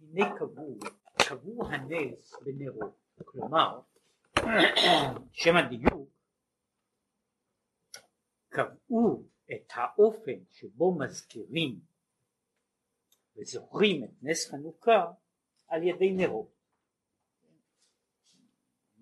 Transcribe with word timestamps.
הנה 0.00 0.36
קבעו, 0.38 0.78
קבעו 1.28 1.66
הנס 1.66 2.34
בנרות, 2.44 2.98
כלומר 3.24 3.80
שם 5.32 5.56
הדיוק 5.56 6.10
קבעו 8.48 9.24
את 9.52 9.72
האופן 9.74 10.44
שבו 10.50 10.98
מזכירים 10.98 11.80
וזוכרים 13.36 14.04
את 14.04 14.10
נס 14.22 14.50
חנוכה 14.50 15.12
על 15.68 15.82
ידי 15.82 16.12
נרות. 16.12 16.58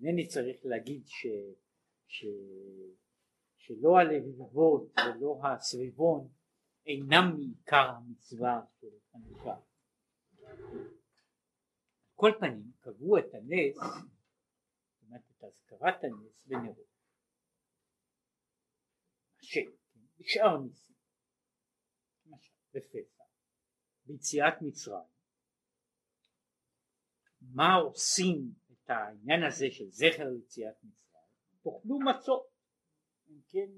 אינני 0.01 0.27
צריך 0.27 0.59
להגיד 0.63 1.07
ש, 1.07 1.27
ש, 2.07 2.25
שלא 3.57 3.97
הלבבות 3.97 4.91
ולא 4.97 5.39
הסביבון 5.43 6.29
אינם 6.85 7.35
מעיקר 7.37 7.89
המצווה 7.89 8.61
של 8.79 8.87
חנוכה. 9.11 9.66
כל 12.15 12.31
פנים 12.39 12.71
קבעו 12.79 13.17
את 13.17 13.33
הנס, 13.33 13.75
זאת 13.75 15.01
אומרת 15.01 15.21
את 15.37 15.43
הזכרת 15.43 16.03
הנס 16.03 16.45
בנרות. 16.45 16.87
השם, 19.39 19.71
בשאר 20.19 20.57
ניסים, 20.57 20.95
למשל 22.25 22.53
בפסח, 22.73 23.23
ביציאת 24.05 24.53
מצרים, 24.61 25.03
מה 27.41 27.73
עושים 27.73 28.53
את 28.71 28.89
העניין 28.89 29.43
הזה 29.47 29.65
של 29.71 29.89
זכר 29.89 30.29
ליציאת 30.29 30.75
מצרים? 30.83 30.97
תאכלו 31.63 31.99
מצות, 31.99 32.47
אם 33.29 33.39
כן 33.47 33.69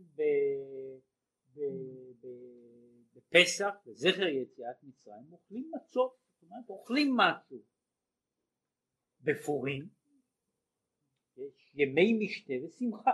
בפסח, 3.14 3.74
בזכר 3.86 4.28
יציאת 4.28 4.84
מצרים, 4.84 5.32
אוכלים 5.32 5.72
מצות, 5.76 6.29
אומרת 6.50 6.70
אוכלים 6.70 7.18
משהו. 7.18 7.64
בפורים 9.22 9.90
יש 11.38 11.72
ימי 11.76 12.26
משתה 12.26 12.54
ושמחה. 12.66 13.12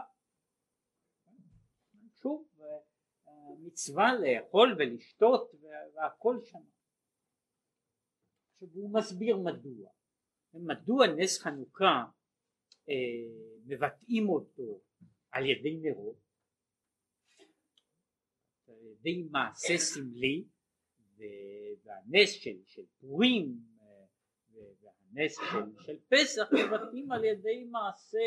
שוב, 2.21 2.47
מצווה 3.59 4.11
לאכול 4.13 4.75
ולשתות 4.79 5.51
והכל 5.95 6.37
שם. 6.43 6.59
עכשיו 8.53 8.67
הוא 8.73 8.93
מסביר 8.93 9.37
מדוע. 9.37 9.89
מדוע 10.53 11.07
נס 11.17 11.39
חנוכה 11.41 12.03
אה, 12.89 12.95
מבטאים 13.65 14.29
אותו 14.29 14.81
על 15.31 15.45
ידי 15.45 15.77
נרות, 15.81 16.19
על 18.67 18.85
ידי 18.85 19.27
מעשה 19.31 19.77
סמלי 19.77 20.45
והנס 21.83 22.29
של, 22.31 22.57
של 22.65 22.85
פורים 22.99 23.59
אה, 23.81 24.05
והנס 24.81 25.35
של, 25.35 25.83
של 25.85 25.97
פסח 26.09 26.49
מבטאים 26.53 27.11
על 27.11 27.23
ידי 27.23 27.63
מעשה, 27.63 28.17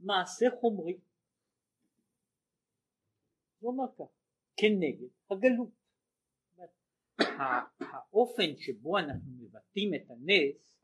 מעשה 0.00 0.46
חומרי. 0.60 0.98
הוא 3.58 3.72
אומר 3.72 3.92
כך, 3.98 4.12
כנגד 4.56 5.08
הגלות. 5.30 5.78
האופן 7.80 8.56
שבו 8.56 8.98
אנחנו 8.98 9.30
מבטאים 9.38 9.94
את 9.94 10.10
הנס 10.10 10.78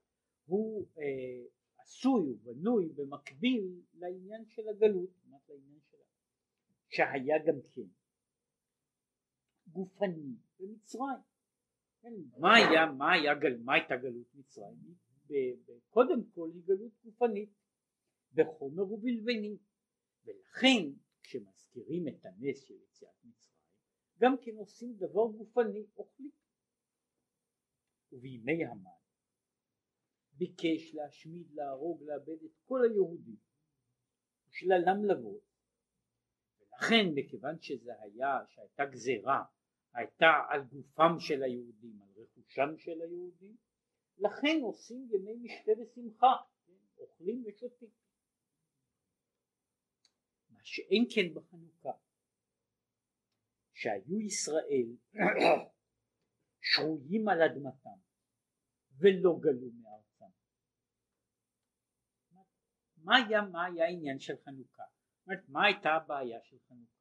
הוא 0.46 0.86
אה, 0.98 1.44
עשוי 1.78 2.32
ובנוי 2.32 2.88
במקביל 2.94 3.80
לעניין 3.94 4.44
של 4.48 4.68
הגלות, 4.68 5.10
לעניין 5.24 5.80
של 5.90 5.96
שהיה 6.88 7.38
גם 7.46 7.60
כן 7.74 8.03
גופני 9.69 10.37
במצרים. 10.61 11.19
כן, 12.03 12.12
מה 12.39 12.55
היה, 12.55 12.93
מה 12.93 13.12
היה, 13.12 13.33
מה 13.65 13.75
הייתה 13.75 13.97
גלות 13.97 14.34
מצרים? 14.34 14.95
קודם 15.91 16.25
כל 16.34 16.51
היא 16.55 16.62
גלות 16.65 16.93
גופנית 17.05 17.51
בחומר 18.35 18.92
ובלבני 18.92 19.59
ולכן 20.25 20.83
כשמזכירים 21.23 22.08
את 22.08 22.24
הנס 22.24 22.61
של 22.61 22.74
יציאת 22.74 23.24
מצרים 23.24 23.55
גם 24.19 24.36
כן 24.42 24.57
עושים 24.57 24.97
דבר 24.97 25.27
גופני 25.36 25.86
אוכלים 25.97 26.30
ובימי 28.13 28.64
המן 28.64 28.91
ביקש 30.33 30.95
להשמיד, 30.95 31.51
להרוג, 31.53 32.03
לאבד 32.03 32.42
את 32.45 32.57
כל 32.64 32.80
היהודים 32.85 33.36
ושללם 34.48 35.05
לבוא 35.05 35.41
ולכן 36.61 37.07
מכיוון 37.14 37.61
שזה 37.61 37.92
היה, 38.01 38.39
שהייתה 38.48 38.85
גזירה 38.85 39.45
הייתה 39.94 40.27
על 40.48 40.64
גופם 40.64 41.18
של 41.18 41.42
היהודים, 41.42 42.02
על 42.02 42.22
רכושם 42.22 42.78
של 42.78 43.00
היהודים 43.02 43.56
לכן 44.18 44.58
עושים 44.62 45.08
ימי 45.10 45.34
משתה 45.34 45.72
ושמחה, 45.82 46.36
כן? 46.66 46.72
אוכלים 46.98 47.44
ושותים 47.46 47.88
מה 50.50 50.58
שאין 50.62 51.05
כן 51.14 51.34
בחנוכה 51.34 51.92
שהיו 53.72 54.20
ישראל 54.20 54.96
שרויים 56.70 57.28
על 57.28 57.42
אדמתם 57.42 57.98
ולא 58.98 59.38
גלו 59.40 59.70
מארצם 59.82 60.24
מה 63.05 63.16
היה, 63.16 63.42
מה 63.42 63.64
היה 63.64 63.84
העניין 63.84 64.18
של 64.18 64.34
חנוכה? 64.44 64.82
מה 65.48 65.64
הייתה 65.66 65.88
הבעיה 65.88 66.38
של 66.42 66.56
חנוכה? 66.68 66.93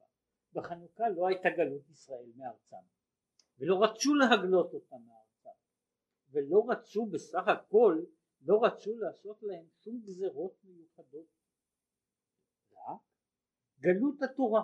בחנוכה 0.53 1.09
לא 1.09 1.27
הייתה 1.27 1.49
גלות 1.57 1.89
ישראל 1.89 2.31
מארצם, 2.35 2.85
ולא 3.59 3.83
רצו 3.83 4.13
להגלות 4.13 4.73
אותם 4.73 5.01
מארצם, 5.07 5.59
ולא 6.29 6.65
רצו 6.69 7.05
בסך 7.05 7.47
הכל, 7.47 8.03
לא 8.41 8.59
רצו 8.63 8.97
לעשות 8.97 9.43
להם 9.43 9.65
שום 9.83 10.01
גזרות 10.05 10.53
מיוחדות, 10.63 11.27
רק 12.71 13.01
גלות 13.79 14.21
התורה. 14.21 14.63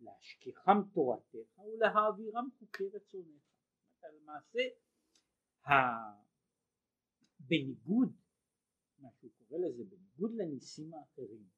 להשכיחם 0.00 0.78
תורתך 0.92 1.58
ולהעבירם 1.58 2.48
חוקי 2.58 2.88
רצונך. 2.88 3.44
למעשה 4.12 4.60
בניגוד 7.40 8.12
מה 8.98 9.08
שהוא 9.12 9.30
קורא 9.38 9.58
לזה 9.58 9.84
בניגוד 9.84 10.34
לניסים 10.34 10.94
האחרים 10.94 11.48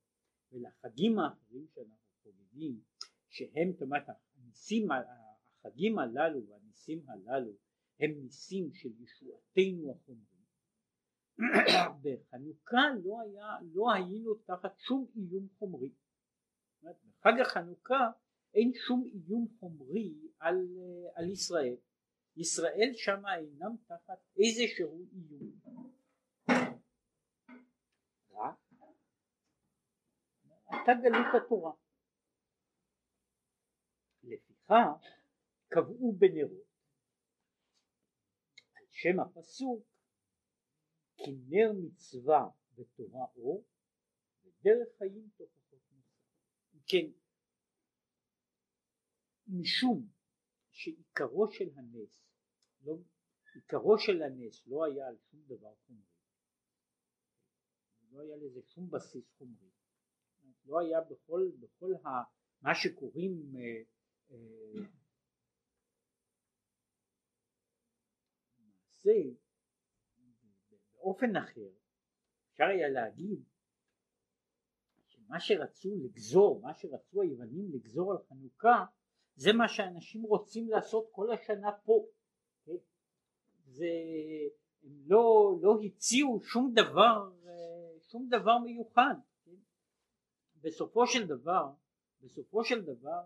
ולחגים 0.53 1.19
האחרים 1.19 1.67
שאנחנו 1.75 2.06
חוגגים 2.27 2.81
שהם 3.29 3.73
זאת 3.73 3.83
אומרת 3.83 4.03
הניסים 4.37 4.89
החגים 4.91 5.99
הללו 5.99 6.49
והניסים 6.49 7.03
הללו 7.09 7.53
הם 8.01 8.11
ניסים 8.23 8.71
של 8.73 8.89
ישועתנו 9.03 9.91
החומרים. 9.91 10.37
בחנוכה 12.03 12.83
לא 13.05 13.21
היה 13.21 13.57
לא 13.75 13.93
היינו 13.93 14.35
תחת 14.35 14.79
שום 14.79 15.07
איום 15.17 15.49
חומרי. 15.59 15.91
בחג 16.83 17.41
החנוכה 17.41 18.11
אין 18.55 18.73
שום 18.87 19.05
איום 19.05 19.49
חומרי 19.61 20.15
על, 20.39 20.67
על 21.15 21.31
ישראל. 21.31 21.77
ישראל 22.37 22.91
שמה 22.95 23.37
אינם 23.37 23.77
תחת 23.87 24.19
איזשהו 24.37 25.07
איום. 25.13 25.53
הייתה 30.71 30.93
גלות 31.03 31.27
התורה. 31.37 31.73
לפיכך 34.67 35.07
קבעו 35.69 36.13
בנרות. 36.19 36.67
על 38.75 38.85
שם 38.91 39.21
הפסוק 39.21 39.87
כי 41.17 41.31
נר 41.49 41.73
מצווה 41.73 42.49
ותורה 42.75 43.27
אור 43.37 43.65
ודרך 44.45 44.89
חיים 44.99 45.29
תוכחות 45.37 45.81
מוסר. 45.93 46.19
כן, 46.87 47.11
משום 49.47 50.09
שעיקרו 50.71 51.49
של 51.51 51.69
הנס, 51.77 52.27
לא, 52.81 52.97
עיקרו 53.55 53.99
של 53.99 54.23
הנס 54.23 54.67
לא 54.67 54.85
היה 54.85 55.09
על 55.09 55.17
שום 55.31 55.41
דבר 55.47 55.75
חומרי, 55.87 56.03
לא 58.11 58.21
היה 58.21 58.37
לזה 58.37 58.63
שום 58.63 58.91
בסיס 58.91 59.31
חומרי, 59.39 59.71
לא 60.65 60.81
היה 60.81 61.01
בכל, 61.01 61.51
בכל 61.61 61.93
ה, 61.95 62.09
מה 62.63 62.71
שקוראים 62.75 63.53
אה, 64.31 64.37
אה, 69.07 69.13
באופן 70.95 71.37
אחר 71.37 71.71
אפשר 72.53 72.65
היה 72.65 72.89
להגיד 72.89 73.43
שמה 75.07 75.41
שרצו 75.41 75.97
לגזור, 76.05 76.61
מה 76.61 76.75
שרצו 76.75 77.23
היוונים 77.23 77.73
לגזור 77.73 78.13
על 78.13 78.19
חנוכה 78.29 78.85
זה 79.35 79.53
מה 79.53 79.69
שאנשים 79.69 80.23
רוצים 80.23 80.69
לעשות 80.69 81.09
כל 81.13 81.33
השנה 81.33 81.73
פה 81.85 82.07
כן? 82.65 82.77
זה 83.67 83.87
הם 84.83 85.03
לא, 85.07 85.57
לא 85.63 85.79
הציעו 85.85 86.41
שום 86.43 86.73
דבר 86.75 87.33
אה, 87.47 88.01
שום 88.01 88.29
דבר 88.29 88.59
מיוחד 88.59 89.15
בסופו 90.61 91.07
של 91.07 91.27
דבר, 91.27 91.71
בסופו 92.21 92.65
של 92.65 92.85
דבר 92.85 93.23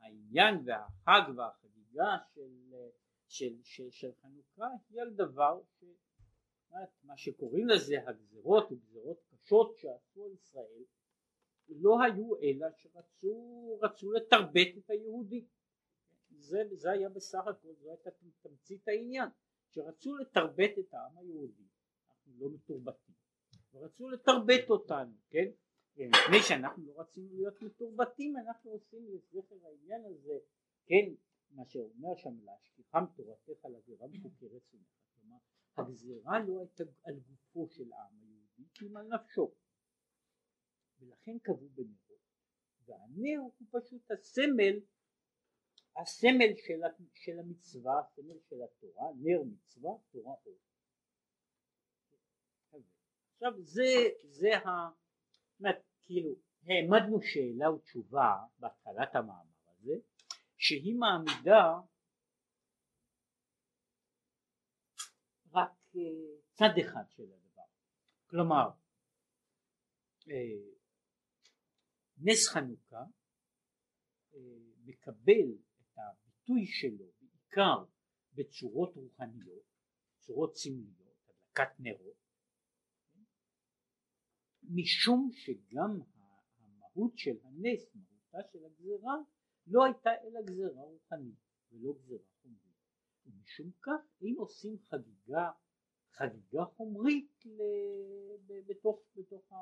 העניין 0.00 0.54
והחג 0.64 1.32
והחגיגה 1.36 2.16
של, 2.34 2.50
של, 3.28 3.54
של, 3.62 3.90
של 3.90 4.10
חנוכה 4.22 4.66
היא 4.90 5.02
על 5.02 5.10
דבר 5.10 5.60
ש... 5.80 5.84
מה 7.04 7.16
שקוראים 7.16 7.68
לזה 7.68 7.94
הגזרות 8.06 8.72
וגזרות 8.72 9.18
קשות 9.30 9.76
שעשו 9.76 10.24
על 10.24 10.32
ישראל 10.32 10.84
לא 11.68 12.02
היו 12.02 12.36
אלא 12.36 12.66
שרצו 12.76 13.78
רצו 13.82 14.12
לתרבט 14.12 14.68
את 14.78 14.90
היהודי 14.90 15.46
זה, 16.30 16.62
זה 16.72 16.90
היה 16.90 17.08
בסך 17.08 17.46
הכל 17.46 17.74
זו 17.74 17.90
הייתה 17.90 18.10
תמצית 18.42 18.88
העניין 18.88 19.28
שרצו 19.70 20.16
לתרבט 20.16 20.78
את 20.78 20.94
העם 20.94 21.18
היהודי. 21.18 21.62
אנחנו 22.08 22.32
לא 22.38 22.50
מתורבתים 22.50 23.14
ורצו 23.72 24.08
לתרבט 24.08 24.70
אותנו 24.70 25.12
כן 25.30 25.50
מפני 25.96 26.42
שאנחנו 26.48 26.86
לא 26.86 27.00
רצינו 27.00 27.34
להיות 27.34 27.62
מתורבתים 27.62 28.36
אנחנו 28.36 28.70
עושים 28.70 29.06
לזכר 29.08 29.66
העניין 29.66 30.04
הזה. 30.04 30.38
כן 30.86 31.14
מה 31.50 31.64
שאומר 31.64 32.16
שם 32.16 32.44
להשכיחם 32.44 33.04
תורתך 33.16 33.64
לגרה 33.64 34.08
מחוקרת 34.08 34.62
סומך 34.70 34.88
כלומר 35.14 35.36
הגזירה 35.76 36.38
לא 36.38 36.60
הייתה 36.60 36.84
על 37.04 37.14
גופו 37.18 37.68
של 37.68 37.92
העם 37.92 38.20
היהודי 38.22 38.64
כי 38.74 38.86
אם 38.86 38.96
על 38.96 39.08
נפשו. 39.08 39.54
ולכן 41.00 41.38
קבעו 41.38 41.68
בנרות 41.68 42.22
והנר 42.84 43.38
הוא 43.38 43.66
פשוט 43.70 44.10
הסמל 44.10 44.80
הסמל 45.96 46.56
של, 46.56 46.80
של 47.14 47.38
המצווה 47.38 48.00
הסמל 48.00 48.38
של 48.40 48.62
התורה 48.62 49.06
נר 49.16 49.42
מצווה 49.42 49.90
תורה 50.10 50.34
אור. 50.46 50.58
עכשיו 53.34 53.62
זה 53.62 54.08
זה 54.24 54.58
ה... 54.58 55.01
אומרת, 55.62 55.82
כאילו 56.02 56.34
העמדנו 56.66 57.22
שאלה 57.22 57.70
ותשובה 57.70 58.36
בהתחלת 58.58 59.14
המאמר 59.14 59.42
הזה 59.68 59.94
שהיא 60.56 60.94
מעמידה 60.94 61.80
רק 65.52 65.70
אה, 65.96 66.00
צד 66.52 66.78
אחד 66.86 67.04
של 67.08 67.22
הדבר. 67.22 67.62
כלומר 68.26 68.70
אה, 70.30 70.72
נס 72.18 72.48
חנוכה 72.48 73.04
אה, 74.34 74.40
מקבל 74.84 75.56
את 75.80 75.98
הביטוי 75.98 76.66
שלו 76.66 77.06
בעיקר 77.20 77.84
בצורות 78.34 78.96
רוחניות, 78.96 79.64
צורות 80.18 80.56
סמליות, 80.56 81.28
הדלקת 81.28 81.80
נרות, 81.80 82.21
משום 84.74 85.30
שגם 85.32 86.00
המהות 86.58 87.18
של 87.18 87.36
הנס, 87.42 87.94
מהותה 87.94 88.48
של 88.52 88.64
הגזרה, 88.64 89.14
לא 89.66 89.84
הייתה 89.84 90.10
אלא 90.24 90.40
גזרה 90.42 90.82
רוחנית 90.82 91.34
ולא 91.72 91.92
גזרה 91.92 92.18
חומרית, 92.42 92.76
ומשום 93.26 93.70
כך 93.82 94.00
אין 94.22 94.34
עושים 94.38 94.78
חגיגה, 94.78 95.50
חגיגה 96.12 96.64
חומרית 96.64 97.44
בתוך, 98.66 99.00
בתוך, 99.16 99.52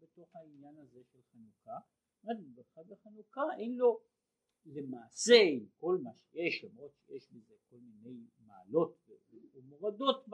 בתוך 0.00 0.36
העניין 0.36 0.78
הזה 0.78 1.00
של 1.04 1.18
חנוכה, 1.32 1.78
בחג 2.54 2.92
החנוכה 2.92 3.42
אין 3.58 3.76
לו 3.76 4.00
למעשה 4.66 5.34
עם 5.52 5.66
כל 5.76 5.98
מה 6.02 6.10
שיש 6.14 6.64
למרות 6.64 6.92
שיש 7.06 7.32
בזה 7.32 7.54
כל 7.70 7.76
מיני 7.76 8.26
מעלות 8.46 8.96
ומורדות 9.54 10.28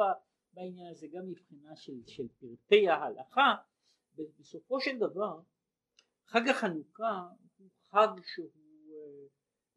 בעניין 0.53 0.87
הזה 0.87 1.07
גם 1.13 1.31
מבחינה 1.31 1.77
של, 1.77 2.07
של 2.07 2.29
פרטי 2.29 2.89
ההלכה 2.89 3.55
בסופו 4.17 4.81
של 4.81 4.99
דבר 4.99 5.41
חג 6.27 6.49
החנוכה 6.49 7.29
הוא 7.59 7.69
חג 7.91 8.09
שהוא, 8.25 8.51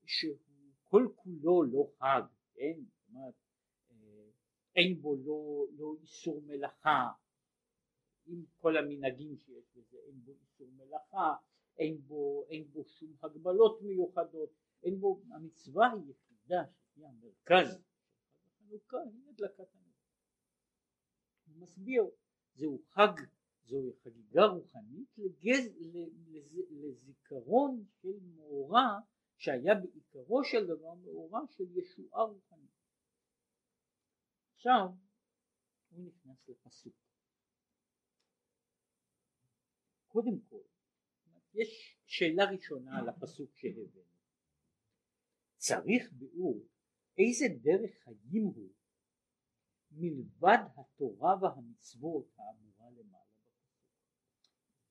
שהוא 0.06 0.38
כל 0.84 1.08
כולו 1.16 1.64
לא 1.64 1.92
חג, 1.98 2.22
כן? 2.54 2.84
זאת 2.84 3.10
אומרת 3.10 3.34
אה, 3.92 4.30
אין 4.76 5.02
בו 5.02 5.16
לא, 5.16 5.66
לא 5.78 5.96
איסור 6.02 6.42
מלאכה 6.42 7.08
עם 8.26 8.44
כל 8.58 8.78
המנהגים 8.78 9.38
שיש 9.38 9.66
בזה 9.76 9.98
אין 10.08 10.22
בו 10.26 10.32
איסור 10.32 10.68
מלאכה 10.72 11.36
אין 11.78 12.02
בו, 12.08 12.46
אין 12.50 12.72
בו 12.72 12.86
שום 12.86 13.14
הגבלות 13.24 13.82
מיוחדות, 13.82 14.50
אין 14.84 15.00
בו, 15.00 15.22
המצווה 15.32 15.88
היחידה 15.92 16.64
שהיא 16.94 17.06
המרכז 17.08 17.68
של 17.74 18.44
החנוכה 18.48 18.98
היא 18.98 19.30
הדלקת 19.30 19.60
הנר. 19.60 19.92
הוא 21.46 21.62
מסביר, 21.62 22.04
זהו 22.54 22.82
חג, 22.90 23.22
זוהי 23.66 23.94
חגיגה 24.04 24.46
רוחנית 24.46 25.10
לגז, 25.18 25.66
לז, 25.80 26.60
לזיכרון 26.70 27.86
של 28.02 28.20
מאורע 28.36 29.00
שהיה 29.38 29.76
בעיקרו 29.76 30.44
של 30.44 30.68
דבר 30.68 30.94
מאורע 30.94 31.40
של 31.52 31.78
ישועה 31.78 32.24
רוחנית. 32.24 32.72
עכשיו 34.56 34.90
הוא 35.90 36.06
נכנס 36.06 36.50
לפסוק. 36.50 36.94
קודם 40.08 40.40
כל 40.50 40.62
יש 41.54 42.00
שאלה 42.06 42.44
ראשונה 42.52 43.00
על 43.00 43.10
הפסוק 43.10 43.56
שהבאנו. 43.56 44.16
צריך 45.58 46.14
ביאור 46.14 46.60
איזה 47.18 47.46
דרך 47.62 47.92
חיים 48.04 48.44
הוא 48.44 48.70
מלבד 49.92 50.58
התורה 50.78 51.36
והמצוות 51.42 52.26
בפסוק. 52.26 52.75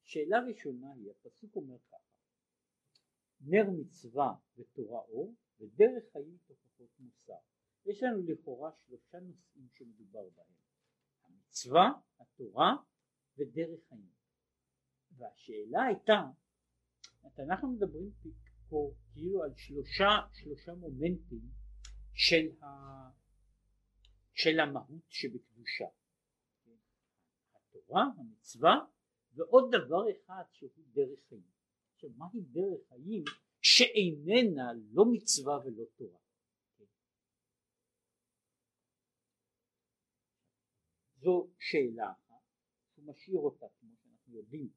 שאלה 0.04 0.38
ראשונה 0.48 0.92
היא, 0.92 1.10
הפסוק 1.10 1.56
אומר 1.56 1.78
ככה, 1.78 1.96
נר 3.40 3.70
מצווה 3.70 4.34
ותורה 4.56 5.00
אור 5.00 5.34
ודרך 5.60 6.04
חיים 6.12 6.38
תוכחות 6.46 6.90
מוסר. 6.98 7.40
יש 7.86 8.02
לנו 8.02 8.22
לכאורה 8.22 8.70
שלושה 8.86 9.18
נושאים 9.20 9.68
שמדובר 9.72 10.28
בהם, 10.36 10.54
המצווה, 11.24 11.92
התורה 12.20 12.76
ודרך 13.38 13.80
חיים. 13.88 14.12
והשאלה 15.16 15.82
הייתה 15.82 16.22
אנחנו 17.38 17.68
מדברים 17.68 18.10
פה 18.68 18.92
כאילו 19.12 19.42
על 19.42 19.54
שלושה, 19.56 20.08
שלושה 20.32 20.74
מומנטים 20.74 21.42
של, 22.14 22.62
ה, 22.62 22.66
של 24.32 24.60
המהות 24.60 25.04
שבקדושה. 25.08 25.84
התורה, 27.54 28.04
המצווה, 28.18 28.74
ועוד 29.34 29.64
דבר 29.70 30.10
אחד 30.10 30.44
שהוא 30.52 30.70
דרך 30.92 31.20
חיים. 31.28 31.50
עכשיו 31.94 32.10
מהי 32.16 32.40
דרך 32.40 32.88
חיים 32.88 33.24
שאיננה 33.60 34.72
לא 34.92 35.04
מצווה 35.12 35.58
ולא 35.64 35.84
תורה? 35.96 36.18
זו 41.16 41.50
שאלה 41.58 42.12
אחת, 42.12 42.42
הוא 42.94 43.06
משאיר 43.06 43.38
אותה 43.38 43.66
כמו 43.80 43.90
שאנחנו 44.02 44.34
יודעים 44.36 44.68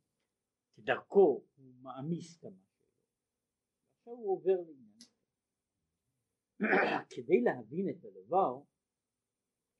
כדרכו 0.74 1.46
הוא 1.55 1.74
מעמיס 1.82 2.38
כמה 2.38 2.51
שאלות. 2.51 2.88
עכשיו 3.98 4.13
הוא 4.13 4.32
עובר 4.32 4.62
לעניין 4.67 4.98
כדי 7.15 7.41
להבין 7.41 7.89
את 7.89 8.05
הדבר, 8.05 8.62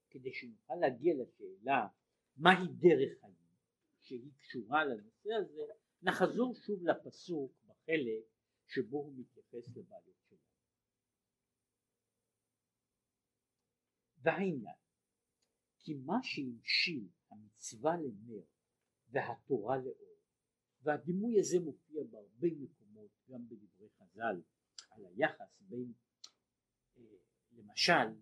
כדי 0.10 0.34
שנוכל 0.34 0.76
להגיע 0.76 1.14
לשאלה 1.14 1.88
מהי 2.38 2.68
דרך 2.80 3.20
חיים 3.20 3.47
שהיא 4.08 4.32
קשורה 4.40 4.86
לנושא 4.86 5.30
הזה, 5.34 5.62
נחזור 6.02 6.56
שוב 6.56 6.84
לפסוק 6.84 7.52
בחלק 7.66 8.24
שבו 8.68 8.98
הוא 8.98 9.14
מתייחס 9.18 9.68
לבעיות 9.76 10.18
שלנו. 10.30 10.42
והעניין 14.22 14.76
כי 15.80 15.94
מה 15.94 16.18
שהמשיל 16.24 17.10
המצווה 17.30 17.92
לנר 17.98 18.44
והתורה 19.10 19.78
לאור 19.78 20.18
והדימוי 20.82 21.40
הזה 21.40 21.58
מופיע 21.60 22.04
בהרבה 22.04 22.48
מקומות 22.60 23.12
גם 23.30 23.48
בדברי 23.48 23.90
חז"ל 23.90 24.42
על 24.92 25.06
היחס 25.06 25.62
בין 25.62 25.94
אה, 26.98 27.04
למשל 27.52 28.22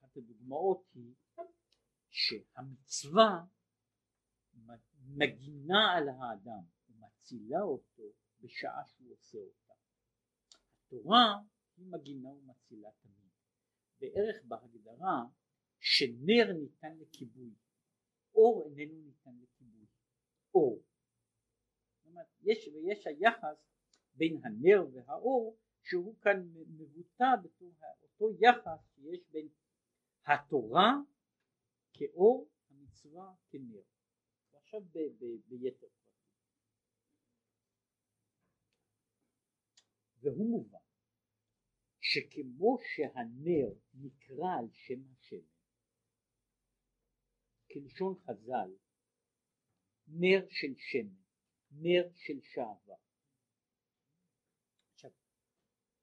אחת 0.00 0.16
הדוגמאות 0.16 0.86
היא 0.94 1.14
שהמצווה 2.10 3.44
מגינה 5.06 5.92
על 5.96 6.08
האדם 6.08 6.64
ומצילה 6.88 7.60
אותו 7.62 8.02
בשעה 8.40 8.84
שהוא 8.86 9.12
עושה 9.12 9.38
אותה. 9.38 9.74
התורה 10.86 11.38
היא 11.76 11.86
מגינה 11.86 12.28
ומצילה 12.28 12.88
תמיד. 13.02 13.30
בערך 14.00 14.44
בהגדרה 14.44 15.24
שנר 15.80 16.52
ניתן 16.52 16.96
לכיבוי, 16.98 17.54
אור 18.34 18.72
איננו 18.76 19.02
ניתן 19.02 19.36
לכיבוי. 19.42 19.86
אור 20.54 20.82
אומרת, 22.14 22.26
יש, 22.42 22.68
ויש 22.68 23.06
היחס 23.06 23.56
בין 24.14 24.40
הנר 24.44 24.86
והאור 24.92 25.58
שהוא 25.82 26.16
כאן 26.20 26.48
מבוטא 26.68 27.36
בתור 27.42 27.72
אותו 28.02 28.30
יחס 28.40 28.94
שיש 28.94 29.28
בין 29.30 29.48
התורה 30.26 30.94
כאור, 31.92 32.48
המצווה 32.70 33.34
כנר. 33.50 33.82
ועכשיו 34.74 34.90
ב, 34.92 34.98
ב, 34.98 35.24
ביתר 35.48 35.78
פרטים. 35.78 36.24
והוא 40.20 40.50
מובן 40.50 40.78
שכמו 42.00 42.78
שהנר 42.94 43.74
נקרא 43.94 44.58
על 44.58 44.68
שם 44.72 45.02
השם 45.12 45.46
כלשון 47.72 48.14
חז"ל 48.24 48.70
נר 50.06 50.46
של 50.50 50.74
שמן, 50.76 51.14
נר 51.70 52.10
של 52.14 52.40
שעווה. 52.42 52.96
עכשיו, 54.92 55.10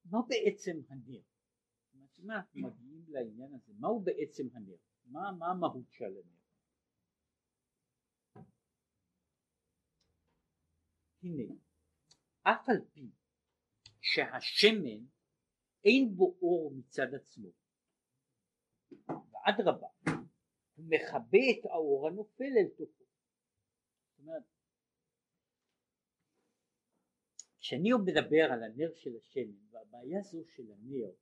מה 0.04 0.18
בעצם 0.28 0.80
הנר? 0.88 1.22
מה 1.94 2.36
אנחנו 2.36 2.60
מגיעים 2.60 3.04
לעניין 3.08 3.54
הזה? 3.54 3.72
מהו 3.78 4.00
בעצם 4.00 4.48
הנר? 4.52 4.76
מה, 5.04 5.32
מה 5.38 5.50
המהות 5.50 5.90
של 5.90 6.04
הנר? 6.04 6.41
הנה, 11.22 11.54
אף 12.42 12.68
על 12.68 12.84
פי 12.92 13.10
שהשמן 14.00 15.06
אין 15.84 16.14
בו 16.16 16.36
אור 16.42 16.72
מצד 16.74 17.14
עצמו, 17.14 17.48
ואדרבה, 19.08 19.88
הוא 20.74 20.86
מכבה 20.88 21.38
את 21.52 21.64
האור 21.64 22.08
הנופל 22.08 22.44
אל 22.44 22.68
תוכו. 22.76 23.04
זאת 24.10 24.18
אומרת, 24.18 24.42
כשאני 27.60 27.90
מדבר 28.04 28.52
על 28.52 28.62
הנר 28.62 28.94
של 28.94 29.10
השמן, 29.16 29.66
והבעיה 29.70 30.22
זו 30.22 30.44
של 30.56 30.72
הנר 30.72 31.12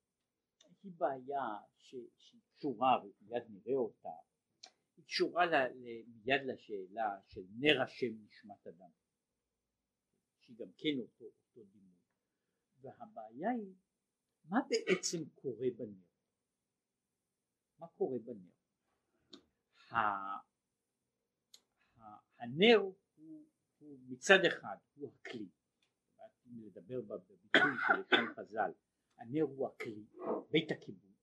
היא 0.83 0.93
בעיה 0.97 1.47
שהיא 1.77 2.41
קשורה, 2.57 3.05
ומיד 3.05 3.43
נראה 3.49 3.75
אותה, 3.75 4.09
היא 4.97 5.05
קשורה 5.05 5.47
מיד 6.07 6.43
לשאלה 6.45 7.21
של 7.29 7.41
נר 7.59 7.83
השם 7.83 8.13
נשמת 8.25 8.67
אדם, 8.67 8.91
שהיא 10.51 10.59
גם 10.59 10.73
כן 10.77 11.01
אותו, 11.01 11.25
אותו 11.25 11.65
דימוי. 11.73 11.97
והבעיה 12.81 13.51
היא, 13.51 13.75
מה 14.45 14.59
בעצם 14.69 15.19
קורה 15.35 15.67
בנר? 15.77 16.05
מה 17.79 17.87
קורה 17.89 18.19
בנר? 18.19 18.51
הנר 22.39 22.77
הוא, 22.77 23.45
הוא 23.79 23.99
מצד 24.09 24.39
אחד 24.49 24.77
הוא 24.95 25.11
הכלי, 25.15 25.49
אם 26.47 26.63
לדבר 26.63 27.01
בביטוי 27.01 27.73
של 27.87 28.01
לשון 28.01 28.35
חז"ל, 28.35 28.73
הנר 29.19 29.43
הוא 29.43 29.67
הכלי, 29.67 30.05
בית 30.51 30.71
הכיבוד, 30.71 31.15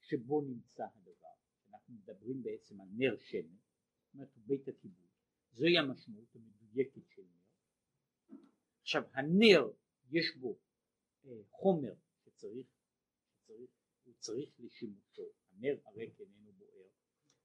שבו 0.00 0.40
נמצא 0.40 0.84
הדבר, 0.94 1.34
אנחנו 1.68 1.94
מדברים 1.94 2.42
בעצם 2.42 2.80
על 2.80 2.88
נר 2.92 3.16
שמן, 3.18 3.56
זאת 4.04 4.14
אומרת 4.14 4.36
בית 4.36 4.68
הכיבוד, 4.68 5.08
זוהי 5.52 5.78
המשמעות 5.78 6.34
המדויקת 6.34 7.08
של 7.08 7.22
נר. 7.22 7.43
עכשיו 8.84 9.02
הנר 9.12 9.70
יש 10.10 10.36
בו 10.36 10.58
אה, 11.24 11.30
חומר 11.50 11.94
שצריך, 12.24 12.66
שצריך, 13.42 13.70
הוא 14.04 14.14
צריך 14.18 14.50
לשימושו, 14.58 15.22
הנר 15.50 15.76
הריק 15.84 16.20
איננו 16.20 16.52
בוער, 16.52 16.88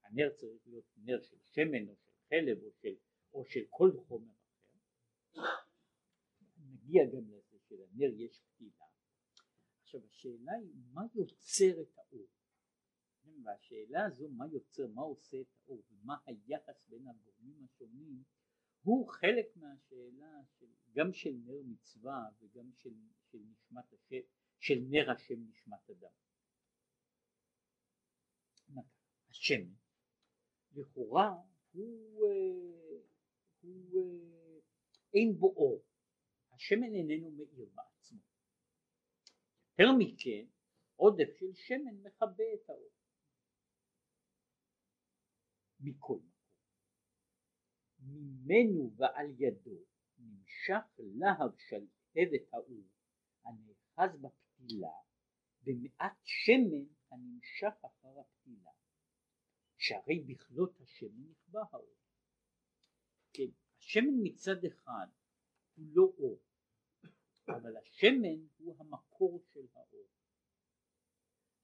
הנר 0.03 0.29
צריך 0.35 0.67
להיות 0.67 0.85
נר 0.97 1.21
של 1.21 1.37
שמן 1.43 1.87
או 1.87 1.95
של 1.95 2.11
חלב 2.29 2.63
או 2.63 2.71
של, 2.81 2.95
או 3.33 3.45
של 3.45 3.59
כל 3.69 3.91
חומר 4.07 4.33
אחר, 4.33 5.43
נגיע 6.57 7.03
גם 7.13 7.31
לזה 7.31 7.57
שלנר 7.67 8.13
יש 8.15 8.41
פתילה, 8.41 8.85
עכשיו 9.81 10.01
השאלה 10.05 10.53
היא 10.53 10.73
מה 10.93 11.01
יוצר 11.15 11.81
את 11.81 11.97
האור, 11.97 12.27
והשאלה 13.43 14.05
הזו 14.05 14.29
מה 14.29 14.45
יוצר, 14.51 14.87
מה 14.87 15.01
עושה 15.01 15.37
את 15.41 15.47
האור? 15.57 15.83
ומה 15.91 16.15
היחס 16.25 16.85
בין 16.87 17.07
הגורמים 17.07 17.65
השונים 17.65 18.23
הוא 18.83 19.09
חלק 19.09 19.45
מהשאלה 19.55 20.41
של, 20.59 20.65
גם 20.93 21.13
של 21.13 21.33
נר 21.45 21.61
מצווה 21.65 22.23
וגם 22.39 22.71
של, 22.73 22.93
של 23.31 23.37
נשמת 23.37 23.93
השם, 23.93 24.21
של 24.59 24.79
נר 24.89 25.11
השם 25.11 25.39
נשמת 25.49 25.89
אדם. 25.89 26.11
השם 29.29 29.61
לכאורה 30.71 31.29
הוא, 31.71 32.23
אה, 32.25 33.01
הוא 33.61 33.95
אה, 33.95 34.59
אין 35.13 35.37
בו 35.39 35.47
אור, 35.47 35.85
השמן 36.51 36.93
איננו 36.95 37.31
מאיר 37.31 37.69
בעצמו. 37.73 38.19
יותר 39.79 39.91
מכן 39.99 40.45
עודף 40.95 41.29
של 41.39 41.53
שמן 41.53 41.95
מכבה 42.03 42.43
את 42.53 42.69
האור. 42.69 42.91
מכל 45.79 46.19
ממנו 47.99 48.91
ועל 48.97 49.27
ידו 49.37 49.79
נמשך 50.17 50.85
להב 50.97 51.51
שלהבת 51.57 52.53
האור 52.53 52.83
הנאחז 53.45 54.19
בפתילה 54.21 54.93
במעט 55.63 56.17
שמן 56.23 56.93
הנמשך 57.11 57.85
אחר 57.85 58.19
הפתילה 58.19 58.71
שהרי 59.77 60.19
בכלות 60.19 60.81
השמן 60.81 61.31
נכבה 61.31 61.61
האור. 61.71 61.95
כן, 63.33 63.51
השמן 63.77 64.13
מצד 64.23 64.65
אחד 64.65 65.07
הוא 65.75 65.85
לא 65.91 66.03
אור, 66.17 66.39
אבל 67.47 67.77
השמן 67.77 68.47
הוא 68.57 68.75
המקור 68.79 69.43
של 69.53 69.67
האור. 69.73 70.07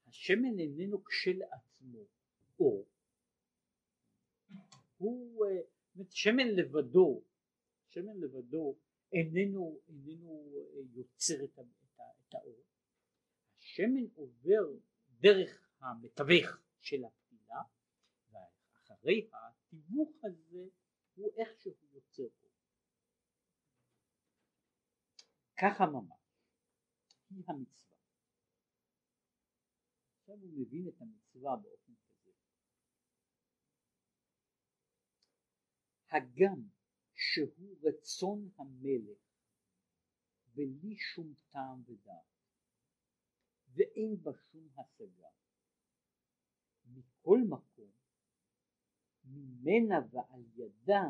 השמן 0.08 0.60
איננו 0.60 1.04
כשלעצמו 1.04 2.00
אור, 2.60 2.88
הוא 4.98 5.46
אה, 6.00 6.04
שמן 6.10 6.48
לבדו, 6.48 7.24
שמן 7.90 8.18
לבדו 8.20 8.76
איננו, 9.14 9.80
איננו 9.88 10.54
אה, 10.56 10.82
יוצר 10.94 11.44
את, 11.44 11.60
את, 11.60 12.00
את 12.30 12.34
האור, 12.34 12.64
השמן 13.60 14.06
עובר 14.16 14.80
דרך 15.20 15.70
המתווך 15.80 16.58
של 16.82 17.06
הפתילה 17.06 17.62
ואחרי 18.32 19.30
התיווך 19.34 20.10
הזה 20.24 20.68
הוא 21.16 21.32
איך 21.38 21.50
שהוא 21.60 21.76
יוצר 21.94 22.24
פה. 22.40 22.48
ככה 25.58 25.86
ממש 25.86 26.26
היא 27.30 27.44
המצווה. 27.48 27.98
עכשיו 30.20 30.36
הוא 30.36 30.52
מבין 30.60 30.88
את 30.88 31.02
המצווה 31.02 31.56
באופן 31.56 31.85
הגם 36.16 36.62
שהוא 37.14 37.78
רצון 37.84 38.50
המלך 38.58 39.20
בלי 40.56 40.98
שום 40.98 41.34
טעם 41.52 41.82
ודעת 41.86 42.36
ואין 43.76 44.24
בה 44.24 44.32
שום 44.52 44.68
השגה. 44.80 45.28
מכל 46.86 47.40
מקום 47.50 47.92
ממנה 49.24 49.96
ועל 50.12 50.44
ידה 50.56 51.04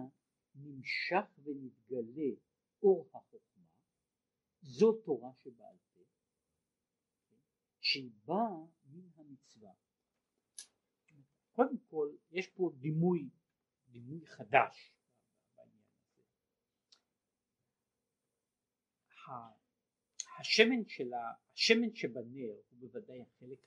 נמשך 0.55 1.39
ונתגלה 1.43 2.35
אור 2.83 3.09
החוכמה 3.13 3.65
זו 4.61 4.93
תורה 4.93 5.33
שבעל 5.43 5.77
פה 5.93 6.01
שהיא 7.79 8.11
באה 8.25 8.65
מן 8.85 9.09
המצווה. 9.15 9.73
קודם 11.51 11.77
כל 11.89 12.15
יש 12.31 12.47
פה 12.47 12.71
דימוי 12.79 13.29
דימוי 13.95 14.25
חדש 14.25 14.93
בעניין 15.55 15.83
הזה. 16.01 16.23
השמן, 20.39 20.87
של 20.87 21.13
ה, 21.13 21.17
השמן 21.53 21.95
שבנר 21.95 22.51
הוא 22.69 22.79
בוודאי 22.79 23.21
החלק 23.21 23.59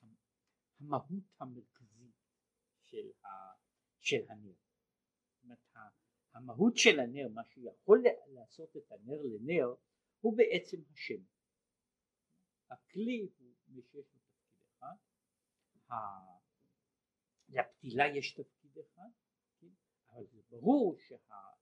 המהות 0.81 1.25
המרכזי 1.41 2.11
של, 2.83 3.11
ה, 3.25 3.29
של 4.01 4.25
הנר. 4.29 4.53
זאת 4.53 5.43
אומרת, 5.43 5.93
המהות 6.35 6.77
של 6.77 7.01
הנר, 7.01 7.29
מה 7.29 7.45
שיכול 7.45 8.05
לעשות 8.27 8.77
את 8.77 8.93
הנר 8.93 9.23
לנר, 9.23 9.75
הוא 10.21 10.37
בעצם 10.37 10.77
השמן. 10.93 11.25
הכלי 12.71 13.29
הוא 13.39 13.55
מי 13.69 13.83
שיש 13.83 13.95
לו 13.95 14.03
תפקיד 14.03 14.61
אחד, 14.77 14.97
לפתילה 17.49 18.05
יש 18.17 18.35
תפקיד 18.35 18.79
אחד, 18.79 19.09
אבל 20.11 20.27
זה 20.27 20.41
ברור 20.51 20.97
שה, 20.99 21.17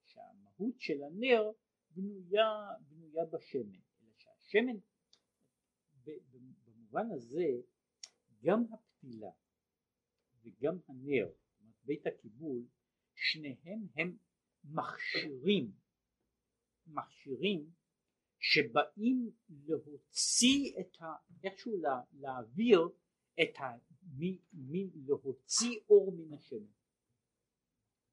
שהמהות 0.04 0.80
של 0.80 1.02
הנר 1.02 1.42
בנויה, 1.90 2.68
בנויה 2.88 3.24
בשמן, 3.24 3.85
שהשמן 4.46 4.78
במובן 6.64 7.10
הזה 7.14 7.46
גם 8.42 8.64
הפתילה 8.72 9.30
וגם 10.42 10.78
הנר, 10.88 11.28
בית 11.84 12.06
הקיבול, 12.06 12.62
שניהם 13.14 13.86
הם 13.96 14.16
מכשירים, 14.64 15.72
מכשירים 16.86 17.70
שבאים 18.38 19.30
להוציא 19.48 20.80
את 20.80 21.00
ה... 21.00 21.04
איכשהו 21.44 21.80
לה, 21.80 22.00
להעביר 22.12 22.80
את 23.42 23.60
ה... 23.60 23.64
מ, 24.02 24.22
מ, 24.52 25.06
להוציא 25.06 25.80
אור 25.88 26.12
מן 26.12 26.34
השמן. 26.34 26.72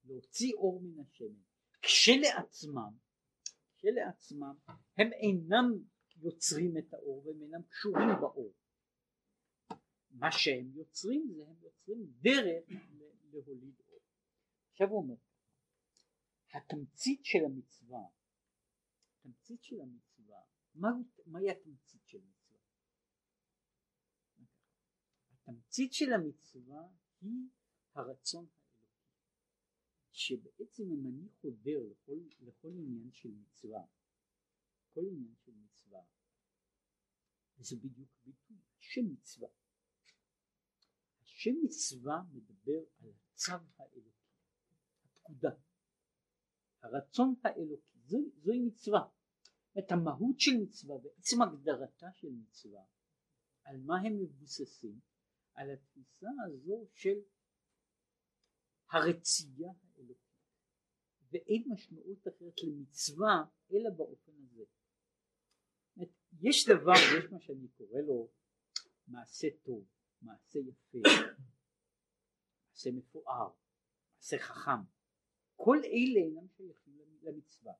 להוציא 0.04 0.54
אור 0.54 0.80
מן 0.82 1.00
השמן 1.00 1.42
כשלעצמם 1.82 2.96
כשלעצמם 3.76 4.54
הם 4.98 5.12
אינם 5.12 5.84
יוצרים 6.16 6.78
את 6.78 6.94
האור 6.94 7.26
והם 7.26 7.42
אינם 7.42 7.62
קשורים 7.62 8.08
באור. 8.20 8.52
מה 10.10 10.32
שהם 10.32 10.70
יוצרים 10.74 11.32
זה 11.36 11.46
הם 11.46 11.56
יוצרים 11.62 12.12
דרך 12.20 12.64
להוליד 13.32 13.80
אור. 13.88 14.00
עכשיו 14.72 14.88
הוא 14.88 15.02
אומר, 15.02 15.14
התמצית 16.54 17.24
של 17.24 17.38
המצווה, 17.44 18.06
התמצית 19.18 19.62
של 19.62 19.80
המצווה, 19.80 20.40
מה, 20.74 20.88
מהי 21.26 21.50
התמצית 21.50 22.02
של 22.06 22.18
מצווה? 22.18 22.60
התמצית 25.32 25.92
של 25.92 26.12
המצווה 26.12 26.88
היא 27.20 27.48
הרצון 27.94 28.46
האלוקי, 28.46 28.86
שבעצם 30.12 30.82
אם 30.82 31.06
אני 31.06 31.28
חודר 31.40 31.80
לכל, 31.90 32.18
לכל 32.40 32.68
עניין 32.68 33.12
של 33.12 33.30
מצווה, 33.30 33.84
כל 34.94 35.00
עניין 35.00 35.34
של 35.44 35.52
מצווה, 35.52 36.00
וזה 37.58 37.76
בדיוק 37.76 38.10
ביטוי, 38.24 38.56
השם 38.78 39.12
מצווה. 39.12 39.48
השם 41.22 41.54
מצווה 41.64 42.22
מדבר 42.32 42.84
על 43.00 43.10
הצו 43.10 43.52
האלוקי, 43.76 44.10
הפקודה, 45.04 45.50
הרצון 46.82 47.34
האלוקי, 47.44 47.98
זו, 48.04 48.18
זוהי 48.36 48.60
מצווה. 48.60 49.08
את 49.78 49.92
המהות 49.92 50.40
של 50.40 50.50
מצווה 50.62 50.96
ועצם 50.96 51.42
הגדרתה 51.42 52.06
של 52.12 52.28
מצווה, 52.30 52.84
על 53.64 53.76
מה 53.80 53.94
הם 54.00 54.18
מבוססים? 54.22 55.00
על 55.54 55.70
התפיסה 55.70 56.26
הזו 56.46 56.86
של 56.92 57.18
הרצייה 58.90 59.72
האלוקית 59.96 60.24
ואין 61.30 61.64
משמעות 61.72 62.28
אחרת 62.28 62.54
למצווה 62.62 63.44
אלא 63.72 63.90
באופן 63.96 64.32
הזה. 64.42 64.64
יש 66.40 66.68
דבר, 66.68 66.92
יש 67.18 67.24
מה 67.32 67.40
שאני 67.40 67.68
קורא 67.68 68.00
לו 68.00 68.28
מעשה 69.06 69.48
טוב, 69.62 69.84
מעשה 70.22 70.58
יפה, 70.58 70.98
מעשה 72.70 72.90
מפואר, 72.92 73.48
מעשה 74.16 74.38
חכם, 74.38 74.82
כל 75.56 75.78
אלה 75.84 76.20
אינם 76.26 76.48
שייכים 76.48 76.98
למצווה. 77.22 77.72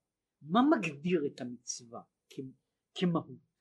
מה 0.43 0.61
מגדיר 0.71 1.27
את 1.27 1.41
המצווה 1.41 2.03
כמהות? 2.95 3.55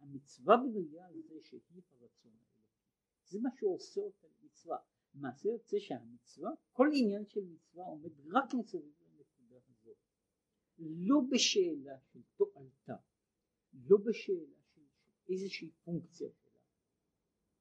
המצווה 0.00 0.56
בנויה 0.56 1.06
על 1.06 1.22
זה 1.22 1.34
שהיא 1.40 1.82
הרצון 1.90 2.32
האלוקי. 2.32 2.62
זה 3.24 3.38
מה 3.42 3.50
שעושה 3.56 4.00
אותה 4.00 4.26
למצווה. 4.42 4.78
למעשה 5.14 5.48
יוצא 5.48 5.76
שהמצווה, 5.78 6.50
כל 6.72 6.88
עניין 6.94 7.26
של 7.26 7.40
מצווה 7.40 7.84
עומד 7.84 8.10
רק 8.32 8.54
מסביב 8.54 8.82
לנקודה 9.00 9.56
הזאת. 9.68 9.96
לא 10.78 11.16
בשאלה 11.30 11.98
של 12.12 12.20
תועלתה, 12.36 12.96
לא 13.72 13.96
בשאלה 14.04 14.60
של 14.74 14.82
איזושהי 15.28 15.70
פונקציה 15.84 16.28
שלה, 16.30 16.60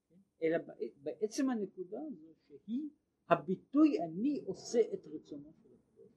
כן? 0.10 0.16
אלא 0.42 0.58
בעצם 1.04 1.50
הנקודה 1.50 2.00
הזו 2.08 2.34
שהיא 2.48 2.90
הביטוי 3.30 4.04
אני 4.04 4.42
עושה 4.46 4.80
את 4.94 5.00
רצונו 5.06 5.54
של 5.54 5.70
הקדוש 5.74 6.12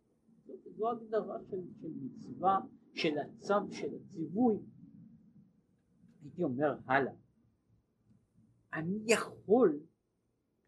זו, 0.76 0.90
הגדרה 0.90 1.38
של, 1.50 1.60
של 1.80 1.88
מצווה, 2.02 2.58
של 2.94 3.18
הצו, 3.18 3.54
של 3.72 3.94
הציווי. 3.94 4.56
הייתי 6.22 6.42
אומר 6.42 6.78
הלאה, 6.86 7.12
אני 8.72 9.04
יכול 9.06 9.86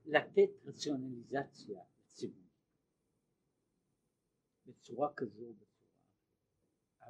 לתת 0.04 0.50
רציונליזציה 0.64 1.80
לציווי 2.00 2.42
בצורה 4.66 5.14
כזו 5.16 5.44
או 5.44 5.52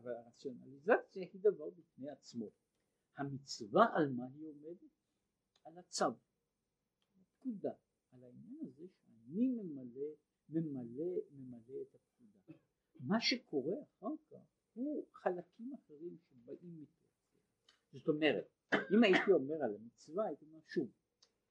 אבל 0.02 0.12
הרציונליזציה 0.12 1.26
היא 1.32 1.40
דבר 1.40 1.71
בפני 1.71 2.11
עצמו. 2.11 2.50
המצווה 3.16 3.87
על 3.94 4.09
מה 4.09 4.25
היא 4.35 4.47
עומדת? 4.47 4.90
על 5.64 5.78
הצו, 5.78 6.04
הפקודה, 7.14 7.73
על 8.12 8.25
העניין 8.25 8.56
הזה 8.66 8.87
שאני 8.88 9.47
ממלא, 9.49 10.11
ממלא, 10.49 11.20
ממלא 11.31 11.83
את 11.83 11.94
הפקודה. 11.94 12.59
מה 13.00 13.20
שקורה 13.20 13.83
אחר 13.83 14.14
כך 14.31 14.53
הוא 14.74 15.07
חלקים 15.12 15.74
אחרים 15.74 16.18
שבאים 16.18 16.83
מתוך. 16.83 17.03
זאת 17.92 18.09
אומרת, 18.09 18.48
אם 18.74 19.05
הייתי 19.05 19.33
אומר 19.33 19.55
על 19.64 19.74
המצווה, 19.74 20.26
הייתי 20.26 20.44
אומר 20.44 20.61
שוב, 20.66 20.90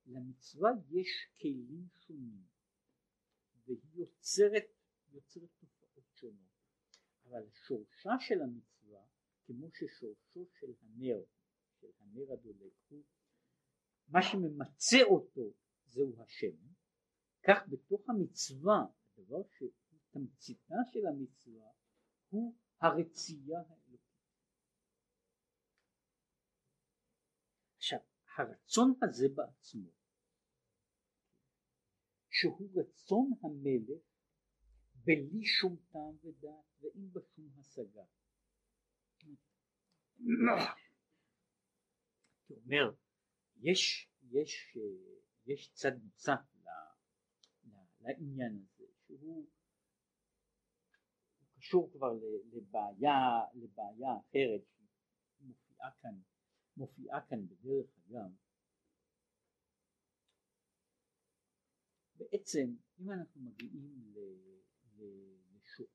למצווה 0.05 0.69
יש 0.89 1.07
כלים 1.41 1.87
שונים 1.93 2.43
והיא 3.65 3.79
יוצרת, 3.93 4.63
יוצרת 5.11 5.49
תופעות 5.59 6.05
שונות, 6.13 6.50
אבל 7.31 7.49
שורשה 7.67 8.09
של 8.19 8.41
המצווה, 8.41 9.03
כמו 9.45 9.67
ששורשו 9.71 10.45
של 10.59 10.73
הנר, 10.81 11.23
של 11.79 11.87
הנר 11.99 12.33
הדולק 12.33 12.73
הוא, 12.87 13.03
מה 14.07 14.19
שממצה 14.21 14.97
אותו 15.03 15.53
זהו 15.85 16.21
השם, 16.21 16.57
כך 17.43 17.57
בתוך 17.69 18.09
המצווה, 18.09 18.85
הדבר 19.17 19.43
שהוא 19.57 19.71
תמציתה 20.11 20.75
של 20.93 21.07
המצווה 21.07 21.71
הוא 22.29 22.55
הרצייה 22.81 23.59
האלוקית. 23.59 24.01
עכשיו, 27.77 27.99
הרצון 28.37 28.93
הזה 29.01 29.25
בעצמו, 29.35 29.89
שהוא 32.29 32.69
רצון 32.75 33.31
המלך 33.43 34.10
בלי 35.05 35.45
שום 35.45 35.75
טעם 35.91 36.15
ודעת 36.23 36.65
ואין 36.81 37.13
בה 37.13 37.21
שום 37.35 37.49
השגה. 37.59 38.03
הוא 42.47 42.57
אומר, 42.63 42.91
יש, 43.61 44.09
יש, 44.31 44.77
יש 45.45 45.71
צד 45.73 45.91
נוסף 46.03 46.39
לעניין 48.01 48.63
הזה, 48.63 48.85
שהוא 49.05 49.49
קשור 51.57 51.91
כבר 51.91 52.13
לבעיה, 52.51 53.15
לבעיה 53.53 54.09
אחרת 54.19 54.61
שמופיעה 55.37 55.91
כאן, 56.01 56.15
מופיעה 56.77 57.27
כאן 57.29 57.47
בדרך 57.47 57.89
אגב. 57.97 58.31
בעצם 62.15 62.75
אם 62.99 63.11
אנחנו 63.11 63.41
מגיעים 63.41 64.13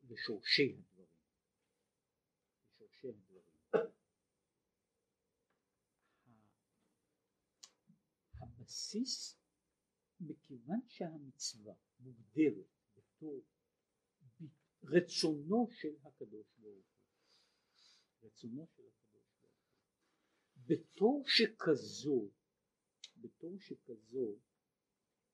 לשורשי 0.09 0.77
הדברים, 0.79 1.09
לשורשי 2.81 3.09
הדברים, 3.09 3.57
הבסיס 8.41 9.37
מכיוון 10.21 10.81
שהמצווה 10.89 11.75
מוגדרת 12.01 12.67
בתור 12.97 13.43
רצונו 14.83 15.69
של 15.71 15.97
הקדוש 16.05 16.47
ברוך 16.59 16.87
הוא, 16.87 17.11
רצונו 18.23 18.67
של 18.67 18.83
הקדוש 18.83 19.25
ברוך 19.41 19.41
הוא, 19.41 20.67
בתור 20.67 21.25
שכזו, 21.27 22.31
בתור 23.17 23.59
שכזו, 23.61 24.39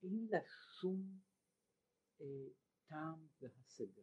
אין 0.02 0.26
לה 0.30 0.38
שום 0.80 1.20
אה, 2.20 2.26
טעם 2.92 3.26
והשגה, 3.40 4.02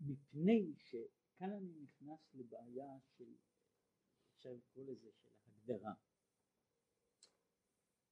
מפני 0.00 0.74
שכאן 0.76 1.50
אני 1.52 1.74
נכנס 1.82 2.34
לבעיה 2.34 2.98
של, 3.16 3.34
אפשר 4.34 4.52
לקרוא 4.52 4.84
לזה, 4.84 5.10
של 5.12 5.30
ההגדרה. 5.36 5.94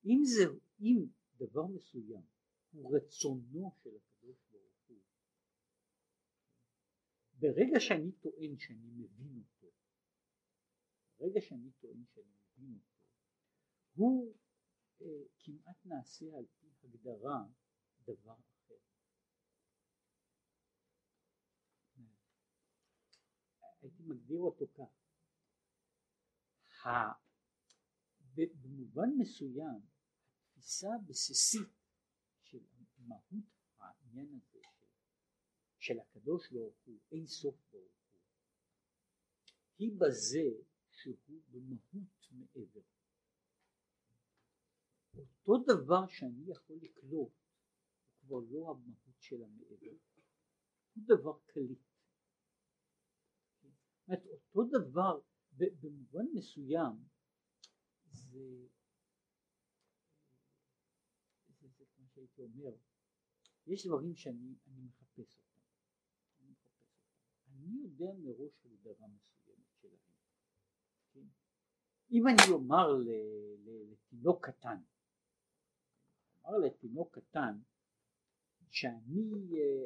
אם 0.04 0.20
זה, 0.24 0.44
אם 0.80 1.06
דבר 1.36 1.66
מסוים 1.66 2.22
הוא 2.72 2.96
רצונו 2.96 3.70
של 3.82 3.96
הקדוש 3.96 4.36
ברוך 4.50 4.86
הוא, 4.86 5.00
ברגע 7.32 7.80
שאני 7.80 8.12
טוען 8.12 8.58
שאני 8.58 8.90
מבין 8.90 9.42
אותו, 9.42 9.74
ברגע 11.18 11.40
שאני 11.40 11.70
טוען 11.80 12.04
שאני 12.14 12.34
מבין 12.56 12.74
אותו, 12.74 12.92
הוא 13.94 14.34
אה, 15.00 15.24
כמעט 15.38 15.86
נעשה 15.86 16.26
על 16.38 16.46
פי 16.46 16.66
הגדרה 16.82 17.46
דבר 18.06 18.34
אחר. 18.34 18.74
הייתי 23.82 24.02
מגדיר 24.02 24.40
אותו 24.40 24.66
כך. 24.74 25.02
במובן 28.34 29.08
מסוים 29.18 29.80
התפיסה 30.40 30.88
הבסיסית 30.94 31.68
של 32.42 32.58
מהות 32.98 33.44
העניין 33.78 34.28
הזה 34.34 34.60
של, 34.62 34.86
של 35.78 36.00
הקדוש 36.00 36.52
ברוך 36.52 36.76
הוא, 36.84 36.98
אין 37.12 37.26
סוף 37.26 37.54
ברוך 37.70 37.92
הוא, 38.12 38.20
היא 39.78 39.92
בזה 39.98 40.64
שהוא 40.90 41.40
במהות 41.50 42.30
מעבר. 42.30 42.80
אותו 45.46 45.74
דבר 45.74 46.06
שאני 46.06 46.50
יכול 46.50 46.76
לקלוט 46.82 47.32
כבר 48.32 48.40
לא 48.50 48.70
המהות 48.70 49.20
של 49.20 49.42
המעבר, 49.42 49.96
הוא 50.94 51.04
דבר 51.06 51.38
קליט. 51.46 51.78
אומרת, 54.08 54.22
אותו 54.54 54.78
דבר 54.78 55.20
במובן 55.58 56.24
מסוים 56.34 56.92
זה, 58.10 58.66
זה 61.60 61.84
כמו 61.96 62.08
שהייתי 62.08 62.42
אומר, 62.42 62.76
יש 63.66 63.86
דברים 63.86 64.16
שאני 64.16 64.54
מחפש 64.66 65.38
אותם, 65.38 65.60
אני 66.26 66.42
מחפש 66.42 66.66
אותם, 66.66 66.80
אני 67.46 67.82
יודע 67.82 68.12
מראש 68.18 68.66
הגדרה 68.66 69.08
מסוימת 69.08 69.74
שלהם, 69.80 69.96
כן? 71.12 71.26
אם 72.10 72.22
אני 72.28 72.52
אומר 72.52 72.86
לתינוק 73.64 74.46
קטן, 74.46 74.82
אומר 76.44 76.58
לתינוק 76.58 77.18
קטן 77.18 77.58
שאני 78.72 79.22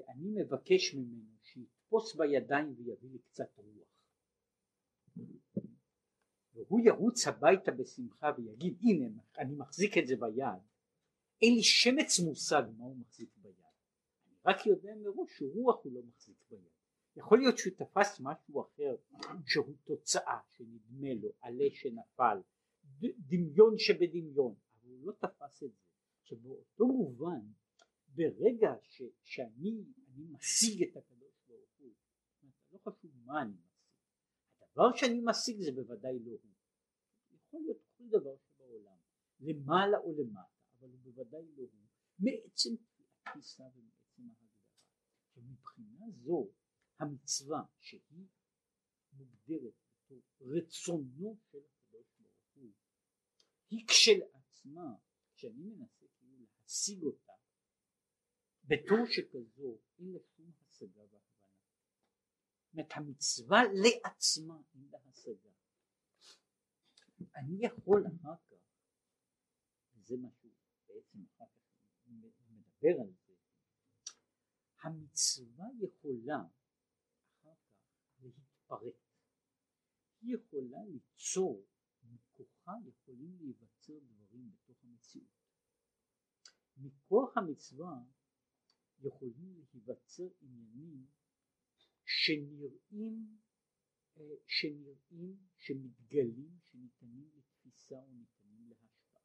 אה, 0.09 0.14
מבקש 0.16 0.94
ממנו 0.94 1.37
שיתפוס 1.42 2.14
בידיים 2.14 2.75
ויביא 2.77 3.11
לי 3.11 3.18
קצת 3.18 3.57
רוח. 3.57 3.88
והוא 6.55 6.81
ירוץ 6.85 7.27
הביתה 7.27 7.72
בשמחה 7.72 8.31
ויגיד 8.37 8.79
הנה 8.83 9.22
אני 9.38 9.55
מחזיק 9.55 9.99
את 9.99 10.07
זה 10.07 10.16
ביד. 10.16 10.62
אין 11.42 11.55
לי 11.55 11.62
שמץ 11.62 12.20
מושג 12.20 12.62
מה 12.79 12.85
הוא 12.85 12.96
מחזיק 12.96 13.29
ביד. 13.37 13.55
אני 14.27 14.37
רק 14.44 14.66
יודע 14.66 14.94
מראש 14.94 15.38
שרוח 15.38 15.85
הוא 15.85 15.92
לא 15.92 16.01
מחזיק 16.03 16.37
ביד. 16.51 16.61
יכול 17.16 17.38
להיות 17.38 17.59
שהוא 17.59 17.72
תפס 17.77 18.20
משהו 18.20 18.62
אחר 18.62 18.96
שהוא 19.46 19.75
תוצאה 19.85 20.38
שנדמה 20.57 21.14
לו 21.14 21.33
עלה 21.40 21.64
שנפל 21.72 22.38
דמיון 23.01 23.79
שבדמיון 23.79 24.55
אבל 24.83 24.90
הוא 24.90 25.07
לא 25.07 25.12
תפס 25.12 25.62
את 25.62 25.70
זה. 25.70 25.87
שבאותו 26.22 26.87
מובן 26.87 27.40
ברגע 28.16 28.68
ש, 28.83 29.02
שאני 29.22 29.85
אני 30.09 30.24
משיג 30.33 30.83
את 30.83 30.96
הקדוש 30.96 31.35
ברוך 31.48 31.70
הוא 31.79 31.92
לא 32.72 32.79
חשוב 32.79 33.11
מה 33.24 33.42
אני 33.42 33.57
הדבר 34.76 34.96
שאני 34.96 35.20
משיג 35.24 35.61
זה 35.61 35.72
בוודאי 35.72 36.18
לא 36.18 36.31
הוא. 36.31 36.50
יכול 37.35 37.61
להיות 37.61 37.79
כל 37.96 38.05
דבר 38.09 38.37
שבעולם, 38.37 38.96
למעלה 39.40 39.98
או 39.98 40.12
למטה, 40.18 40.40
אבל 40.79 40.88
הוא 40.88 41.00
בוודאי 41.05 41.42
לא 41.57 41.62
הוא, 41.62 41.87
מעצם 42.18 42.70
התפיסה 43.26 43.62
ומעצם 43.62 44.22
ההגדרה. 44.29 44.66
ומבחינה 45.37 46.05
זו 46.24 46.50
המצווה 46.98 47.62
שהיא 47.81 48.26
מוגדרת 49.12 49.74
בתור 50.05 50.22
רצונו 50.40 51.37
של 51.50 51.59
הקדוש 51.59 52.07
ברוך 52.20 52.55
הוא, 52.55 52.72
היא 53.70 53.87
כשלעצמה, 53.88 54.94
כשאני 55.35 55.64
מנסה 55.64 56.05
כאילו 56.18 56.37
להשיג 56.62 57.02
אותה, 57.02 57.26
בתור 58.66 58.98
שכזו 59.07 59.79
אין 59.98 60.12
לה 60.12 60.18
שום 60.37 60.52
השגה 60.61 61.02
אומרת 62.76 62.92
המצווה 62.94 63.59
לעצמה 63.64 64.59
אין 64.74 64.88
לה 64.90 64.98
השגה. 65.05 65.50
אני 67.37 67.66
יכול 67.66 68.07
אחר 68.07 68.37
כך, 68.50 68.57
וזה 69.94 70.16
מה 70.16 70.29
שהוא 70.31 70.52
בעצם 70.88 71.18
אחר 71.35 71.44
כך 71.44 72.07
מדבר 72.07 73.00
על 73.00 73.12
זה, 73.26 73.33
המצווה 74.83 75.66
יכולה 75.81 76.37
אחר 76.37 77.55
כך 77.55 78.22
להתפרק, 78.22 78.94
היא 80.20 80.35
יכולה 80.35 80.79
ליצור, 80.85 81.64
מכוחה 82.02 82.72
יכולים 82.85 83.37
להיווצר 83.38 83.98
דברים 83.98 84.50
בתוך 84.50 84.85
המציאות. 84.85 85.37
מכוח 86.76 87.37
המצווה 87.37 87.90
יכולים 89.00 89.62
להיווצר 89.74 90.28
עניינים 90.40 91.06
שנראים, 92.04 93.38
אה, 94.16 94.35
שנראים, 94.46 95.37
שמתגלים, 95.56 96.59
שניתנים 96.70 97.30
לתפיסה 97.37 97.94
או 97.94 98.12
ניתנים 98.12 98.68
להשפעה. 98.68 99.22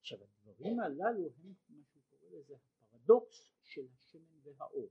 עכשיו 0.00 0.18
הדברים 0.22 0.80
הללו 0.80 1.30
הם 1.36 1.54
מה 1.68 1.84
שהוא 1.84 2.02
קורא 2.08 2.28
לזה 2.30 2.54
הפרדוקס 2.56 3.50
של 3.62 3.86
השמן 3.92 4.38
והאור. 4.42 4.90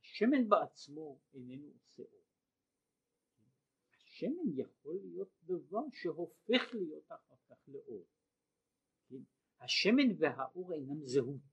השמן 0.00 0.48
בעצמו 0.48 1.20
איננו 1.34 1.68
עושה 1.68 2.02
אור. 2.02 2.22
השמן 3.90 4.52
יכול 4.54 4.96
להיות 5.02 5.30
דבר 5.42 5.82
שהופך 5.92 6.74
להיות 6.74 7.12
אחר 7.12 7.36
כך 7.48 7.68
לאור. 7.68 8.06
השמן 9.60 10.16
והאור 10.18 10.72
אינם 10.72 11.04
זהות. 11.04 11.52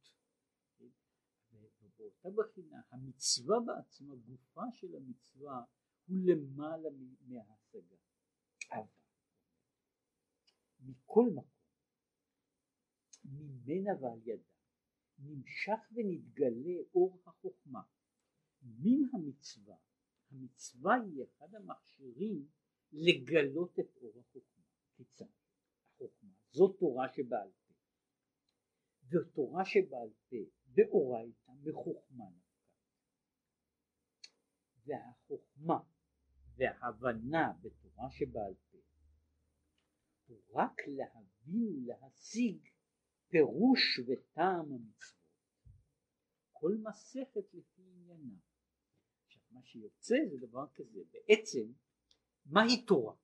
באותה 1.99 2.29
בחינה 2.29 2.81
המצווה 2.91 3.57
בעצמה, 3.65 4.15
גופה 4.15 4.61
של 4.73 4.95
המצווה 4.95 5.63
הוא 6.07 6.17
למעלה 6.17 6.89
מההשגה. 7.21 7.95
מכל 10.79 11.25
מקום 11.35 11.59
ממנה 13.25 13.91
ועל 14.01 14.19
ידה 14.25 14.43
נמשך 15.19 15.79
ונתגלה 15.91 16.81
אור 16.93 17.21
החוכמה. 17.25 17.81
מן 18.61 19.09
המצווה 19.13 19.77
המצווה 20.31 20.95
היא 20.95 21.23
אחד 21.23 21.55
המכשירים 21.55 22.47
לגלות 22.91 23.79
את 23.79 23.97
אור 24.01 24.19
החוכמה. 24.19 24.63
כיצד? 24.95 25.25
החוכמה 25.95 26.33
זו 26.51 26.67
תורה 26.67 27.13
שבעל 27.13 27.51
פה. 27.51 27.73
ותורה 29.09 29.65
שבעל 29.65 30.09
פה 30.29 30.58
דאורייתא 30.73 31.51
מחוכמה 31.63 32.25
נפקא. 32.29 32.49
והחוכמה 34.85 35.79
וההבנה 36.55 37.53
בתורה 37.61 38.11
שבעל 38.11 38.53
פה 38.71 38.77
הוא 40.27 40.41
רק 40.53 40.81
להבין 40.87 41.83
ולהשיג 41.85 42.69
פירוש 43.27 43.99
וטעם 44.07 44.71
המצוות. 44.71 45.19
כל 46.51 46.71
מסכת 46.83 47.53
לפי 47.53 47.81
עניינה. 47.81 48.39
עכשיו 49.25 49.41
מה 49.51 49.63
שיוצא 49.63 50.15
זה 50.29 50.47
דבר 50.47 50.67
כזה 50.73 50.99
בעצם 51.11 51.71
מהי 52.45 52.85
תורה? 52.85 53.15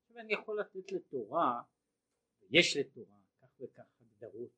עכשיו 0.00 0.18
אני 0.18 0.32
יכול 0.32 0.60
לתת 0.60 0.92
לתורה 0.92 1.62
יש 2.50 2.76
לתורה 2.76 3.18
כך 3.40 3.60
וכך 3.60 4.00
הגדרות 4.00 4.57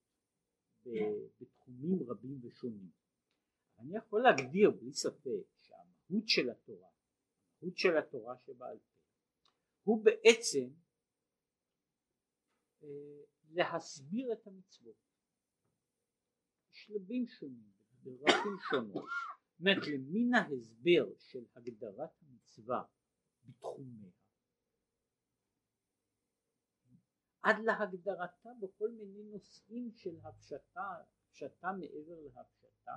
בתחומים 1.41 1.99
רבים 2.11 2.41
ושונים. 2.43 2.91
אני 3.79 3.97
יכול 3.97 4.23
להגדיר 4.23 4.71
בלי 4.71 4.93
ספק 4.93 5.47
שהמהות 5.57 6.29
של 6.29 6.51
התורה, 6.51 6.89
המהות 7.63 7.79
של 7.79 7.99
התורה 7.99 8.39
שבעל 8.39 8.79
פה, 8.79 8.95
הוא 9.83 10.05
בעצם 10.05 10.69
אה, 12.83 12.89
להסביר 13.51 14.33
את 14.33 14.47
המצוות 14.47 14.97
בשלבים 16.71 17.27
שונים, 17.27 17.73
בדרכים 18.03 18.57
שונות. 18.71 19.05
זאת 19.51 19.61
אומרת 19.61 19.87
למין 19.87 20.35
ההסבר 20.35 21.07
של 21.19 21.45
הגדרת 21.55 22.11
המצווה 22.23 22.83
בתחומיה 23.45 24.11
עד 27.43 27.57
להגדרתה 27.65 28.51
בכל 28.61 28.91
מיני 28.91 29.23
נושאים 29.23 29.91
של 29.95 30.17
הפשטה, 30.23 30.95
הפשטה 31.29 31.69
מעבר 31.73 32.21
להפשטה, 32.21 32.93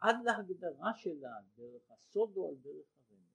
עד 0.00 0.16
להגדרה 0.24 0.94
שלה 0.94 1.36
דרך 1.56 1.90
הסוד 1.90 2.36
או 2.36 2.48
על 2.48 2.54
דרך 2.56 2.86
הרמז. 3.00 3.34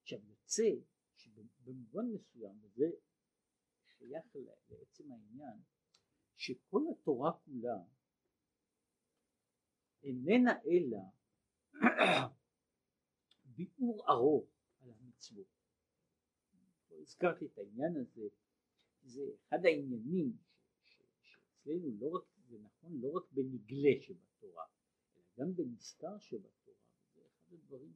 עכשיו 0.00 0.18
יוצא 0.28 0.70
שבמובן 1.16 2.06
מסוים, 2.14 2.58
וזה 2.62 2.86
שייך 3.86 4.36
לעצם 4.70 5.12
העניין, 5.12 5.58
שכל 6.36 6.82
התורה 6.92 7.32
כולה 7.44 7.78
איננה 10.02 10.52
אלא 10.66 10.98
ביאור 13.44 14.04
ארוך 14.08 14.48
על 14.80 14.90
המצוות. 14.90 15.46
הזכרתי 16.90 17.46
את 17.46 17.58
העניין 17.58 17.96
הזה 17.96 18.28
זה 19.02 19.22
אחד 19.48 19.66
העניינים 19.66 20.36
שאצלנו 21.22 21.96
לא 22.00 22.08
רק, 22.08 22.22
זה 22.48 22.58
נכון 22.58 23.00
לא 23.00 23.08
רק 23.08 23.32
בנגלה 23.32 23.90
שבתורה, 24.00 24.64
אלא 25.16 25.24
גם 25.38 25.54
בנסתר 25.54 26.18
שבתורה, 26.18 26.78
זה 27.14 27.20
אחד 27.20 27.52
הדברים 27.52 27.92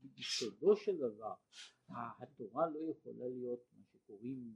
שביסודו 0.00 0.76
של 0.76 0.96
דבר 0.96 1.34
התורה 1.88 2.70
לא 2.70 2.90
יכולה 2.90 3.28
להיות 3.28 3.60
מה 3.72 3.84
שקוראים 3.84 4.54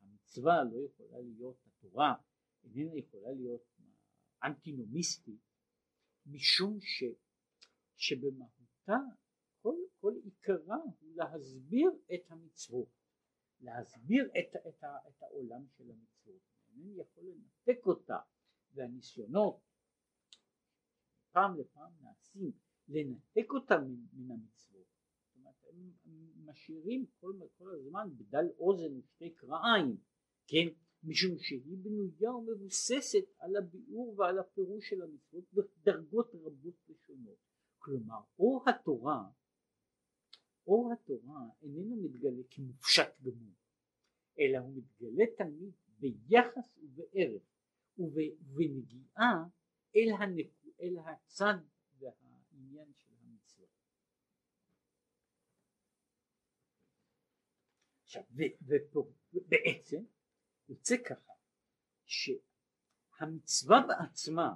המצווה 0.00 0.64
לא 0.64 0.78
יכולה 0.86 1.20
להיות 1.20 1.56
התורה 1.66 2.14
איננה 2.64 2.96
יכולה 2.98 3.32
להיות 3.32 3.62
אנטינומיסטית 4.44 5.40
משום 6.26 6.78
ש, 6.80 7.04
שבמהותה 7.96 8.98
כל, 9.62 9.74
כל 10.00 10.14
עיקרה 10.24 10.76
הוא 11.00 11.16
להסביר 11.16 11.90
את 12.14 12.30
המצוות 12.30 12.88
להסביר 13.60 14.30
את, 14.38 14.56
את, 14.68 14.84
את 15.08 15.22
העולם 15.22 15.66
של 15.76 15.90
המצוות. 15.90 16.42
אינני 16.76 17.00
יכול 17.00 17.24
לנתק 17.24 17.86
אותה 17.86 18.18
והניסיונות 18.74 19.60
פעם 21.32 21.56
לפעם 21.60 21.92
נעשים 22.00 22.52
לנתק 22.88 23.52
אותה 23.52 23.78
מן, 23.78 24.30
המצוות. 24.30 24.86
זאת 25.26 25.36
אומרת 25.36 25.64
משאירים 26.44 27.06
כל, 27.20 27.32
כל 27.58 27.70
הזמן 27.74 28.08
בדל 28.16 28.46
אוזן 28.58 28.98
ושתי 28.98 29.30
קרעיים, 29.34 29.96
כן, 30.46 30.66
משום 31.02 31.38
שהיא 31.38 31.78
בנויה 31.82 32.34
ומבוססת 32.34 33.24
על 33.38 33.56
הביאור 33.56 34.14
ועל 34.18 34.38
הפירוש 34.38 34.88
של 34.88 35.02
המצוות 35.02 35.44
בדרגות 35.52 36.34
רבות 36.34 36.74
ושונות. 36.90 37.38
כלומר, 37.78 38.20
אור 38.38 38.64
התורה, 38.68 39.30
אור 40.66 40.92
התורה 40.92 41.48
איננו 41.62 41.96
מתגלה 41.96 42.42
כמופשט 42.50 43.20
גמור, 43.22 43.54
אלא 44.38 44.58
הוא 44.58 44.76
מתגלה 44.76 45.24
תמיד 45.36 45.72
ביחס 45.98 46.78
ובערך 46.78 47.42
ובנגיעה 47.98 49.44
אל, 49.96 50.08
הנק... 50.18 50.46
אל 50.80 50.96
הצד 50.98 51.54
והעניין 51.98 52.92
של 52.94 53.14
המצווה. 53.20 53.66
עכשיו, 58.04 58.22
ובעצם 59.32 60.04
יוצא 60.68 60.96
ככה 61.08 61.32
שהמצווה 62.06 63.76
בעצמה, 63.88 64.54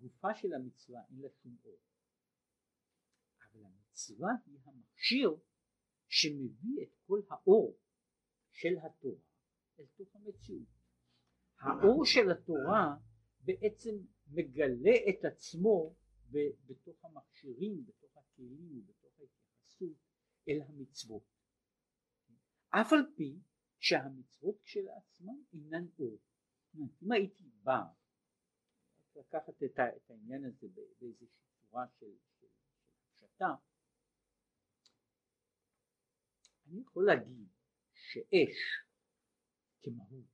גופה 0.00 0.34
של 0.34 0.52
המצווה 0.52 1.00
אין 1.10 1.20
לה 1.20 1.28
שום 1.30 1.56
אור, 1.64 1.78
המצווה 4.00 4.30
היא 4.46 4.58
המכשיר 4.64 5.30
שמביא 6.08 6.82
את 6.82 6.94
כל 7.06 7.20
האור 7.30 7.78
של 8.50 8.78
התורה 8.78 9.20
אל 9.78 9.84
תוך 9.96 10.16
המציאות. 10.16 10.68
האור 11.60 12.04
של 12.04 12.30
התורה 12.30 12.96
בעצם 13.40 13.90
מגלה 14.26 14.96
את 15.10 15.24
עצמו 15.24 15.94
בתוך 16.66 17.04
המכשירים, 17.04 17.84
בתוך 17.86 18.16
הכלים 18.16 18.78
ובתוך 18.78 19.12
ההתייחסות 19.20 19.96
אל 20.48 20.60
המצוות. 20.68 21.22
אף 22.70 22.92
על 22.92 23.12
פי 23.16 23.38
שהמצוות 23.78 24.60
כשלעצמן 24.62 25.34
אינן 25.52 25.86
אור. 25.98 26.18
אם 27.02 27.12
הייתי 27.12 27.44
בא 27.62 27.82
לקחת 29.16 29.62
את, 29.62 29.78
העניין 30.10 30.44
הזה 30.44 30.68
באיזושהי 30.74 31.26
צורה 31.60 31.86
של 31.98 32.06
הפשטה, 33.08 33.54
אני 36.70 36.80
יכול 36.80 37.06
להגיד 37.06 37.48
שאש 37.94 38.84
כמהות, 39.82 40.26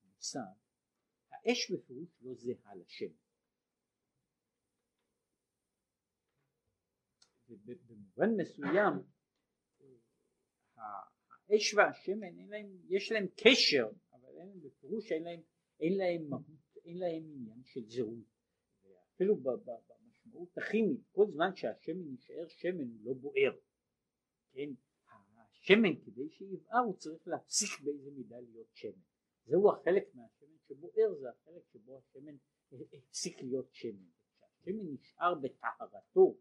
כמושג, 0.00 0.54
האש 1.30 1.70
בפירוש 1.70 2.08
לא 2.20 2.34
זהה 2.34 2.74
לשם. 2.74 3.12
ובמובן 7.48 8.28
מסוים 8.40 8.92
האש 10.76 11.74
והשמן 11.74 12.38
אין 12.38 12.48
להם, 12.48 12.66
יש 12.88 13.12
להם 13.12 13.26
קשר, 13.36 13.86
אבל 14.12 14.38
אין 14.38 14.60
בפירוש 14.60 15.12
אין 15.12 15.22
להם, 15.22 15.40
אין 15.80 15.98
להם 15.98 16.28
מהות, 16.30 16.76
אין 16.84 16.98
להם 16.98 17.22
עניין 17.34 17.64
של 17.64 17.80
זהות. 17.88 18.24
אפילו 19.14 19.36
במשמעות 19.36 20.58
הכימית, 20.58 21.00
כל 21.12 21.26
זמן 21.32 21.56
שהשמן 21.56 22.10
יישאר 22.10 22.48
שמן 22.48 22.88
הוא 22.88 23.04
לא 23.04 23.14
בוער. 23.14 23.52
כן, 24.52 24.70
השמן 25.64 26.04
כדי 26.04 26.28
שיבער 26.28 26.80
הוא 26.86 26.96
צריך 26.96 27.28
להפסיק 27.28 27.80
באיזה 27.80 28.10
מידה 28.10 28.40
להיות 28.40 28.74
שמן. 28.74 29.02
זהו 29.46 29.72
החלק 29.72 30.14
מהשמן 30.14 30.58
שבוער, 30.68 31.14
זה 31.20 31.30
החלק 31.30 31.62
שבו 31.72 31.98
השמן 31.98 32.36
הפסיק 32.92 33.42
להיות 33.42 33.74
שמן. 33.74 34.08
כשהשמן 34.28 34.92
נשאר 34.92 35.34
בטהרתו, 35.34 36.36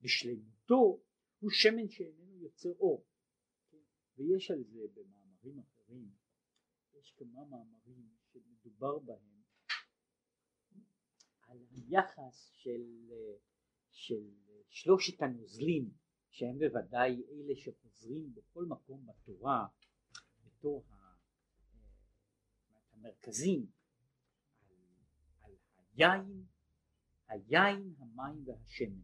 בשלמותו, 0.00 1.00
הוא 1.40 1.50
שמן 1.50 1.88
שאיננו 1.88 2.36
יוצר 2.36 2.68
אור. 2.68 3.04
ויש 4.16 4.50
על 4.50 4.64
זה 4.64 4.80
במאמרים 4.94 5.58
אחרים, 5.58 6.08
יש 6.98 7.14
כמה 7.16 7.44
מאמרים 7.44 8.08
שמדובר 8.32 8.98
בהם 8.98 9.42
על 11.42 11.58
היחס 11.70 12.50
של, 12.52 13.12
של 13.90 14.30
שלושת 14.68 15.22
הנוזלים 15.22 15.90
שהם 16.30 16.58
בוודאי 16.58 17.22
אלה 17.30 17.56
שחוזרים 17.56 18.34
בכל 18.34 18.64
מקום 18.64 19.06
בתורה 19.06 19.66
בתור 20.44 20.84
המרכזים 22.92 23.66
על, 24.60 24.70
על 25.42 25.54
היין, 25.96 26.44
היין, 27.28 27.94
המים 27.98 28.48
והשמן 28.48 29.00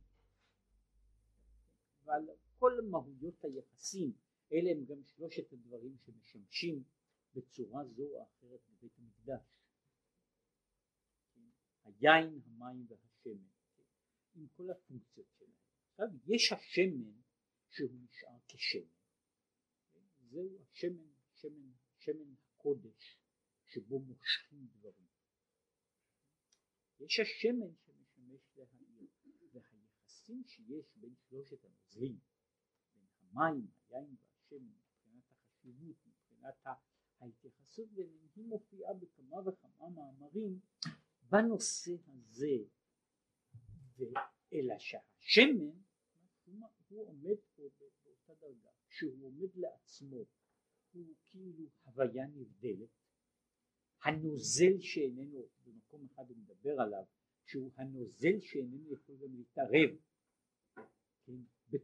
ועל 2.05 2.29
כל 2.59 2.73
מהויות 2.91 3.45
היחסים 3.45 4.12
אלה 4.53 4.71
הם 4.71 4.85
גם 4.85 5.05
שלושת 5.05 5.53
הדברים 5.53 5.97
שמשמשים 5.99 6.83
בצורה 7.35 7.85
זו 7.85 8.03
או 8.03 8.23
אחרת 8.23 8.61
בבית 8.69 8.99
המקדש. 8.99 9.43
היין, 11.85 12.41
המים 12.47 12.87
והשמן, 12.89 13.43
עם 14.35 14.47
כל 14.57 14.71
הפונקציות 14.71 15.27
שלהם. 15.39 15.66
עכשיו 15.99 16.09
יש 16.27 16.53
השמן 16.53 17.13
שהוא 17.71 18.01
נשאר 18.05 18.39
כשמן. 18.49 18.97
זהו 20.31 20.59
השמן, 20.63 21.09
שמן, 21.35 21.73
שמן 21.99 22.35
הקודש 22.35 23.19
שבו 23.67 24.01
מושכים 24.01 24.67
דברים. 24.73 25.07
יש 27.01 27.21
השמן 27.21 27.75
שמשמש 27.85 28.41
להעיר, 28.57 29.09
והיחסים 29.53 30.43
שיש 30.47 30.97
בין 30.97 31.15
שלושת 31.29 31.65
הנוזלים, 31.65 32.19
בין 32.95 33.07
המים, 33.21 33.67
היין 33.91 34.17
השם 34.21 34.65
מבחינת 34.65 35.25
החשיבות, 35.33 35.97
מבחינת 36.07 36.55
ההתייחסות 37.21 37.89
ביניהם, 37.93 38.29
היא 38.35 38.45
מופיעה 38.45 38.95
בכמה 38.95 39.37
וכמה 39.49 39.91
מאמרים 39.91 40.61
בנושא 41.23 41.93
הזה, 42.07 42.57
אלא 44.53 44.75
שהשמן 44.79 45.86
הוא, 46.47 46.69
הוא 46.89 47.09
עומד 47.09 47.37
פה 47.57 47.63
באותה 48.03 48.35
דרגה, 48.41 48.71
שהוא 48.89 49.27
עומד 49.27 49.57
לעצמו, 49.57 50.25
הוא 50.93 51.15
כאילו 51.31 51.69
הוויה 51.85 52.27
נבדלת, 52.27 52.89
הנוזל 54.03 54.81
שאיננו, 54.81 55.49
במקום 55.65 56.07
אחד 56.07 56.25
הוא 56.29 56.37
מדבר 56.37 56.81
עליו, 56.81 57.05
שהוא 57.45 57.73
הנוזל 57.77 58.41
שאיננו 58.41 58.93
יכול 58.93 59.17
גם 59.17 59.35
להתערב, 59.37 59.91
כן, 61.27 61.33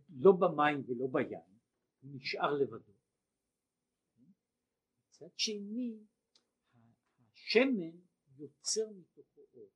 לא 0.08 0.32
במים 0.32 0.82
ולא 0.86 1.06
בים, 1.06 1.58
הוא 2.00 2.10
נשאר 2.14 2.54
לבדו. 2.54 2.92
מצד 5.08 5.38
שני 5.38 5.98
השמן 7.18 8.00
יוצר 8.36 8.90
מתוכו 8.90 9.40
אור. 9.54 9.70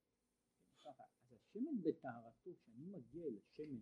אז 0.85 1.33
השמן 1.33 1.83
בטהרתו, 1.83 2.51
כשאני 2.63 2.87
מגיע 2.87 3.25
אל 3.27 3.39
השמן 3.39 3.79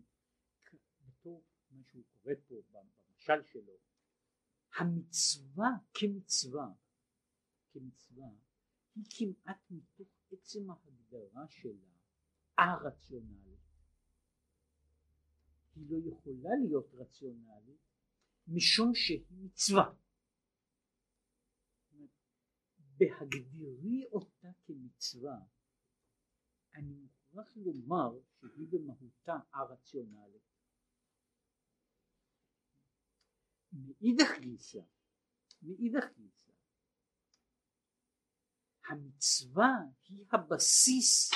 בתור 1.25 1.43
מה 1.71 1.83
שהוא 1.85 2.05
קורא 2.23 2.35
פה 2.49 2.55
במשל 2.71 3.45
שלו, 3.53 3.73
המצווה 4.77 5.69
כמצווה, 5.95 6.69
כמצווה, 7.73 8.29
היא 8.95 9.05
כמעט 9.11 9.71
מתוך 9.71 10.09
עצם 10.33 10.71
ההגדרה 10.71 11.49
שלה 11.49 11.91
א-רציונלית. 12.57 13.61
היא 15.75 15.87
לא 15.91 15.97
יכולה 16.09 16.51
להיות 16.65 16.95
רציונלית 16.95 17.81
משום 18.49 18.95
שהיא 18.95 19.25
מצווה. 19.31 19.95
בהגדירי 22.97 24.05
אותה 24.13 24.49
כמצווה 24.65 25.39
אני 26.75 26.95
מוכרח 26.95 27.57
לומר 27.57 28.19
שהיא 28.41 28.67
במהותה 28.71 29.39
א-רציונלית. 29.53 30.54
מאידך 33.75 34.39
גיסא, 34.41 34.79
מאידך 35.63 36.05
גיסא, 36.17 36.53
המצווה 38.89 39.73
היא 40.09 40.25
הבסיס 40.33 41.31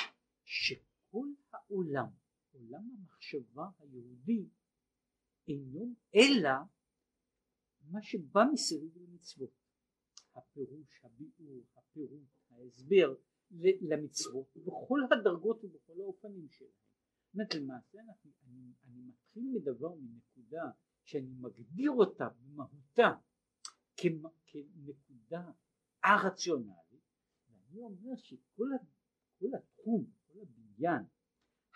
שכל 0.45 1.29
העולם, 1.53 2.09
עולם 2.53 2.91
המחשבה 2.99 3.69
היהודי, 3.79 4.49
אינו 5.49 5.95
אלא 6.15 6.51
מה 7.81 8.03
שבא 8.03 8.41
מסביב 8.53 8.97
למצוות, 8.97 9.51
הפירוש, 10.35 11.01
הביאור, 11.05 11.65
הפירוט, 11.77 12.29
ההסבר 12.51 13.15
למצוות 13.81 14.57
בכל 14.57 15.01
הדרגות 15.11 15.65
ובכל 15.65 16.01
האופנים 16.01 16.49
שלהם. 16.51 16.71
זאת 16.71 17.35
אומרת 17.35 17.55
למעשה 17.55 17.99
אני, 18.01 18.33
אני, 18.47 18.73
אני 18.85 19.01
מתחיל 19.09 19.43
מדבר 19.55 19.95
מנקודה 19.95 20.71
שאני 21.09 21.35
מגדיר 21.41 21.91
אותה 21.91 22.29
במהותה 22.29 23.09
כנקודה 23.97 25.51
א-רציונלית 26.01 27.03
ואני 27.49 27.81
אומר 27.81 28.17
שכל 28.17 28.69
התחום, 29.59 30.11
כל 30.27 30.39
הבניין 30.43 31.03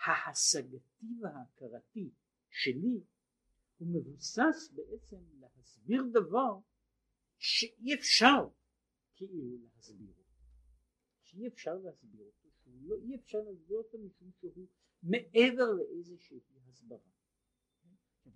ההשגתי 0.05 1.05
וההכרתי 1.21 2.09
שלי 2.49 3.03
הוא 3.77 3.87
מבוסס 3.87 4.71
בעצם 4.73 5.17
להסביר 5.39 6.03
דבר 6.11 6.59
שאי 7.37 7.93
אפשר 7.99 8.49
כאילו 9.15 9.57
להסביר 9.57 10.13
אותו, 10.17 10.23
שאי 11.23 11.47
אפשר 11.47 11.73
להסביר 11.73 12.25
אותו, 12.25 12.49
לא 12.65 12.95
אי 12.95 13.15
אפשר 13.15 13.37
להסביר 13.37 13.77
אותו 13.77 13.97
משום 13.97 14.31
שהוא 14.31 14.67
מעבר 15.03 15.71
לאיזושהי 15.71 16.39
הסברה. 16.67 16.97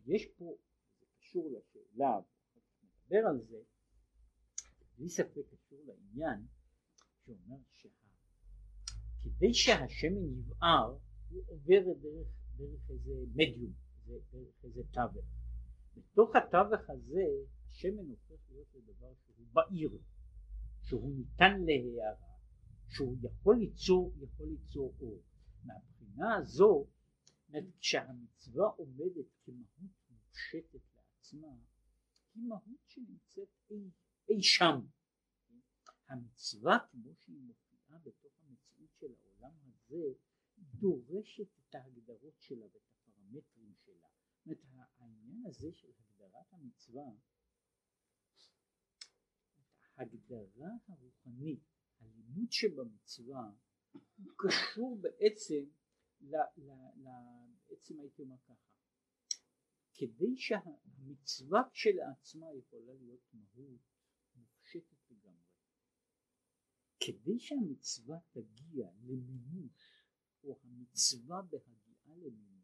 יש 0.05 0.25
פה, 0.37 0.57
קשור 1.27 1.49
לשאלה, 1.51 2.19
נדבר 2.83 3.27
על 3.27 3.41
זה, 3.49 3.57
בלי 4.97 5.09
ספק 5.09 5.41
קשור 5.51 5.79
לעניין, 5.85 6.45
שאומר 7.25 7.57
שכדי 7.71 9.53
שהשמן 9.53 10.39
יבער 10.39 10.97
הוא 11.29 11.43
עובר 11.47 11.93
דרך, 12.01 12.27
דרך 12.57 12.89
איזה 12.89 13.11
מדיום, 13.35 13.73
דרך 14.05 14.63
איזה 14.63 14.81
תווך. 14.91 15.25
בתוך 15.95 16.35
התווך 16.35 16.89
הזה 16.89 17.25
השמן 17.65 18.09
הופך 18.09 18.51
להיות 18.51 18.67
לדבר 18.75 19.13
שהוא 19.25 19.45
בעיר, 19.53 19.91
שהוא 20.81 21.11
ניתן 21.15 21.61
להערה, 21.61 22.15
שהוא 22.87 23.17
יכול 23.21 23.57
ליצור, 23.57 24.13
יכול 24.17 24.47
ליצור 24.47 24.93
אור. 24.99 25.21
מהבחינה 25.63 26.35
הזו, 26.35 26.87
כשהמצווה 27.79 28.67
עומדת 28.67 29.25
כמהות 29.45 29.91
מופשטת 30.09 30.86
לעצמה, 31.27 31.57
היא 32.33 32.43
מהות 32.43 32.87
שנמצאת 32.87 33.49
אי, 33.69 33.89
אי 34.29 34.43
שם. 34.43 34.79
המצווה 36.07 36.77
כמו 36.91 37.13
שהיא 37.15 37.41
מופיעה 37.41 37.99
בתוך 37.99 38.33
המציאות 38.39 38.89
של 38.99 39.13
העולם 39.21 39.53
הזה, 39.63 40.13
דורשת 40.57 41.47
את 41.59 41.75
ההגדרות 41.75 42.41
שלה 42.41 42.65
ואת 42.65 42.81
הפרמטרים 42.91 43.73
שלה. 43.85 44.07
זאת 44.45 44.63
אומרת 44.63 44.87
העניין 44.99 45.45
הזה 45.45 45.71
של 45.73 45.91
הגדרת 45.99 46.53
המצווה, 46.53 47.11
ההגדרה 49.95 50.69
הרוחנית, 50.87 51.63
הלימוד 51.99 52.51
שבמצווה, 52.51 53.51
הוא 53.91 54.31
קשור 54.37 54.97
בעצם, 55.01 55.65
ל, 56.21 56.35
ל, 56.57 56.71
ל, 56.95 57.07
בעצם 57.69 57.99
הייתי 57.99 58.21
אומר 58.21 58.37
ככה, 58.37 58.66
כדי 59.97 60.37
שהמצווה 60.37 61.61
כשלעצמה 61.73 62.45
יכולה 62.53 62.93
להיות 62.93 63.21
מהות 63.33 63.81
מופשטת 64.35 65.11
לגמרי, 65.11 65.43
כדי 66.99 67.39
שהמצווה 67.39 68.17
תגיע 68.31 68.89
למימוש 69.03 70.05
או 70.43 70.59
המצווה 70.63 71.41
בהגיעה 71.41 72.17
למימוש 72.17 72.57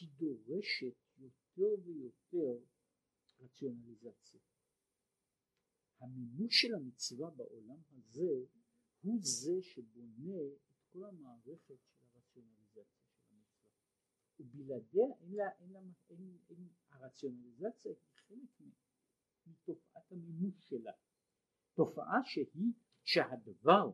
היא 0.00 0.08
דורשת 0.16 0.96
יותר 1.18 1.74
ויותר 1.84 2.64
רציונליזציה. 3.40 4.40
המימוש 6.00 6.60
של 6.60 6.74
המצווה 6.74 7.30
בעולם 7.30 7.80
הזה 7.90 8.32
הוא 9.00 9.20
זה 9.22 9.62
שבונה 9.62 10.40
את 10.70 10.76
כל 10.92 11.04
המערכת 11.04 11.80
של 11.88 11.97
ובלעדיה 14.40 15.06
אין 15.20 15.32
לה, 15.34 15.44
אין 15.60 15.72
לה, 15.72 15.80
אין, 16.10 16.38
אין, 16.50 16.68
הרציונליזציה 16.90 17.92
היא 17.92 17.98
חלק 18.14 18.68
מתופעת 19.46 20.12
המימוש 20.12 20.68
שלה 20.68 20.92
תופעה 21.74 22.20
שהיא 22.24 22.72
שהדבר 23.04 23.90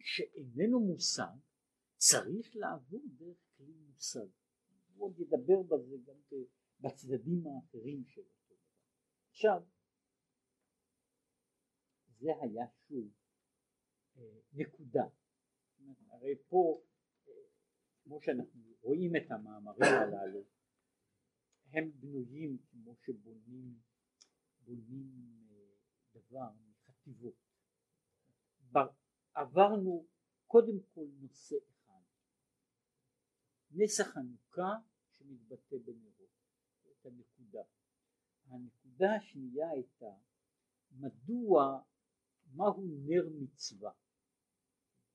שאיננו 0.00 0.80
מושג 0.80 1.36
צריך 1.96 2.56
לעבור 2.56 3.02
דרך 3.16 3.38
כלי 3.56 3.72
מושג. 3.72 4.28
הוא 4.94 5.06
עוד 5.06 5.18
ידבר 5.18 5.62
בזה 5.62 5.96
גם 6.04 6.16
בצדדים 6.80 7.46
האחרים 7.46 8.04
של 8.06 8.20
אותו 8.20 8.54
דבר. 8.54 8.56
עכשיו, 9.30 9.62
זה 12.18 12.28
היה 12.42 12.66
שוב 12.88 13.12
אה, 14.16 14.40
נקודה. 14.52 15.04
הרי 16.10 16.34
פה, 16.48 16.82
כמו 18.04 18.20
שאנחנו 18.20 18.62
רואים 18.80 19.16
את 19.16 19.30
המאמרים 19.30 19.92
הללו, 19.94 20.44
הם 21.72 21.90
בנויים 22.00 22.58
כמו 22.70 22.96
שבונים 22.96 23.78
בונים 24.60 25.46
אה, 25.50 26.20
דבר 26.20 26.50
מחטיבות. 26.68 27.34
עברנו 29.34 30.06
קודם 30.46 30.78
כל 30.94 31.06
נושא 31.20 31.56
אחד, 31.70 32.02
נס 33.70 34.00
החנוכה 34.00 34.70
שמתבטא 35.10 35.76
בנרות, 35.84 36.30
את 36.90 37.06
הנקודה. 37.06 37.62
הנקודה 38.46 39.14
השנייה 39.16 39.70
הייתה 39.70 40.14
מדוע, 40.90 41.80
מהו 42.54 42.86
נר 43.06 43.28
מצווה, 43.40 43.92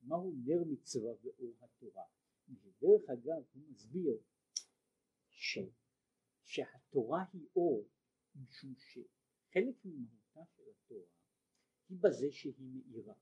מהו 0.02 0.34
נר 0.46 0.64
מצווה 0.72 1.12
ואור 1.22 1.54
התורה. 1.62 2.04
ודרך 2.50 3.10
אגב 3.10 3.44
הוא 3.54 3.64
מסביר 3.70 4.18
ש, 5.30 5.58
שהתורה 6.44 7.24
היא 7.34 7.48
אור 7.56 7.90
משום 8.36 8.74
שחלק 8.78 9.76
ממהותה 9.86 10.42
של 10.56 10.64
התורה 10.70 11.08
היא 11.90 11.98
בזה 12.02 12.28
שהיא 12.32 12.54
מאירה. 12.60 13.16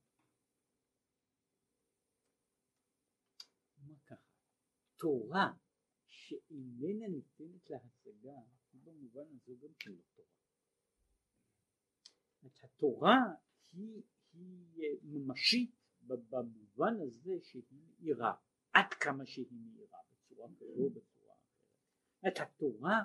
תורה 5.00 5.54
שאיננה 6.06 7.08
ניתנת 7.08 7.70
להשגה 7.70 8.38
היא 8.72 8.82
במובן 8.84 9.26
הזה 9.36 9.54
גם 9.62 9.74
כן 9.80 9.92
לא 9.92 10.02
תורה. 10.16 10.28
התורה 12.64 13.18
היא, 13.72 14.04
היא 14.34 15.00
ממשית 15.04 15.76
במובן 16.02 16.94
הזה 17.08 17.32
שהיא 17.44 17.64
מאירה 17.72 18.34
עד 18.78 18.94
כמה 18.94 19.26
שהיא 19.26 19.46
מאירה 19.52 20.00
בצורה 20.12 20.48
כזו 20.56 20.84
או 20.84 20.90
בצורה 20.90 21.36
אחרת. 22.22 22.40
התורה 22.40 23.04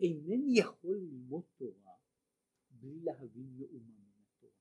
אינני 0.00 0.58
יכול 0.58 0.96
ללמוד 0.96 1.44
תורה 1.56 1.94
בלי 2.70 3.00
להבין 3.00 3.58
מאומה 3.58 3.94
מן 3.98 4.22
התורה. 4.22 4.52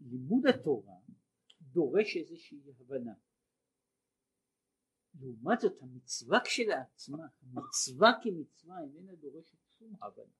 לימוד 0.00 0.46
התורה 0.46 0.98
דורש 1.60 2.16
איזושהי 2.16 2.60
הבנה 2.68 3.14
לעומת 5.20 5.60
זאת 5.60 5.82
המצווה 5.82 6.38
כשלעצמה, 6.44 7.26
המצווה 7.42 8.08
כמצווה 8.22 8.80
איננה 8.80 9.14
דורשת 9.14 9.58
שום 9.78 9.94
הבנה. 10.02 10.34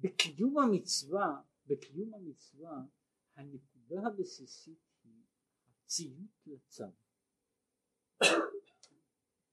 בקיום 0.00 0.58
המצווה, 0.58 1.42
בקיום 1.66 2.14
המצווה, 2.14 2.82
הנקודה 3.36 4.06
הבסיסית 4.06 4.87
הציות 5.88 6.46
לצו. 6.46 6.84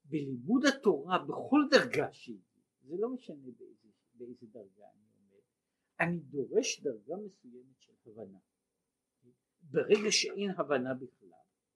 בלימוד 0.09 0.65
התורה 0.65 1.25
בכל 1.25 1.61
דרגה 1.71 2.13
שהיא, 2.13 2.39
זה 2.81 2.95
לא 2.99 3.09
משנה 3.09 3.51
באיזה, 3.57 3.89
באיזה 4.13 4.47
דרגה 4.47 4.85
אני 4.93 5.07
אומר, 5.17 5.39
אני 5.99 6.19
דורש 6.19 6.79
דרגה 6.79 7.15
מסוימת 7.25 7.79
של 7.79 7.93
הבנה. 8.05 8.39
ברגע 9.61 10.11
שאין 10.11 10.51
הבנה 10.51 10.93
בכלל, 10.93 11.29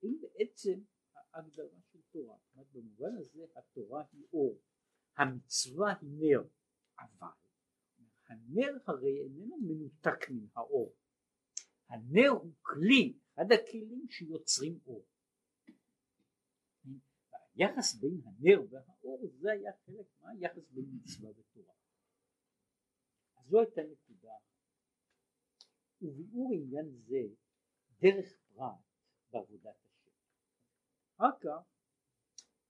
אם 0.04 0.16
בעצם 0.20 0.80
הגדרה 1.34 1.80
של 1.92 1.98
תורה. 2.10 2.36
במובן 2.72 3.16
הזה 3.16 3.44
התורה 3.56 4.04
היא 4.12 4.24
אור, 4.32 4.60
המצווה 5.16 5.94
היא 6.00 6.10
נר, 6.12 6.42
אבל 6.98 7.28
הנר 8.28 8.76
הרי 8.86 9.20
איננו 9.20 9.56
מנותק 9.60 10.30
מן 10.30 10.46
האור. 10.54 10.94
הנר 11.88 12.28
הוא 12.28 12.52
כלי, 12.62 13.18
אחד 13.40 13.52
הכלים 13.52 14.06
שיוצרים 14.10 14.78
אור. 14.86 15.06
היחס 17.54 17.94
בין 17.94 18.20
הנר 18.24 18.60
והאור 18.70 19.26
זה 19.40 19.52
היה 19.52 19.72
חלק 19.86 20.06
מהיחס 20.20 20.70
בין 20.70 20.84
מצווה 20.94 21.30
ותורה. 21.30 21.74
זו 23.48 23.60
הייתה 23.60 23.80
נקודה. 23.82 24.34
וביאור 26.02 26.50
עניין 26.54 26.86
זה 27.06 27.34
דרך 28.00 28.32
פרט 28.54 28.78
בעבודת 29.32 29.76
אחר 31.16 31.38
כך 31.40 31.70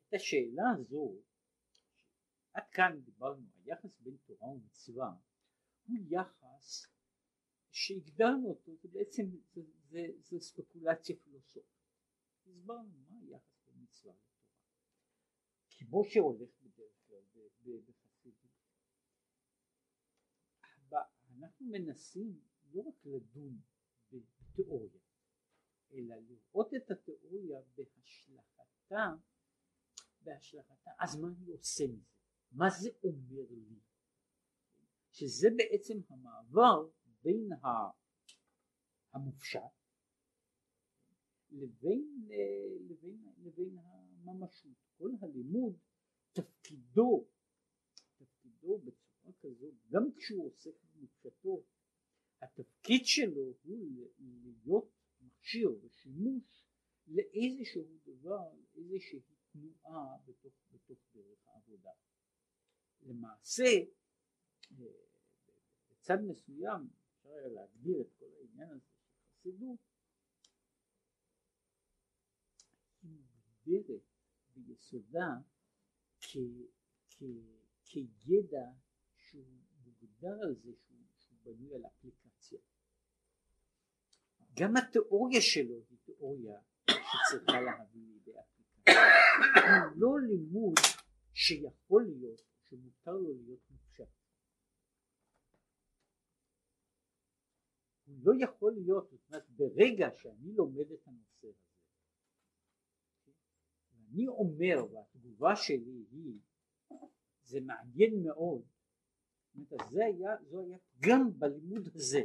את 0.08 0.14
השאלה 0.14 0.64
הזו 0.78 1.14
עד 2.52 2.68
כאן 2.70 3.00
דיברנו 3.04 3.46
היחס 3.64 4.00
בין 4.00 4.16
תורה 4.26 4.48
ומצווה 4.48 5.12
הוא 5.86 5.96
יחס 6.10 6.86
שהגדרנו 7.70 8.48
אותו 8.48 8.76
זה 8.76 8.88
בעצם 8.88 9.22
זה, 9.54 9.62
זה, 9.88 10.06
זה 10.18 10.40
ספקולציה 10.40 11.16
פילוסופית 11.16 11.80
הסברנו 12.46 12.98
מה 13.08 13.18
היחס 13.22 13.62
בין 13.66 13.82
מצווה 13.82 14.12
לתורה 14.12 14.40
כמו 15.68 16.04
שהולך 16.04 16.50
בדרך 16.62 16.92
כלל 17.06 17.80
בחסידות 17.88 18.50
אנחנו 21.38 21.66
מנסים 21.66 22.40
לא 22.72 22.80
רק 22.80 23.06
לדון 23.06 23.60
בתיאוריה 24.12 25.00
אלא 25.92 26.16
לראות 26.16 26.74
את 26.74 26.90
התיאוריה 26.90 27.60
בהשלכתה 27.76 29.14
בהשלכתה, 30.22 30.90
אז 30.98 31.16
מה 31.16 31.28
אני 31.28 31.50
עושה 31.50 31.84
מזה? 31.84 32.14
מה 32.52 32.70
זה 32.70 32.90
אומר 33.04 33.50
לי? 33.50 33.80
שזה 35.12 35.48
בעצם 35.56 35.94
המעבר 36.08 36.88
בין 37.22 37.48
המופשט 39.12 39.60
לבין, 41.50 42.28
לבין, 42.88 43.32
לבין 43.38 43.78
הממשות. 43.78 44.76
כל 44.98 45.10
הלימוד 45.20 45.78
תפקידו, 46.32 47.26
תפקידו 48.16 48.78
בצורה 48.78 49.32
כזאת, 49.40 49.74
גם 49.90 50.02
כשהוא 50.16 50.46
עוסק 50.46 50.74
במופשטו, 50.94 51.64
התפקיד 52.42 53.00
שלו 53.04 53.54
הוא 53.62 54.00
להיות 54.42 54.90
מכשיר 55.20 55.70
ושימוש 55.82 56.66
לאיזשהו 57.06 57.82
דבר, 58.04 58.52
איזושהי 58.74 59.20
תנועה 59.52 60.16
בתוך, 60.26 60.52
בתוך 60.72 60.98
דרך 61.14 61.48
העבודה. 61.48 61.90
למעשה 63.02 63.64
בצד 65.90 66.18
מסוים 66.28 66.88
אפשר 67.30 67.38
היה 67.38 67.48
להגדיר 67.48 68.00
את 68.00 68.12
כל 68.18 68.26
העניין 68.38 68.70
הזה 68.70 68.80
של 68.80 69.20
חסידות. 69.30 69.78
היא 73.02 73.10
מוגדרת 73.10 74.02
ביסודה 74.56 75.28
כידע 77.84 78.66
שהוא 79.14 79.44
מוגדר 79.84 80.38
על 80.42 80.54
זה 80.54 80.72
שהוא, 80.76 80.98
שהוא 81.18 81.38
בנוי 81.42 81.74
על 81.74 81.86
אפליקציה. 81.86 82.58
גם 84.54 84.76
התיאוריה 84.76 85.40
שלו 85.40 85.84
היא 85.90 85.98
תיאוריה 86.04 86.60
שצריכה 86.90 87.60
להביא 87.60 88.02
לידי 88.06 88.32
אפליקציה. 88.40 88.94
הוא 89.84 89.92
לא 89.96 90.20
לימוד 90.28 90.74
שיכול 91.34 92.04
להיות 92.04 92.40
שמותר 92.68 93.12
לו 93.12 93.34
להיות 93.34 93.70
מופשט. 93.70 94.20
הוא 98.09 98.09
לא 98.22 98.32
יכול 98.40 98.72
להיות, 98.72 99.10
זאת 99.10 99.20
אומרת 99.28 99.50
ברגע 99.50 100.08
שאני 100.16 100.52
לומד 100.52 100.92
את 100.92 101.06
הנושא 101.06 101.46
הזה, 101.48 101.70
ואני 103.92 104.28
אומר 104.28 104.76
והתגובה 104.92 105.56
שלי 105.56 106.04
היא 106.10 106.38
זה 107.42 107.60
מעניין 107.60 108.22
מאוד, 108.22 108.62
זאת 109.54 109.72
אומרת, 109.72 109.90
זה 109.90 110.04
היה, 110.04 110.36
זו 110.50 110.60
היה 110.60 110.78
פגם 110.78 111.38
בלימוד 111.38 111.88
הזה, 111.94 112.20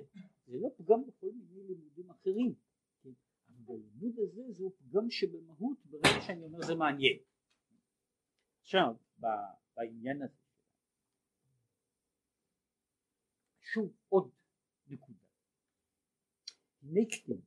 זה 0.47 0.57
לא 0.57 0.69
פגם 0.77 1.05
בכל 1.07 1.31
מיני 1.31 1.63
לימודים 1.63 2.09
אחרים, 2.09 2.53
כן? 3.03 3.09
בלימוד 3.47 4.19
הזה 4.19 4.41
זהו 4.51 4.71
פגם 4.77 5.09
שבמהות 5.09 5.85
ברגע 5.85 6.21
שאני 6.27 6.43
אומר 6.43 6.61
זה 6.61 6.75
מעניין. 6.75 7.17
עכשיו 8.61 8.95
בעניין 9.75 10.21
הזה. 10.21 10.37
שוב 13.59 13.93
עוד. 14.09 14.34
כתוב 17.11 17.41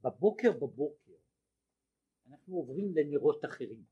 בבוקר 0.00 0.52
בבוקר 0.52 1.12
אנחנו 2.26 2.56
עוברים 2.56 2.92
לנרות 2.94 3.44
אחרים. 3.44 3.84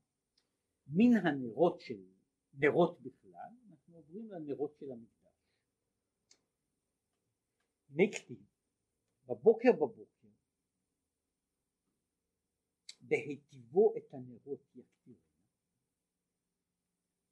מן 0.87 1.27
הנרות 1.27 1.81
של 1.81 2.05
נרות 2.53 3.01
בכלל 3.01 3.51
אנחנו 3.69 3.95
עוברים 3.95 4.31
לנרות 4.31 4.75
של 4.79 4.91
המקדש. 4.91 5.15
כתוב 8.11 8.37
בבוקר 9.25 9.71
בבוקר 9.71 10.27
בהיטיבו 13.01 13.93
את 13.97 14.13
הנרות 14.13 14.61
יקטירנה 14.75 15.19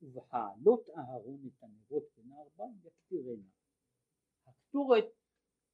ובהעלות 0.02 0.90
אהרון 0.90 1.48
את 1.48 1.64
הנרות 1.64 2.04
בין 2.16 2.32
הארבעים 2.32 2.80
יקטירנה. 2.84 3.63
הקטורת 4.74 5.06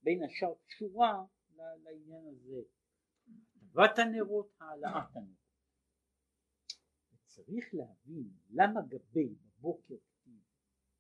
בין 0.04 0.24
השאר 0.24 0.54
קשורה 0.68 1.24
לעניין 1.56 2.28
הזה. 2.28 2.62
הטבת 3.56 4.00
הנרות 4.00 4.52
העלאת 4.60 5.16
הנרות. 5.16 5.40
וצריך 7.14 7.66
להבין 7.74 8.30
למה 8.50 8.82
גבי 8.88 9.36
בבוקר 9.36 9.96
כתיב 9.98 10.42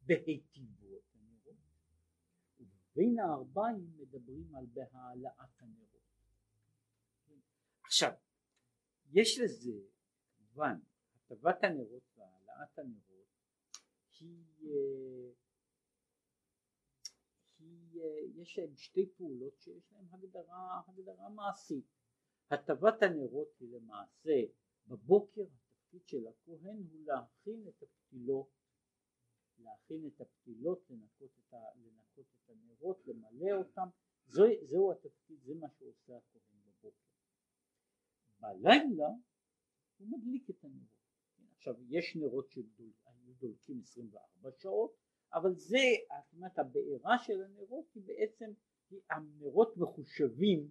בהיטיבו 0.01 0.97
את 0.97 1.15
הנרות 1.15 1.57
ובין 2.59 3.19
הארבעים 3.19 3.97
מדברים 3.97 4.55
על 4.55 4.65
בהעלאת 4.65 5.59
הנרות. 5.59 6.03
עכשיו 7.83 8.11
יש 9.11 9.39
לזה 9.39 9.73
כמובן 10.37 10.79
הטבת 11.15 11.63
הנרות 11.63 12.03
והעלאת 12.15 12.79
הנרות 12.79 13.09
היא 14.19 14.45
אה, 14.63 15.31
יש 18.35 18.59
להם 18.59 18.75
שתי 18.75 19.09
פעולות 19.17 19.59
שיש 19.59 19.91
להם 19.91 20.05
הגדרה, 20.11 20.81
הגדרה 20.87 21.29
מעשית. 21.29 21.85
הטבת 22.51 23.03
הנרות 23.03 23.47
היא 23.59 23.69
למעשה 23.69 24.41
בבוקר 24.87 25.41
התפקיד 25.41 26.07
של 26.07 26.27
הכהן 26.27 26.77
הוא 26.91 27.05
להכין 27.05 27.67
את 27.67 27.83
הפתילות 27.83 28.49
להכין 29.59 30.07
את 30.07 30.21
הפתילות 30.21 30.89
לנקות 30.89 31.31
את, 31.39 31.53
ה, 31.53 31.57
לנקות 31.75 32.25
את 32.35 32.49
הנרות 32.49 33.07
למלא 33.07 33.51
אותם. 33.57 33.87
זו, 34.27 34.43
זהו 34.61 34.91
התפקיד 34.91 35.41
זה 35.41 35.53
מה 35.55 35.67
שעושה 35.69 36.17
הכהן 36.17 36.49
בלילה 38.39 39.09
הוא 39.97 40.07
מדליק 40.07 40.49
את 40.49 40.63
הנרות. 40.63 40.99
עכשיו 41.57 41.75
יש 41.89 42.15
נרות 42.15 42.51
שהיו 42.51 43.33
דולקים 43.39 43.81
24 43.81 44.51
שעות 44.51 44.95
אבל 45.33 45.55
זה, 45.55 45.85
זאת 46.23 46.33
אומרת 46.33 46.59
הבעירה 46.59 47.17
של 47.23 47.43
הנרות 47.43 47.85
היא 47.95 48.03
בעצם, 48.03 48.51
הנרות 49.09 49.77
מחושבים 49.77 50.69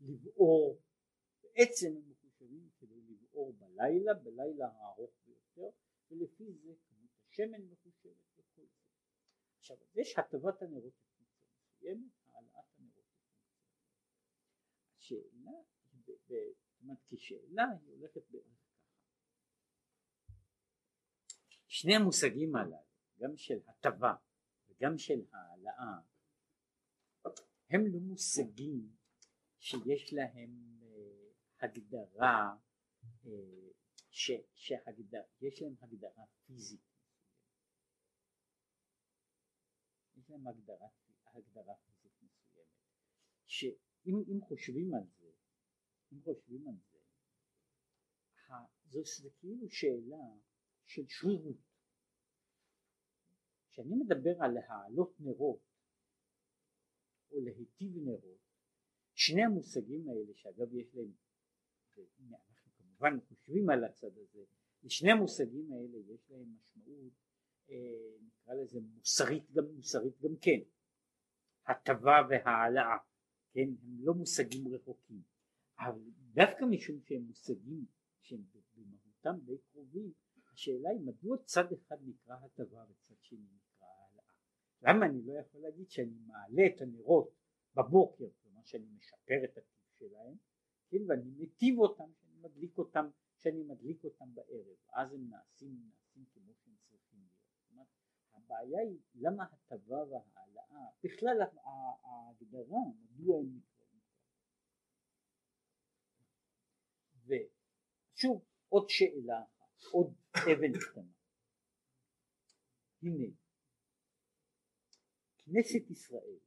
לבעור, 0.00 0.80
בעצם 1.42 1.86
הם 1.96 2.10
מחושבים 2.10 2.68
כדי 2.78 3.00
לבעור 3.00 3.52
בלילה, 3.52 4.14
בלילה 4.14 4.66
הארוך 4.66 5.10
ביותר 5.26 5.70
ולפי 6.10 6.52
זה 6.52 6.72
כמות 6.88 7.10
השמן 7.28 7.62
מחושבת 7.70 8.38
וכל 8.38 8.62
זה. 8.62 8.84
עכשיו 9.58 9.76
יש 9.94 10.18
הטבת 10.18 10.62
הנרות 10.62 10.92
בפונקציה 10.94 11.54
מסוימת, 11.60 12.12
העלאת 12.26 12.64
הנרות 12.78 13.04
בפונקציה. 13.04 13.54
השאלה 14.98 15.52
אומרת 16.80 16.98
כשאלה 17.08 17.64
היא 17.82 17.90
הולכת 17.90 18.22
בערך 18.30 18.44
ככה 21.48 21.64
שני 21.66 21.96
המושגים 21.96 22.56
הללו 22.56 22.83
גם 23.18 23.36
של 23.36 23.58
הטבה 23.66 24.14
וגם 24.68 24.98
של 24.98 25.24
העלאה 25.32 26.00
הם 27.70 27.86
לא 27.92 28.00
מושגים 28.00 28.96
שיש 29.58 30.12
להם 30.12 30.78
אה, 30.82 31.66
הגדרה 31.66 32.56
אה, 33.26 33.70
ש, 34.10 34.30
שהגדר, 34.54 35.22
יש 35.40 35.62
להם 35.62 35.74
הגדרה 35.80 36.24
פיזית 36.46 36.80
יש 40.16 40.30
להם 40.30 40.46
הגדרה, 40.46 40.88
הגדרה 41.34 41.74
פיזית 41.74 42.12
מסוימת 42.22 42.68
שאם 43.46 44.40
חושבים 44.40 44.94
על 44.94 45.06
זה 45.18 45.30
אם 46.12 46.20
חושבים 46.24 46.68
על 46.68 46.74
זה, 48.90 48.98
זה 49.22 49.30
כאילו 49.38 49.70
שאלה 49.70 50.24
של 50.84 51.02
שרירות. 51.08 51.73
כשאני 53.74 53.94
מדבר 53.94 54.42
על 54.42 54.50
להעלות 54.52 55.20
נרות 55.20 55.60
או 57.30 57.40
להיטיב 57.40 57.96
נרות, 57.96 58.40
שני 59.14 59.42
המושגים 59.42 60.08
האלה 60.08 60.34
שאגב 60.34 60.74
יש 60.74 60.94
להם, 60.94 61.12
אנחנו 62.30 62.72
כמובן 62.76 63.20
חושבים 63.28 63.70
על 63.70 63.84
הצד 63.84 64.18
הזה, 64.18 64.44
לשני 64.82 65.10
המושגים 65.10 65.72
האלה 65.72 65.98
יש 66.14 66.30
להם 66.30 66.56
משמעות 66.56 67.12
אה, 67.70 68.16
נקרא 68.22 68.54
לזה 68.54 68.80
מוסרית 68.80 69.50
גם 69.50 69.64
מוסרית 69.76 70.20
גם 70.20 70.36
כן, 70.40 70.60
הטבה 71.66 72.16
והעלאה, 72.30 72.98
כן, 73.52 73.68
הם 73.82 74.04
לא 74.04 74.14
מושגים 74.14 74.68
רחוקים 74.74 75.22
אבל 75.78 76.00
דווקא 76.34 76.64
משום 76.64 77.00
שהם 77.04 77.22
מושגים 77.22 77.84
שהם 78.20 78.42
במהותם 78.74 79.44
די 79.44 79.58
קרובים, 79.72 80.12
השאלה 80.52 80.90
היא 80.90 81.00
מדוע 81.00 81.36
צד 81.44 81.72
אחד 81.72 81.96
נקרא 82.04 82.34
הטבה 82.34 82.84
וצד 82.88 83.14
שני. 83.20 83.63
למה 84.86 85.06
אני 85.06 85.22
לא 85.22 85.32
יכול 85.32 85.60
להגיד 85.60 85.90
שאני 85.90 86.18
מעלה 86.26 86.62
את 86.66 86.80
הנרות 86.80 87.30
בבוקר, 87.74 88.24
כלומר 88.42 88.60
שאני 88.64 88.86
משפר 88.96 89.44
את 89.44 89.58
הטיב 89.58 89.84
שלהם, 89.98 90.36
כן, 90.90 91.10
ואני 91.10 91.30
מטיב 91.36 91.78
אותם, 91.78 92.12
שאני 92.20 92.36
מדליק 92.40 92.78
אותם, 92.78 93.06
שאני 93.38 93.62
מדליק 93.62 94.04
אותם 94.04 94.34
בערב, 94.34 94.76
אז 94.92 95.12
הם 95.12 95.28
נעשים, 95.30 95.80
נעשים 95.84 96.24
כמו 96.32 96.54
שהם 96.54 96.74
צריכים 96.90 97.18
להיות. 97.18 97.70
אומרת, 97.70 97.88
הבעיה 98.32 98.80
היא 98.80 98.98
למה 99.14 99.44
הטבה 99.44 99.96
וההעלאה, 99.96 100.90
בכלל 101.04 101.36
ההגדרה, 102.02 102.78
מדוע 102.98 103.38
הם 103.38 103.56
נקראים 103.56 104.00
ו, 107.26 107.32
שוב 108.14 108.44
עוד 108.68 108.88
שאלה 108.88 109.42
אחת, 109.42 109.82
עוד 109.92 110.14
אבן 110.36 110.72
קטנה. 110.78 111.12
הנה, 113.02 113.26
כנסת 115.44 115.90
ישראל, 115.90 116.38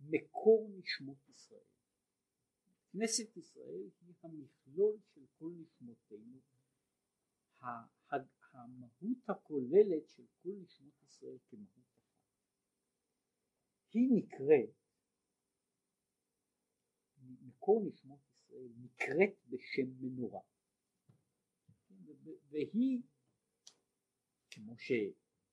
מקור 0.00 0.70
נשמות 0.78 1.28
ישראל. 1.28 1.60
כנסת 2.92 3.36
ישראל 3.36 3.88
היא 4.00 4.14
המכלול 4.22 4.98
של 5.14 5.20
כל 5.38 5.52
נשמותינו, 5.60 6.40
המהות 8.52 9.28
הכוללת 9.28 10.08
של 10.08 10.24
כל 10.42 10.52
נשמות 10.62 11.02
ישראל 11.02 11.38
כמהות 11.48 11.92
אחת. 11.96 12.24
היא 13.92 14.08
נקראת, 14.12 14.74
מקור 17.20 17.84
נשמות 17.88 18.20
ישראל 18.30 18.68
נקראת 18.76 19.34
בשם 19.48 19.90
מנורה. 20.00 20.40
והיא, 22.50 23.02
כמו 24.50 24.78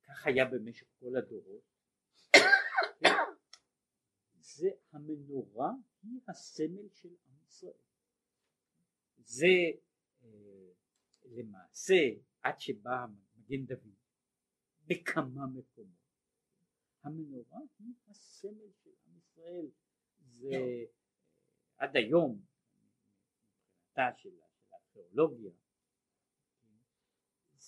שכך 0.08 0.28
היה 0.28 0.46
במשך 0.46 0.88
כל 1.00 1.16
הדורות, 1.18 1.62
זה 4.40 4.68
המנורה 4.92 5.72
היא 6.04 6.20
הסמל 6.28 6.90
של 6.94 7.10
עם 7.10 7.36
ישראל. 7.48 7.74
זה 9.18 9.48
אה, 10.24 10.72
למעשה 11.26 11.96
עד 12.42 12.60
שבא 12.60 13.06
מגן 13.36 13.66
דוד 13.66 13.96
בכמה 14.86 15.48
מקומות. 15.48 15.98
המנורה 17.04 17.60
היא 17.80 17.94
הסמל 18.08 18.72
של 18.84 18.90
עם 19.06 19.18
ישראל. 19.18 19.70
זה 20.20 20.50
אה, 20.52 20.84
עד 21.78 21.96
היום 21.96 22.42
מבחינתה 23.98 24.18
של 24.18 24.40
הארכיאולוגיה 24.72 25.52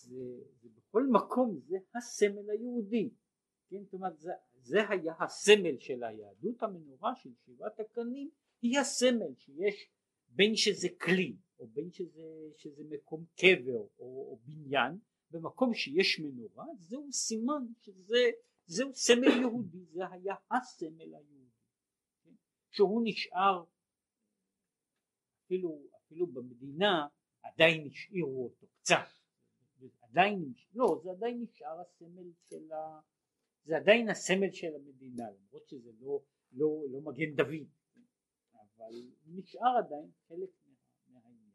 זה, 0.04 0.24
זה 0.62 0.70
בכל 0.70 1.04
מקום 1.12 1.60
זה 1.68 1.78
הסמל 1.96 2.50
היהודי. 2.50 3.10
כן, 3.70 3.84
זאת 3.84 3.94
אומרת 3.94 4.20
זה, 4.20 4.32
זה 4.54 4.90
היה 4.90 5.14
הסמל 5.20 5.80
של 5.80 6.04
היהדות 6.04 6.64
המנורה 6.64 7.16
של 7.16 7.30
שבעת 7.46 7.80
הקנים 7.80 8.30
היא 8.62 8.80
הסמל 8.80 9.36
שיש 9.38 9.92
בין 10.28 10.56
שזה 10.56 10.88
כלי 11.02 11.36
או 11.60 11.68
בין 11.68 11.92
שזה, 11.92 12.24
שזה 12.58 12.84
מקום 12.90 13.26
קבר 13.36 13.78
או, 13.78 13.90
או 14.00 14.40
בניין 14.46 15.00
במקום 15.32 15.74
שיש 15.74 16.20
מנורה 16.20 16.66
זהו 16.78 17.12
סימן 17.12 17.66
שזה 17.80 18.30
זהו 18.66 18.94
סמל 18.94 19.40
יהודי 19.42 19.86
זה 19.86 20.02
היה 20.12 20.36
הסמל 20.52 21.16
היהודי 21.16 21.50
כן? 22.24 22.32
שהוא 22.70 23.02
נשאר 23.06 23.64
אפילו, 25.46 25.82
אפילו 25.98 26.28
במדינה 26.28 27.08
עדיין 27.44 27.88
השאירו 27.88 28.44
אותו 28.44 28.68
קצת 28.68 29.19
עדיין 30.10 30.54
לא 30.74 31.02
זה 31.04 31.12
עדיין 31.12 31.42
נשאר 31.42 31.82
הסמל 31.82 32.32
של 32.50 32.72
ה... 32.72 33.00
זה 33.66 33.78
עדיין 33.78 34.10
הסמל 34.10 34.52
של 34.52 34.76
המדינה 34.76 35.24
למרות 35.32 35.68
שזה 35.68 35.92
לא, 36.00 36.20
לא, 36.52 36.84
לא 36.92 37.02
מגן 37.02 37.36
דוד 37.36 37.68
אבל 38.54 38.94
נשאר 39.26 39.78
עדיין 39.86 40.12
חלק 40.28 40.50
מהעניין. 41.08 41.52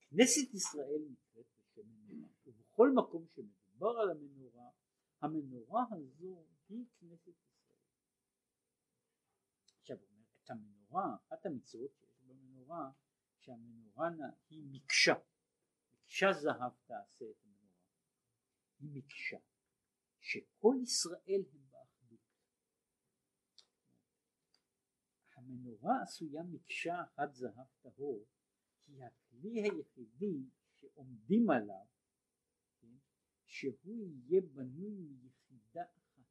כנסת 0.00 0.54
ישראל 0.54 1.02
נקראת 1.10 1.46
בשם 1.58 1.88
מנורה 1.88 2.28
ובכל 2.46 2.90
מקום 2.94 3.26
שמדובר 3.26 3.98
על 3.98 4.10
המנורה 4.10 4.70
המנורה 5.20 5.84
הזו 5.90 6.44
היא 6.68 6.84
כנסת 6.98 7.28
ישראל. 7.28 7.74
עכשיו 9.80 9.96
אומרת 9.96 10.50
המנורה 10.50 11.16
אחת 11.16 11.46
המצוות 11.46 11.90
שיש 11.98 12.22
במנורה 12.26 12.90
שהמנורה 13.38 14.08
היא 14.50 14.64
מקשה 14.70 15.14
מקשה 16.08 16.32
זהב 16.32 16.72
תעשה 16.86 17.24
את 17.30 17.44
המנורה 17.44 17.84
היא 18.78 18.90
מקשה 18.92 19.36
שכל 20.20 20.74
ישראל 20.82 21.42
הם 21.52 21.70
באחדות. 21.70 22.20
המנורה 25.36 26.02
עשויה 26.02 26.42
מקשה 26.42 27.02
אחת 27.02 27.32
זהב 27.32 27.66
טהור 27.80 28.26
כי 28.84 28.92
הכלי 29.02 29.62
היחידי 29.62 30.48
שעומדים 30.72 31.50
עליו 31.50 31.86
כן, 32.80 32.96
שהוא 33.46 34.08
יהיה 34.08 34.40
בנוי 34.40 35.08
מיחידה 35.22 35.82
אחת. 35.82 36.22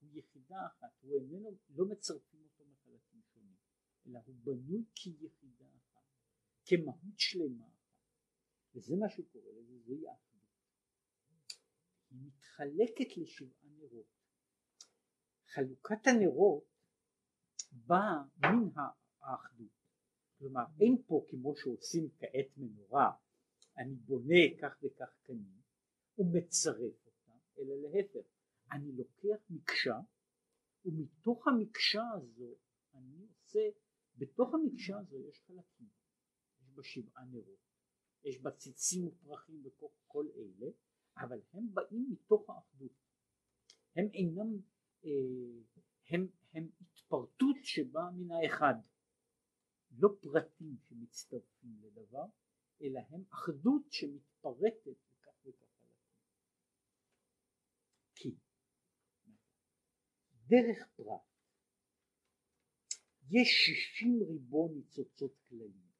הוא 0.00 0.10
יחידה 0.12 0.66
אחת, 0.66 0.92
הוא 1.00 1.14
איננו, 1.14 1.58
לא 1.68 1.84
מצרפים 1.88 2.42
אותו 2.42 2.64
מחלקים 2.64 3.22
שונים, 3.22 3.56
אלא 4.06 4.18
הוא 4.26 4.34
בנוי 4.44 4.84
כיחידה 4.94 5.66
אחת, 5.76 6.04
כמהות 6.64 7.18
שלמה. 7.18 7.79
וזה 8.74 8.96
מה 8.96 9.08
שהוא 9.08 9.26
קורא 9.32 9.52
לזה, 9.52 9.78
זוהי 9.86 10.04
היא 12.10 12.18
מתחלקת 12.26 13.16
לשבעה 13.16 13.68
נרות. 13.78 14.06
חלוקת 15.46 16.06
הנרות 16.06 16.64
באה 17.72 18.22
מן 18.38 18.68
האחדות. 19.20 19.80
כלומר 20.38 20.64
אין 20.80 21.02
פה 21.06 21.26
כמו 21.30 21.56
שעושים 21.56 22.08
כעת 22.18 22.56
מנורה, 22.56 23.10
אני 23.76 23.94
בונה 23.94 24.42
כך 24.62 24.78
וכך 24.82 25.10
קנים 25.22 25.60
ומצרף 26.18 27.06
אותה, 27.06 27.32
אלא 27.58 27.74
להפך, 27.82 28.28
אני 28.72 28.92
לוקח 28.92 29.44
מקשה 29.50 30.00
ומתוך 30.84 31.48
המקשה 31.48 32.02
הזו 32.14 32.54
אני 32.94 33.26
עושה, 33.26 33.60
בתוך 34.16 34.54
המקשה 34.54 34.98
הזו 34.98 35.16
יש 35.28 35.42
חלקים, 35.46 35.88
יש 36.60 36.70
בה 36.74 36.82
שבעה 36.82 37.24
נרות, 37.24 37.69
יש 38.24 38.40
בה 38.42 38.50
ציצים 38.50 39.06
ופרחים 39.06 39.62
וכל 39.66 40.26
אלה 40.36 40.70
אבל 41.16 41.40
הם 41.52 41.74
באים 41.74 42.06
מתוך 42.10 42.50
האחדות. 42.50 42.92
הם 43.96 44.06
אינם 44.14 44.60
אה, 45.04 45.10
הם, 46.08 46.28
הם 46.52 46.68
התפרטות 46.80 47.56
שבאה 47.62 48.10
מן 48.10 48.30
האחד. 48.30 48.74
לא 49.90 50.08
פרטים 50.20 50.76
שמצטרפים 50.88 51.76
לדבר 51.82 52.24
אלא 52.82 53.00
הם 53.10 53.24
אחדות 53.32 53.82
שמתפרטת 53.92 54.86
וכך 54.86 55.46
וכך 55.46 55.68
חלקים 55.70 55.90
כי 58.14 58.36
דרך 60.46 60.88
פרט 60.96 61.30
יש 63.30 63.48
שישים 63.48 64.22
ריבו 64.28 64.68
ניצוצות 64.74 65.32
כללים 65.48 65.90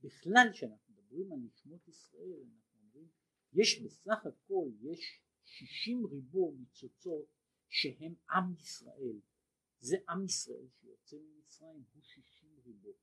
בכלל 0.00 0.46
כשאנחנו 0.52 0.83
מדברים 1.14 1.32
על 1.32 1.38
נשמות 1.38 1.88
ישראל 1.88 2.42
אנחנו 2.54 2.80
אומרים 2.80 3.08
יש 3.52 3.82
בסך 3.82 4.26
הכל 4.26 4.68
יש 4.82 5.20
שישים 5.44 6.06
ריבו 6.06 6.54
ניצוצות 6.58 7.26
שהם 7.68 8.14
עם 8.30 8.54
ישראל. 8.54 9.20
זה 9.80 9.96
עם 10.08 10.24
ישראל 10.24 10.68
שיוצא 10.80 11.16
ממצרים 11.16 11.84
הוא 11.94 12.02
שישים 12.02 12.58
ריבו 12.64 12.94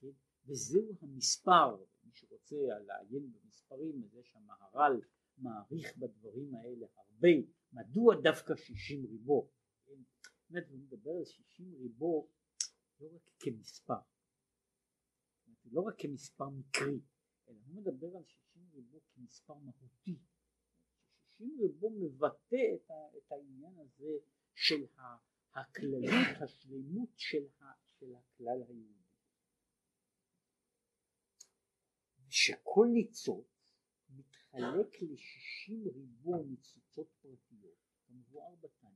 כן? 0.00 0.12
וזהו 0.46 0.96
המספר 1.02 1.84
מי 2.04 2.10
שרוצה 2.12 2.56
לעיין 2.86 3.32
במספרים 3.32 4.02
אז 4.04 4.14
יש 4.14 4.36
המהר"ל 4.36 5.00
מעריך 5.38 5.96
בדברים 5.96 6.54
האלה 6.54 6.86
הרבה. 6.96 7.28
מדוע 7.72 8.14
דווקא 8.22 8.54
שישים 8.56 9.06
ריבו 9.06 9.50
כן? 9.86 10.02
באמת 10.50 10.68
הוא 10.70 10.78
מדבר 10.78 11.10
על 11.10 11.24
שישים 11.24 11.74
ריבו 11.74 12.28
לא 13.00 13.08
רק 13.14 13.30
כמספר 13.38 14.19
לא 15.64 15.80
רק 15.80 15.94
כמספר 15.98 16.48
מקרי 16.48 17.00
אלא 17.48 17.58
הוא 17.66 17.76
מדבר 17.76 18.16
על 18.16 18.24
שישים 18.24 18.70
ריבו 18.74 19.00
כמספר 19.14 19.54
מהותי. 19.54 20.18
שישים 21.36 21.56
ריבו 21.60 21.90
מבטא 21.90 22.56
את, 22.74 22.90
ה, 22.90 23.16
את 23.16 23.32
העניין 23.32 23.78
הזה 23.78 24.12
של 24.54 24.86
הכללות, 25.54 26.42
השלמות 26.44 27.10
של, 27.16 27.46
ה, 27.60 27.64
של 27.84 28.14
הכלל 28.14 28.62
היהודי. 28.68 29.00
שכל 32.28 32.86
ניצוץ 32.92 33.46
מתחלק 34.10 35.02
לשישים 35.02 35.84
ריבו 35.94 36.42
ניצוצות 36.42 37.08
פרטיות, 37.20 37.78
כמבואר 38.06 38.54
בתניא. 38.54 38.90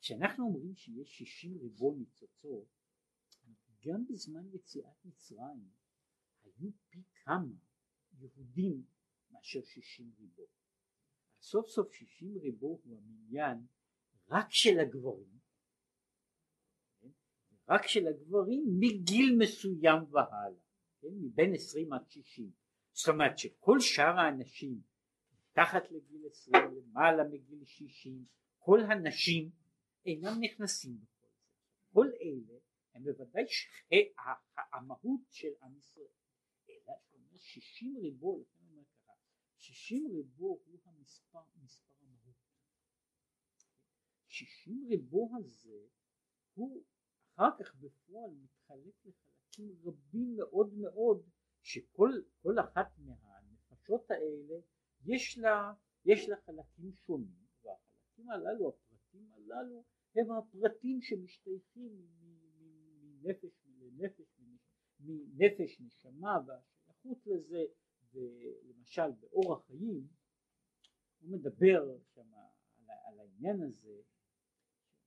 כשאנחנו 0.00 0.44
אומרים 0.44 0.74
שיש 0.74 1.18
שישים 1.18 1.58
ריבו 1.58 1.94
ניצוצות, 1.94 2.77
גם 3.86 4.04
בזמן 4.08 4.54
יציאת 4.54 5.04
מצרים 5.04 5.70
היו 6.44 6.70
פי 6.90 7.02
כמה 7.24 7.54
יהודים 8.18 8.82
מאשר 9.30 9.60
שישים 9.64 10.12
ריבו. 10.18 10.46
סוף 11.40 11.68
סוף 11.68 11.92
שישים 11.92 12.38
ריבו 12.38 12.80
הוא 12.84 12.98
המניין 12.98 13.66
רק 14.28 14.46
של 14.50 14.80
הגברים, 14.80 15.38
כן? 17.00 17.08
רק 17.68 17.86
של 17.86 18.06
הגברים 18.06 18.64
מגיל 18.78 19.36
מסוים 19.38 20.04
והלאה, 20.10 20.60
כן? 21.00 21.08
מבין 21.22 21.54
עשרים 21.54 21.92
עד 21.92 22.10
שישים. 22.10 22.50
זאת 22.92 23.08
אומרת 23.08 23.38
שכל 23.38 23.80
שאר 23.80 24.18
האנשים 24.18 24.80
מתחת 25.50 25.90
לגיל 25.90 26.22
עשרים, 26.26 26.74
למעלה 26.74 27.24
מגיל 27.24 27.64
שישים, 27.64 28.24
כל 28.58 28.80
הנשים 28.80 29.50
אינם 30.06 30.38
נכנסים 30.40 30.96
בכל 30.96 31.28
זה. 31.28 31.48
כל 31.92 32.06
אלה 32.20 32.58
הם 32.98 33.04
בוודאי 33.04 33.44
המהות 34.72 35.20
של 35.30 35.48
עם 35.62 35.76
ישראל, 35.76 36.06
אלא 36.68 36.94
שאומר 37.02 37.36
שישים 37.36 37.96
ריבו, 37.96 38.40
לכן 38.40 38.64
אומר 38.70 38.84
ככה, 38.84 39.12
שישים 39.56 40.06
ריבו 40.06 40.60
הוא 40.64 40.78
המספר, 40.84 41.42
מספר 41.62 41.94
המהות. 42.00 42.36
שישים 44.28 44.86
ריבו 44.88 45.30
הזה 45.38 45.78
הוא 46.54 46.84
אחר 47.34 47.50
כך 47.58 47.74
בפועל 47.74 48.30
מתחלק 48.30 48.94
לחלקים 49.04 49.76
רבים 49.84 50.36
מאוד 50.36 50.74
מאוד 50.74 51.22
שכל 51.62 52.58
אחת 52.60 52.98
מהנפשות 52.98 54.10
האלה 54.10 54.60
יש 55.04 55.38
לה, 55.38 55.72
יש 56.04 56.28
לה 56.28 56.36
חלקים 56.36 56.92
שונים 56.92 57.46
והחלקים 57.62 58.30
הללו, 58.30 58.68
הפרטים 58.68 59.32
הללו 59.32 59.84
הם 60.16 60.32
הפרטים 60.32 61.00
שמשתייכים 61.02 62.08
מנפש 63.22 63.66
לנפש, 63.66 64.40
מנפש 65.00 65.80
נשמה 65.80 66.38
והשייכות 66.46 67.26
לזה 67.26 67.64
ולמשל 68.12 69.10
באורח 69.20 69.66
חיים 69.66 70.08
הוא 71.20 71.30
מדבר 71.30 71.98
שם 72.14 72.34
על, 72.34 72.90
על 73.06 73.20
העניין 73.20 73.62
הזה 73.62 74.00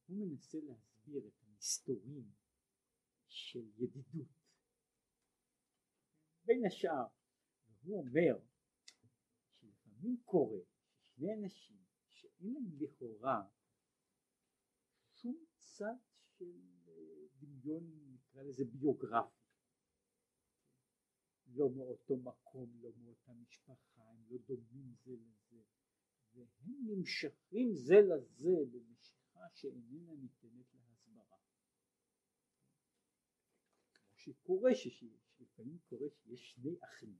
הוא 0.05 0.17
מנסה 0.17 0.57
להסביר 0.57 1.27
את 1.27 1.43
המסתורים 1.43 2.31
של 3.27 3.69
ידידות. 3.77 4.27
בין 6.45 6.65
השאר 6.65 7.05
והוא 7.83 7.99
אומר 7.99 8.45
שלפעמים 9.59 10.17
קורה 10.25 10.59
ששני 11.21 11.33
אנשים 11.33 11.77
שאין 12.09 12.53
להם 12.53 12.77
לכאורה 12.79 13.41
שום 15.13 15.45
צד 15.57 15.95
של 16.37 16.59
דמיון 17.39 18.00
נקרא 18.31 18.43
לזה 18.43 18.65
ביוגרפי. 18.65 19.41
לא 21.47 21.69
מאותו 21.69 22.17
מקום, 22.17 22.79
לא 22.81 22.91
מאותה 22.97 23.33
משפחה, 23.33 24.01
הם 24.01 24.23
לא 24.29 24.37
דומים 24.47 24.95
זה 25.03 25.11
לזה. 25.11 25.63
והם 26.33 26.47
נמשכים 26.87 27.73
זה 27.73 27.95
לזה 28.01 28.51
במשיכה 28.71 29.49
שאיננה 29.53 30.13
ניתנת 30.15 30.73
להסברה. 30.73 31.37
כמו 33.93 34.15
שקורה 34.15 34.71
שלפעמים 34.75 35.77
קורה 35.89 36.07
שיש 36.09 36.51
שני 36.51 36.75
אחים 36.83 37.17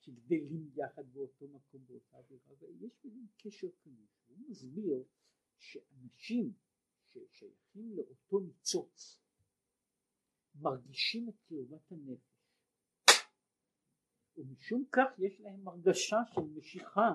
שגדלים 0.00 0.70
יחד 0.74 1.12
באותו 1.12 1.48
מקום 1.48 1.86
באותה 1.86 2.16
עבירה 2.16 2.54
ויש 2.58 2.92
ביניהם 3.04 3.26
קשר 3.36 3.68
קלוש 3.82 4.22
הוא 4.26 4.36
מסביר 4.48 5.04
שאנשים 5.58 6.52
ששייכים 7.06 7.96
לאותו 7.96 8.40
ניצוץ 8.40 9.25
מרגישים 10.60 11.28
את 11.28 11.34
קרבת 11.48 11.92
הנפש. 11.92 12.36
ומשום 14.36 14.84
כך 14.92 15.08
יש 15.18 15.40
להם 15.40 15.68
הרגשה 15.68 16.16
של 16.34 16.40
משיכה 16.40 17.10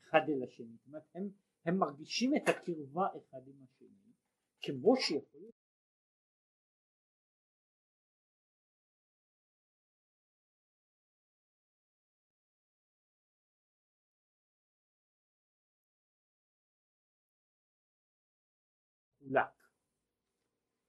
אחד 0.00 0.20
אל 0.28 0.42
השני, 0.48 0.76
זאת 0.76 0.86
אומרת 0.86 1.02
הם, 1.14 1.28
הם 1.64 1.78
מרגישים 1.78 2.36
את 2.36 2.48
הקרבה 2.48 3.06
אחד 3.06 3.48
עם 3.48 3.62
השני 3.62 4.12
כמו 4.62 4.96
שיכול 4.96 5.40
להיות. 5.40 5.62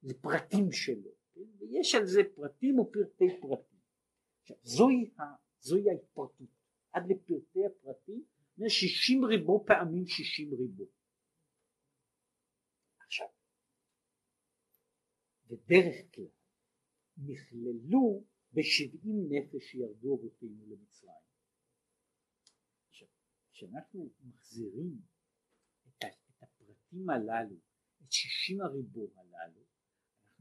לפרטים 0.03 0.71
שלו? 0.71 1.12
ויש 1.64 1.95
על 1.95 2.05
זה 2.05 2.22
פרטים 2.36 2.80
ופרטי 2.80 3.41
פרטים. 3.41 3.80
עכשיו 4.41 4.57
זוהי, 4.64 5.09
ה, 5.20 5.24
זוהי 5.59 5.89
ההתפרטות, 5.89 6.49
עד 6.91 7.03
לפרטי 7.09 7.66
הפרטים, 7.66 8.24
שישים 8.68 9.26
ריבו 9.26 9.66
פעמים 9.68 10.05
שישים 10.07 10.53
ריבו. 10.53 10.86
עכשיו, 12.99 13.28
בדרך 15.47 15.95
כלל 16.16 16.26
נכללו 17.18 18.24
בשבעים 18.53 19.30
נפש 19.30 19.72
שירדו 19.72 20.16
אבותינו 20.16 20.66
למצרים. 20.66 21.14
עכשיו, 22.89 23.07
כשאנחנו 23.53 24.09
מחזירים 24.24 25.01
את 25.88 26.03
הפרטים 26.41 27.09
הללו 27.09 27.55
את 28.03 28.11
שישים 28.11 28.61
הריבו 28.61 29.07
הללו, 29.16 29.61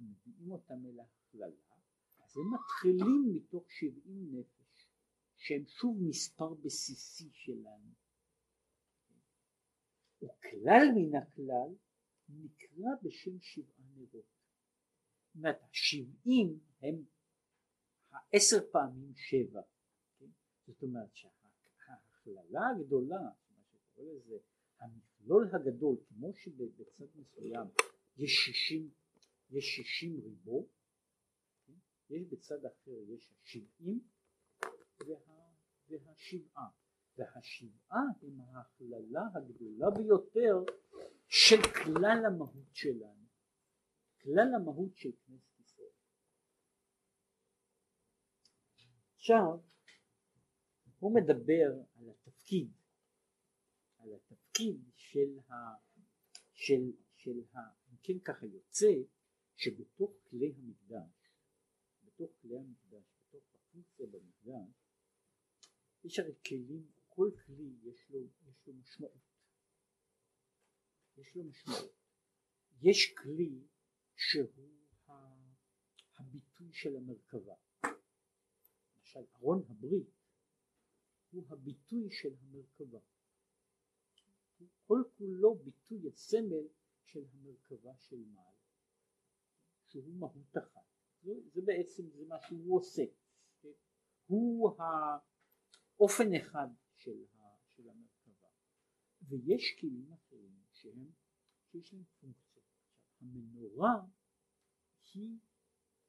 אנחנו 0.02 0.30
מביאים 0.30 0.52
אותם 0.52 0.86
אל 0.86 1.00
ההכללה, 1.00 1.46
אז 2.18 2.36
הם 2.36 2.54
מתחילים 2.54 3.32
מתוך 3.34 3.70
שבעים 3.70 4.38
נפש, 4.38 4.88
שהם 5.36 5.66
שוב 5.66 5.96
מספר 6.08 6.54
בסיסי 6.54 7.30
שלנו. 7.32 7.92
וכלל 10.22 10.86
מן 10.94 11.14
הכלל 11.14 11.74
נקרא 12.28 12.90
בשם 13.02 13.40
שבעה 13.40 13.86
נרות. 13.96 14.24
זאת 15.26 15.36
אומרת, 15.36 15.62
השבעים 15.70 16.60
הם 16.82 17.04
העשר 18.10 18.70
פעמים 18.72 19.14
שבע. 19.14 19.62
כן? 20.18 20.26
זאת 20.66 20.82
אומרת 20.82 21.14
שההכללה 21.14 22.68
הגדולה, 22.68 23.20
מה 23.50 23.64
שקורא 23.72 24.12
לזה 24.12 24.36
המכלול 24.78 25.50
הגדול 25.54 25.96
כמו 26.08 26.34
שבצד 26.34 27.04
מסוים 27.14 27.68
יש 28.16 28.30
שישים 28.30 28.90
יש 29.52 29.64
שישים 29.64 30.20
ריבו 30.20 30.68
כן? 31.66 31.72
יש 32.10 32.22
בצד 32.32 32.64
אחר 32.64 32.90
יש 33.08 33.32
השבעים 33.42 34.00
וה, 35.06 35.16
והשבעה 35.88 36.68
והשבעה 37.16 38.02
הם 38.22 38.40
ההכללה 38.40 39.22
הגדולה 39.34 39.86
ביותר 39.90 40.72
של 41.28 41.56
כלל 41.84 42.26
המהות 42.26 42.74
שלנו 42.74 43.26
כלל 44.22 44.54
המהות 44.56 44.96
של 44.96 45.10
כנסת 45.26 45.60
ישראל 45.60 45.88
עכשיו 49.16 49.58
הוא 50.98 51.14
מדבר 51.14 51.72
על 51.98 52.10
התפקיד 52.10 52.72
על 53.98 54.14
התפקיד 54.14 54.80
של 54.96 55.38
ה... 55.48 55.54
של, 56.54 56.92
של 57.14 57.40
ה... 57.52 57.58
אם 57.90 57.96
כן 58.02 58.18
ככה 58.18 58.46
יוצא 58.46 58.92
שבתוך 59.56 60.12
כלי 60.30 60.52
המקדש, 60.56 61.32
בתוך 62.04 62.30
כלי 62.40 62.58
המקדש, 62.58 63.04
בתוך 63.28 63.44
הפונקציה 63.54 64.06
במקדש, 64.06 64.82
יש 66.04 66.18
הרי 66.18 66.34
כלים, 66.48 66.92
כל 67.08 67.30
כלי 67.46 67.76
יש 67.82 68.10
לו, 68.10 68.18
יש 68.46 68.66
לו 68.66 68.74
משמעות. 68.74 69.32
יש 71.16 71.36
לו 71.36 71.44
משמעות. 71.44 71.92
יש 72.82 73.14
כלי 73.22 73.66
שהוא 74.16 74.82
הביטוי 76.18 76.72
של 76.72 76.96
המרכבה. 76.96 77.54
למשל 78.96 79.20
ארון 79.34 79.62
הברית 79.68 80.10
הוא 81.30 81.44
הביטוי 81.48 82.10
של 82.10 82.34
המרכבה. 82.40 82.98
כל 84.86 85.02
כולו 85.18 85.54
ביטוי 85.54 86.08
הסמל 86.08 86.68
של 87.04 87.24
המרכבה 87.32 87.96
של 87.98 88.16
מעל, 88.16 88.51
שהוא 89.92 90.16
מהות 90.18 90.56
אחת. 90.56 90.86
זה, 91.22 91.32
זה 91.52 91.60
בעצם 91.64 92.02
זה 92.10 92.24
מה 92.28 92.36
שהוא 92.40 92.76
עושה. 92.76 93.02
כן? 93.60 93.68
הוא 94.26 94.70
האופן 95.98 96.34
אחד 96.34 96.68
של, 96.96 97.24
ה, 97.34 97.38
של 97.76 97.88
המרכבה. 97.88 98.48
ויש 99.28 99.76
כלים 99.80 100.12
אחרים 100.12 100.64
שהם, 100.72 101.10
שיש 101.70 101.92
להם. 101.92 102.04
עכשיו, 102.40 102.62
המנורה 103.20 104.06
היא 105.14 105.38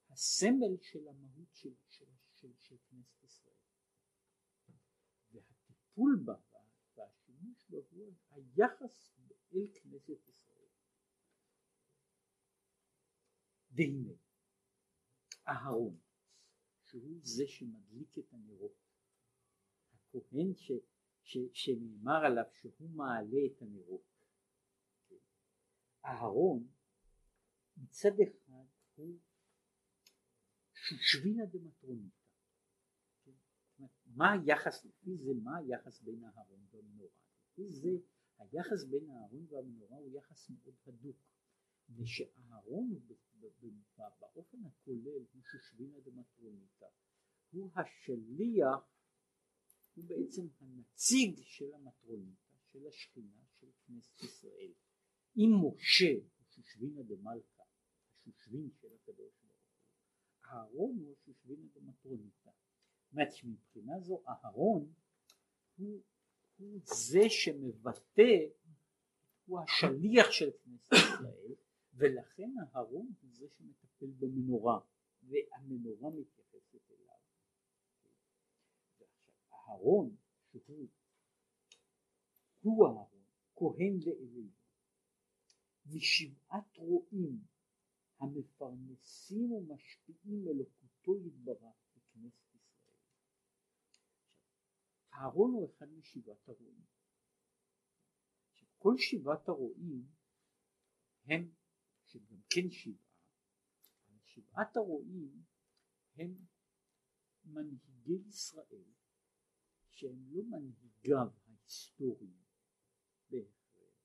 הסמל 0.09 0.77
של 0.81 1.07
המהות 1.07 1.53
של, 1.53 1.73
של, 1.89 2.05
של, 2.34 2.51
של 2.57 2.75
כנסת 2.89 3.23
ישראל. 3.23 3.55
והטיפול 5.31 6.21
בה 6.25 6.36
השימוש 6.97 7.69
בה 7.69 7.77
הוא 7.91 8.13
היחס 8.29 9.15
אל 9.53 9.67
כנסת 9.73 10.29
ישראל. 10.29 10.43
והנה 13.76 14.13
אהרון 15.47 15.97
שהוא 16.84 17.19
זה 17.24 17.43
שמדליק 17.47 18.17
את 18.17 18.34
הנרות 18.34 18.78
הכהן 20.09 20.53
ש, 20.55 20.71
ש, 21.24 21.38
שנאמר 21.53 22.26
עליו 22.26 22.45
שהוא 22.53 22.89
מעלה 22.89 23.39
את 23.51 23.61
הנרות 23.61 24.13
אהרון 26.05 26.67
מצד 27.78 28.19
אחד 28.24 28.65
הוא 28.95 29.19
שושבינה 30.74 31.45
דמטרוניתא 31.45 32.24
מה 34.05 34.32
היחס 34.32 34.86
לפי 34.86 35.17
זה 35.17 35.32
מה 35.43 35.57
היחס 35.57 36.01
בין 36.01 36.24
אהרון 36.24 36.65
והמנורה? 36.71 37.09
לפי 37.51 37.69
זה 37.69 37.89
היחס 38.38 38.84
בין 38.89 39.09
הארון 39.09 39.45
והמנורה 39.49 39.97
הוא 39.97 40.17
יחס 40.17 40.49
מאוד 40.49 40.76
הדוק 40.88 41.15
ושאהרון 41.89 42.99
באופן 44.19 44.65
הכולל 44.65 45.25
הוא 45.34 45.43
שושבינה 45.51 45.99
דמטרוניתא 45.99 46.86
הוא 47.51 47.71
השליח 47.75 48.93
הוא 49.95 50.05
בעצם 50.05 50.47
הנציג 50.59 51.41
של 51.41 51.73
המטרוניתא 51.73 52.53
של 52.71 52.88
השכינה 52.88 53.43
של 53.59 53.67
כנסת 53.88 54.23
ישראל. 54.23 54.71
אם 55.38 55.49
משה 55.61 56.13
הוא 56.13 56.45
שושבינה 56.49 57.03
דמלכה 57.03 57.63
השושבין 58.17 58.69
של 58.81 58.88
הקדוש 58.93 59.34
ברוך 59.41 59.63
הוא 60.41 60.51
אהרון 60.51 60.97
הוא 60.99 61.13
השושבינה 61.13 61.67
דמטרוניתא 61.73 62.51
זאת 63.11 63.43
מבחינה 63.43 63.99
זו 63.99 64.21
אהרון 64.27 64.93
הוא, 65.77 66.01
הוא 66.57 66.79
זה 66.84 67.29
שמבטא 67.29 68.47
הוא 69.45 69.59
השליח 69.59 70.31
של 70.31 70.49
כנסת 70.63 70.93
ישראל 70.93 71.55
ולכן 71.96 72.50
אהרון 72.60 73.14
הוא 73.22 73.30
זה 73.32 73.50
שמטפל 73.50 74.12
במנורה 74.20 74.80
והמנורה 75.24 76.10
מתייחסת 76.10 76.91
אליו. 76.91 77.18
אהרון 79.54 80.16
שהוא 80.52 80.88
הוא 82.62 82.88
אהרון 82.88 83.24
כהן 83.56 84.00
לאליהו 84.06 84.50
משבעת 85.86 86.78
רועים 86.78 87.39
המפרנסים 88.20 89.52
ומשפיעים 89.52 90.48
אלוקותו 90.48 91.18
יתברך 91.18 91.76
בכנסת 91.96 92.56
ישראל. 92.56 92.98
אהרון 95.14 95.52
הוא 95.52 95.70
אחד 95.70 95.91
משבעת 95.91 96.48
הרועים. 96.50 96.86
כל 98.78 98.98
שבעת 98.98 99.50
הרועים 99.50 100.06
הם 101.26 101.52
שגם 102.14 102.41
כן 102.49 102.70
שבעה, 102.70 103.14
שבעת 104.26 104.78
הרועים 104.78 105.43
הם 106.16 106.36
מנהיגי 107.45 108.28
ישראל 108.28 108.93
שהם 109.89 110.28
לא 110.32 110.43
מנהיגיו 110.43 111.28
ההיסטוריים 111.47 112.43
בהכרח, 113.30 113.95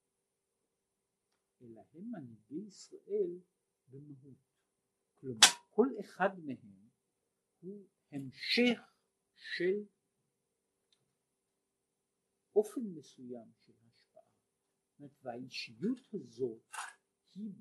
אלא 1.61 1.81
הם 1.93 2.11
מנהיגי 2.11 2.67
ישראל 2.67 3.39
במהות. 3.87 4.37
כלומר, 5.19 5.47
כל 5.69 5.87
אחד 5.99 6.39
מהם 6.45 6.89
הוא 7.59 7.87
המשך 8.11 8.79
של 9.35 9.85
אופן 12.55 12.81
מסוים 12.81 13.51
של 13.65 13.73
השפעה. 13.87 14.23
זאת 14.89 14.99
אומרת, 14.99 15.11
והאישיות 15.21 16.13
הזאת 16.13 16.61
היא 17.35 17.53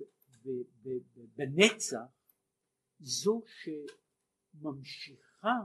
בנצח 1.36 2.18
זו 3.01 3.43
שממשיכה 4.55 5.59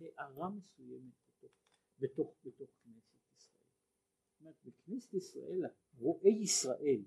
הערה 0.00 0.50
מסוימת 0.50 1.12
בתוך, 1.98 2.36
בתוך, 2.44 2.44
בתוך 2.44 2.70
כנסת 2.84 3.16
ישראל. 3.36 3.68
זאת 4.30 4.40
אומרת 4.40 4.56
בכנסת 4.64 5.14
ישראל 5.14 5.62
רואי 5.98 6.42
ישראל 6.42 7.04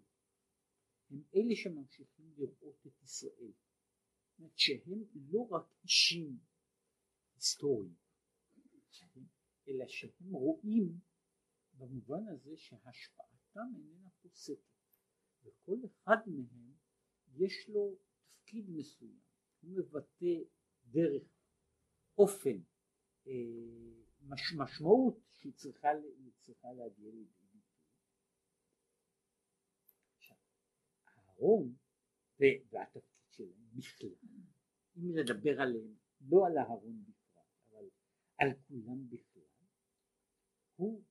הם 1.10 1.24
אלה 1.36 1.56
שממשיכים 1.56 2.34
לראות 2.38 2.88
את 2.88 3.04
ישראל. 3.04 3.52
זאת 3.52 4.40
אומרת 4.40 4.58
שהם 4.58 5.04
לא 5.16 5.48
רק 5.52 5.66
אישים 5.84 6.40
היסטוריים 7.36 7.96
אלא 9.68 9.86
שהם 9.88 10.32
רואים 10.32 11.00
במובן 11.78 12.28
הזה 12.28 12.58
שהשפעתם 12.58 13.74
איננה 13.76 14.10
פוסקת 14.22 14.75
וכל 15.46 15.78
אחד 15.86 16.18
מהם 16.28 16.74
יש 17.38 17.70
לו 17.70 17.96
תפקיד 18.46 18.70
מסוים, 18.70 19.20
הוא 19.62 19.72
מבטא 19.72 20.50
דרך, 20.86 21.24
אופן, 22.18 22.58
אה, 23.28 23.34
מש, 24.22 24.54
משמעות 24.58 25.20
שהיא 25.32 25.54
צריכה, 25.54 25.88
צריכה 26.40 26.68
להגיע 26.74 27.12
לידי 27.12 27.46
ביטוי. 27.52 27.62
עכשיו, 30.18 30.38
אהרון 31.08 31.76
והתפקיד 32.40 33.32
שלהם 33.32 33.70
בכלל, 33.76 34.16
אם 34.98 35.20
נדבר 35.20 35.62
עליהם, 35.62 35.96
לא 36.22 36.48
על 36.48 36.58
אהרון 36.58 37.04
בפרט, 37.04 37.46
אבל 37.70 37.90
על 38.38 38.50
כולם 38.68 39.10
בכלל, 39.10 39.44
הוא 40.76 41.04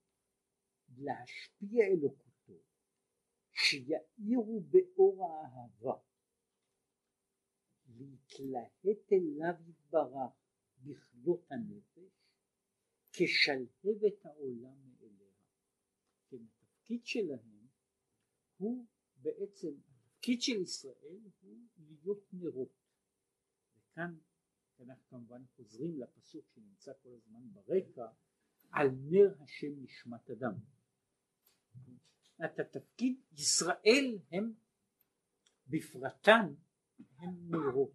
להשפיע 0.98 1.86
אלוקות 1.86 2.23
שיאירו 3.54 4.60
באור 4.60 5.26
האהבה, 5.26 5.96
להתלהט 7.86 9.12
אליו 9.12 9.54
יתברך 9.68 10.32
בכלות 10.82 11.50
הנפש, 11.50 12.12
כשלהבת 13.12 14.24
העולם 14.24 14.76
מאליה. 14.88 15.34
כן, 16.28 16.36
התפקיד 16.36 17.06
שלהם 17.06 17.68
הוא 18.56 18.86
בעצם, 19.16 19.74
התפקיד 19.88 20.42
של 20.42 20.62
ישראל 20.62 21.20
הוא 21.40 21.58
להיות 21.76 22.28
נרות. 22.32 22.72
וכאן 23.76 24.18
אנחנו 24.80 25.08
כמובן 25.08 25.42
חוזרים 25.56 26.00
לפסוק 26.00 26.44
שנמצא 26.54 26.92
כל 27.02 27.14
הזמן 27.14 27.52
ברקע, 27.52 28.06
על 28.70 28.88
נר 28.90 29.34
השם 29.42 29.82
נשמת 29.82 30.30
אדם. 30.30 30.54
את 32.44 32.58
התפקיד 32.58 33.20
ישראל 33.32 34.18
הם 34.32 34.52
בפרטן 35.66 36.54
הם 37.18 37.50
נרות. 37.50 37.92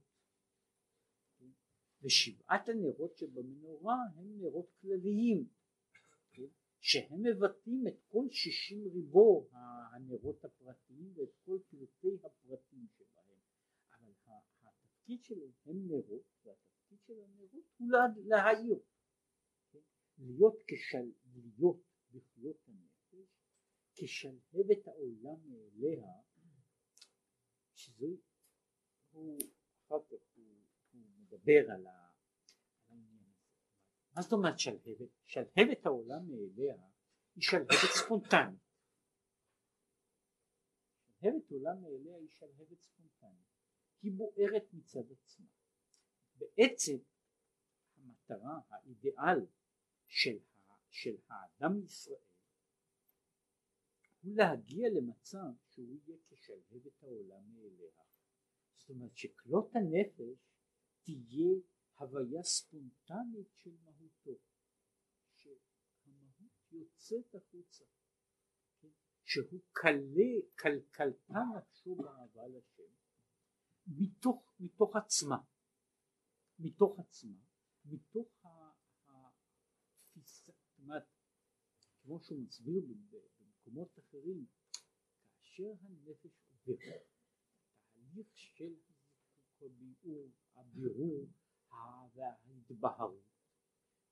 ושבעת 2.01 2.69
הנרות 2.69 3.17
שבמנורה 3.17 3.97
הם 4.15 4.41
נרות 4.41 4.69
כלליים 4.81 5.47
שהם 6.81 7.23
מבטאים 7.23 7.87
את 7.87 7.99
כל 8.07 8.25
שישים 8.29 8.87
ריבו 8.93 9.49
הנרות 9.93 10.45
הפרטיים 10.45 11.13
ואת 11.15 11.29
כל 11.45 11.57
פרטי 11.69 12.17
הפרטים 12.23 12.87
שבהם. 12.97 13.39
אבל 13.93 14.13
התפקיד 14.61 15.23
שלהם 15.23 15.51
הם 15.65 15.87
נרות 15.87 16.23
והתפקיד 16.43 16.99
של 17.07 17.23
הנרות 17.23 17.65
הוא 17.77 17.87
להעיר 18.25 18.79
להיות 20.17 20.63
כשל 20.67 21.11
להיות 21.35 21.81
בחיות 22.11 22.57
הנרות 22.67 22.88
כשלהבת 23.99 24.87
העולם 24.87 25.49
מאליה, 25.49 26.07
שזה 27.73 28.05
הוא 29.11 29.39
אחר 29.87 29.99
כך 30.09 30.35
הוא, 30.35 30.45
הוא 30.91 31.01
מדבר 31.19 31.71
על 31.71 31.87
הזה. 31.87 32.09
מה 34.15 34.21
זאת 34.21 34.33
אומרת 34.33 34.59
שלהבת? 34.59 35.09
שלהבת 35.25 35.85
העולם 35.85 36.27
מאליה 36.27 36.75
היא 37.35 37.43
שלהבת 37.43 37.91
ספונטנית. 37.95 38.59
שלהבת 41.19 41.51
עולם 41.51 41.81
מאליה 41.81 42.15
היא 42.17 42.29
שלהבת 42.29 42.81
ספונטנית. 42.81 43.49
היא 44.01 44.11
בוערת 44.11 44.73
מצד 44.73 45.11
עצמה. 45.11 45.47
בעצם 46.35 46.97
המטרה, 47.95 48.59
האידיאל 48.69 49.45
של, 50.07 50.37
של 50.89 51.15
האדם 51.29 51.83
ישראל 51.83 52.28
הוא 54.21 54.35
להגיע 54.35 54.89
למצב 54.89 55.51
שהוא 55.65 55.97
יהיה 56.05 56.17
כשלהבת 56.27 57.03
העולם 57.03 57.53
מאליה. 57.53 57.91
זאת 58.75 58.89
אומרת 58.89 59.17
שכלות 59.17 59.75
הנפש 59.75 60.53
תהיה 61.03 61.55
הוויה 61.97 62.43
ספונטנית 62.43 63.47
של 63.55 63.77
מהותו, 63.83 64.39
שהמהות 65.33 66.71
יוצאת 66.71 67.35
החוצה? 67.35 67.85
שהוא 69.23 69.61
קלה, 69.71 70.31
קלקלתה 70.55 71.39
נפשו 71.57 71.95
באהבה 71.95 72.47
לשם, 72.47 72.93
מתוך, 73.87 74.55
מתוך 74.59 74.95
עצמה, 74.95 75.37
מתוך 76.59 76.99
עצמה, 76.99 77.37
מתוך 77.85 78.45
התפיסה, 79.05 80.51
זאת 80.51 80.79
אומרת, 80.79 81.03
כמו 82.01 82.19
שהוא 82.19 82.39
מסביר 82.43 82.81
במקומות 83.69 83.99
אחרים, 83.99 84.45
כאשר 85.33 85.73
הנפש 85.81 86.31
עוברת 86.49 87.05
תהליך 87.93 88.27
של 88.35 88.75
הביאור, 89.61 90.29
הבירור 90.55 91.27
וההתבהרות, 92.15 93.23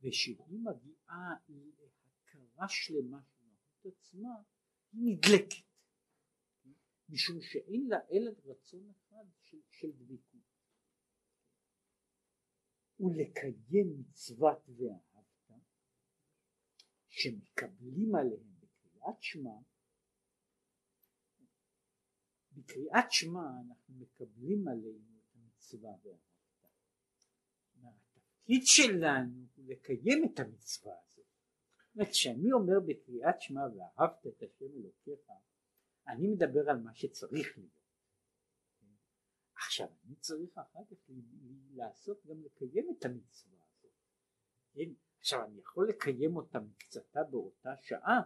ושהיא 0.02 0.38
מגיעה 0.50 1.36
להכרה 1.48 2.68
שלמה 2.70 3.22
של 3.24 3.46
מהות 3.46 3.86
עצמה, 3.86 4.30
היא 4.92 5.02
נדלקת, 5.02 5.68
משום 7.10 7.42
שאין 7.42 7.88
לה 7.88 7.98
אלא 8.12 8.32
רצון 8.46 8.90
אחד 8.90 9.26
של, 9.42 9.58
של 9.70 9.92
דבקות. 9.92 10.42
ולקיים 13.00 14.00
מצוות 14.00 14.70
ואהבת 14.70 15.64
שמקבלים 17.08 18.16
עליהם 18.16 18.57
קריאת 19.00 19.24
שמע 19.24 19.52
בקריאת 22.52 23.12
שמע 23.12 23.50
אנחנו 23.68 23.96
מקבלים 23.96 24.68
עלינו 24.68 25.18
את 25.20 25.36
המצווה 25.36 25.92
ואהבת. 26.04 26.20
התפקיד 27.84 28.62
שלנו 28.66 29.46
הוא 29.56 29.66
לקיים 29.68 30.24
את 30.26 30.40
המצווה 30.40 30.94
הזאת. 31.06 31.26
זאת 31.78 31.96
אומרת 31.96 32.10
כשאני 32.10 32.52
אומר 32.52 32.80
בקריאת 32.88 33.42
שמע 33.42 33.62
ואהבת 33.76 34.28
את 34.28 34.44
השם 34.44 34.66
אלוקיך 34.66 35.32
אני 36.08 36.28
מדבר 36.28 36.70
על 36.70 36.78
מה 36.78 36.94
שצריך 36.94 37.58
להיות. 37.58 37.78
עכשיו 39.56 39.88
אני 40.06 40.16
צריך 40.16 40.58
אחר 40.58 40.80
כך 40.90 41.10
לעשות 41.74 42.26
גם 42.26 42.44
לקיים 42.44 42.88
את 42.98 43.06
המצווה 43.06 43.60
הזאת. 43.70 43.92
כן? 44.74 44.90
עכשיו 45.20 45.46
אני 45.46 45.60
יכול 45.60 45.90
לקיים 45.90 46.36
אותה 46.36 46.60
מקצתה 46.60 47.24
באותה 47.24 47.70
שעה 47.82 48.22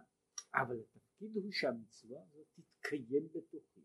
אבל 0.54 0.80
התפקיד 0.80 1.36
הוא 1.36 1.52
שהמצווה 1.52 2.24
הזאת 2.24 2.48
תתקיים 2.54 3.28
בתוכי 3.28 3.82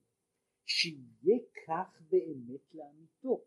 שיהיה 0.65 1.39
כך 1.67 2.03
באמת 2.11 2.75
לאמיתו. 2.75 3.45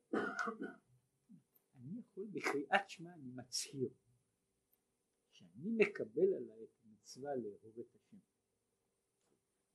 אני 1.75 1.99
יכול 1.99 2.27
בקריאת 2.31 2.89
שמע 2.89 3.13
אני 3.13 3.31
מצהיר 3.35 3.89
שאני 5.31 5.71
מקבל 5.77 6.33
עליי 6.37 6.63
את 6.63 6.83
המצווה 6.83 7.35
לאהוב 7.35 7.79
את 7.79 7.95
השם. 7.95 8.17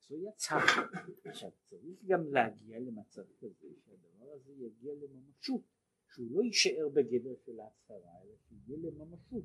זו 0.08 0.28
הצהרה. 0.28 0.88
עכשיו 1.24 1.50
צריך 1.64 2.04
גם 2.06 2.26
להגיע 2.32 2.78
למצב 2.78 3.22
כזה 3.38 3.68
שהדבר 3.84 4.32
הזה 4.32 4.52
יגיע 4.52 4.94
לממשות, 4.94 5.62
שהוא 6.08 6.30
לא 6.30 6.42
יישאר 6.42 6.88
בגדר 6.88 7.34
של 7.44 7.60
ההצהרה 7.60 8.22
אלא 8.22 8.36
שיהיה 8.48 8.78
לממשות, 8.78 9.44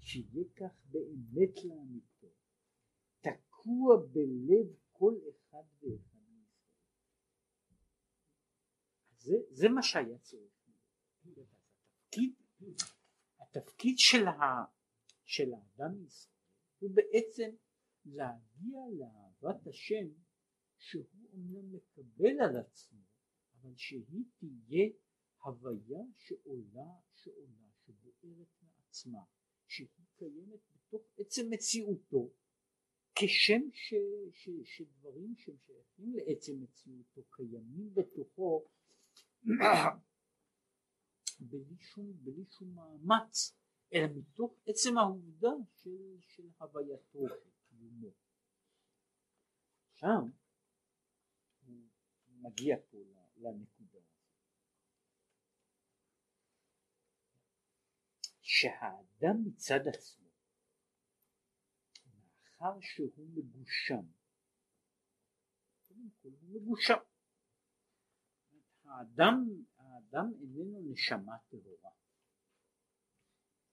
שיהיה 0.00 0.44
כך 0.56 0.84
באמת 0.84 1.64
לאמיתו, 1.64 2.26
תקוע 3.60 3.96
בלב 4.12 4.76
כל 4.92 5.14
אחד 5.30 5.64
ואחד 5.82 6.18
מישראל. 6.30 6.44
זה, 9.18 9.32
זה 9.50 9.68
מה 9.68 9.82
שהיה 9.82 10.18
צריך. 10.18 10.50
התפקיד, 12.10 12.34
התפקיד 13.40 13.94
של, 13.98 14.26
ה, 14.26 14.64
של 15.24 15.52
האדם 15.54 16.04
ישראל 16.06 16.36
הוא 16.78 16.90
בעצם 16.94 17.50
להגיע 18.04 18.78
לאהבת 18.98 19.66
השם 19.66 20.08
שהוא 20.78 21.04
אומנם 21.32 21.74
מקבל 21.74 22.40
על 22.40 22.56
עצמו 22.56 23.00
אבל 23.60 23.76
שהיא 23.76 24.24
תהיה 24.38 24.88
הוויה 25.44 26.02
שעולה 26.16 26.92
שעולה 27.14 27.70
שבוערת 27.84 28.48
מעצמה 28.62 29.24
שהיא 29.66 29.88
קיימת 30.16 30.60
בתוך 30.74 31.02
עצם 31.18 31.50
מציאותו 31.50 32.30
כשם 33.20 33.60
ש, 33.72 33.94
ש, 34.32 34.48
שדברים 34.64 35.34
שהם 35.36 35.56
שייכים 35.66 36.14
לעצם 36.14 36.52
מציאותו 36.62 37.22
קיימים 37.30 37.94
בתוכו 37.94 38.64
בלי 41.40 41.76
שום, 41.80 42.12
בלי 42.12 42.44
שום 42.50 42.74
מאמץ 42.74 43.56
אלא 43.94 44.06
מתוך 44.14 44.54
עצם 44.66 44.98
העובדה 44.98 45.50
של, 45.76 46.16
של 46.20 46.48
הווייתו 46.58 47.18
קיומו. 47.68 48.10
שם 49.94 50.30
הוא 51.66 51.76
מגיע 52.28 52.76
פה 52.90 52.98
לנקודה. 53.36 53.98
שהאדם 58.40 59.36
מצד 59.46 59.80
עצמו, 59.88 60.19
מאחר 62.60 62.80
שהוא 62.80 63.26
מגושם, 63.34 64.02
קודם 65.88 66.10
כל 66.22 66.28
הוא 66.28 66.62
מגושם. 66.62 66.98
האדם, 68.84 69.34
האדם 69.76 70.26
איננו 70.40 70.92
נשמה 70.92 71.38
טהורה. 71.48 71.90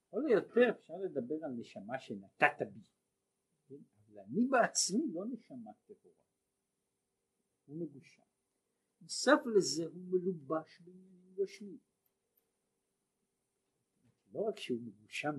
לכל 0.07 0.21
היותר 0.29 0.69
אפשר 0.69 0.93
לדבר 1.05 1.35
על 1.45 1.51
נשמה 1.59 1.99
שנתת 1.99 2.67
בי. 2.73 2.81
ואני 4.13 4.47
בעצמי 4.49 5.13
לא 5.13 5.25
נשמה 5.31 5.71
טהורה, 5.85 6.15
הוא 7.65 7.81
מגושם. 7.81 8.23
נוסף 9.01 9.39
לזה 9.57 9.85
הוא 9.85 10.03
מלובש 10.09 10.81
בעניינים 10.81 11.35
גשמיים. 11.35 11.79
לא 14.31 14.39
רק 14.49 14.59
שהוא 14.59 14.81
מגושם 14.81 15.35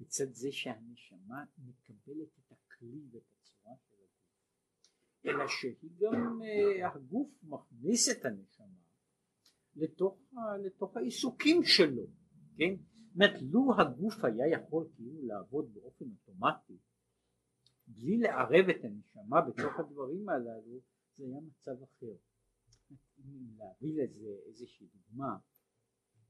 מצד 0.00 0.32
זה 0.32 0.48
שהנשמה 0.52 1.44
מקבלת 1.58 2.38
את 2.38 2.52
הכלי 2.76 3.00
ואת 3.12 3.22
הצורה 3.32 3.76
של 3.88 3.94
הגוף, 3.94 5.26
אלא 5.26 5.48
שהיא 5.48 5.90
גם 5.98 6.42
אה, 6.42 6.88
הגוף 6.94 7.28
מכניס 7.42 8.08
את 8.08 8.24
הנשמה 8.24 8.66
לתוך, 9.76 10.18
לתוך 10.64 10.96
העיסוקים 10.96 11.64
שלו, 11.64 12.06
כן? 12.56 12.74
זאת 12.76 13.14
אומרת, 13.14 13.42
לו 13.42 13.74
הגוף 13.78 14.24
היה 14.24 14.60
יכול 14.60 14.88
כאילו 14.94 15.26
לעבוד 15.26 15.74
באופן 15.74 16.04
אוטומטי 16.04 16.78
בלי 17.86 18.18
לערב 18.18 18.68
את 18.70 18.84
הנשמה 18.84 19.40
בתוך 19.40 19.80
הדברים 19.80 20.28
הללו 20.28 20.80
זה 21.14 21.24
היה 21.24 21.40
מצב 21.40 21.82
אחר. 21.82 22.16
אם 23.18 23.58
להביא 23.58 24.02
לזה 24.02 24.28
איזושהי 24.46 24.86
דוגמה, 24.86 25.38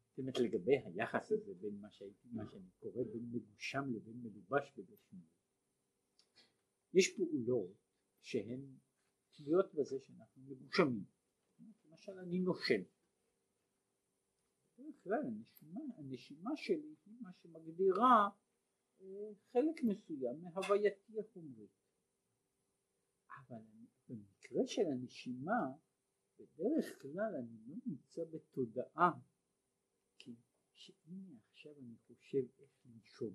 זאת 0.09 0.19
אומרת 0.19 0.39
לגבי 0.39 0.79
היחס 0.85 1.33
הזה 1.33 1.55
בין 1.61 1.81
מה 1.81 1.91
שהייתי, 1.91 2.29
מה 2.33 2.43
שאני 2.51 2.69
קורא 2.79 3.05
בין 3.13 3.31
מגושם 3.33 3.85
לבין 3.95 4.17
מלובש 4.23 4.73
בגשמיות. 4.77 5.36
יש 6.99 7.17
פעולות 7.17 7.71
שהן 8.23 8.77
תלויות 9.31 9.75
בזה 9.75 9.97
שאנחנו 10.01 10.43
מגושמים. 10.43 11.05
למשל 11.85 12.19
אני 12.19 12.39
נושם. 12.39 12.83
בדרך 14.79 15.19
הנשימה, 15.27 15.81
הנשימה 15.97 16.51
שלי 16.57 16.95
היא 17.05 17.15
מה 17.21 17.33
שמגדירה 17.33 18.29
חלק 19.53 19.83
מסוים 19.85 20.43
מהווייתי 20.43 21.21
החומרית. 21.21 21.71
אבל 23.39 23.63
במקרה 24.09 24.67
של 24.67 24.87
הנשימה 24.93 25.73
בדרך 26.39 27.03
כלל 27.03 27.35
אני 27.39 27.59
לא 27.67 27.77
נמצא 27.87 28.23
בתודעה 28.25 29.11
כי 30.19 30.35
שהנה 30.73 31.33
עכשיו 31.51 31.73
אני 31.79 31.97
חושב 31.97 32.43
איך 32.59 32.71
לנשום 32.85 33.35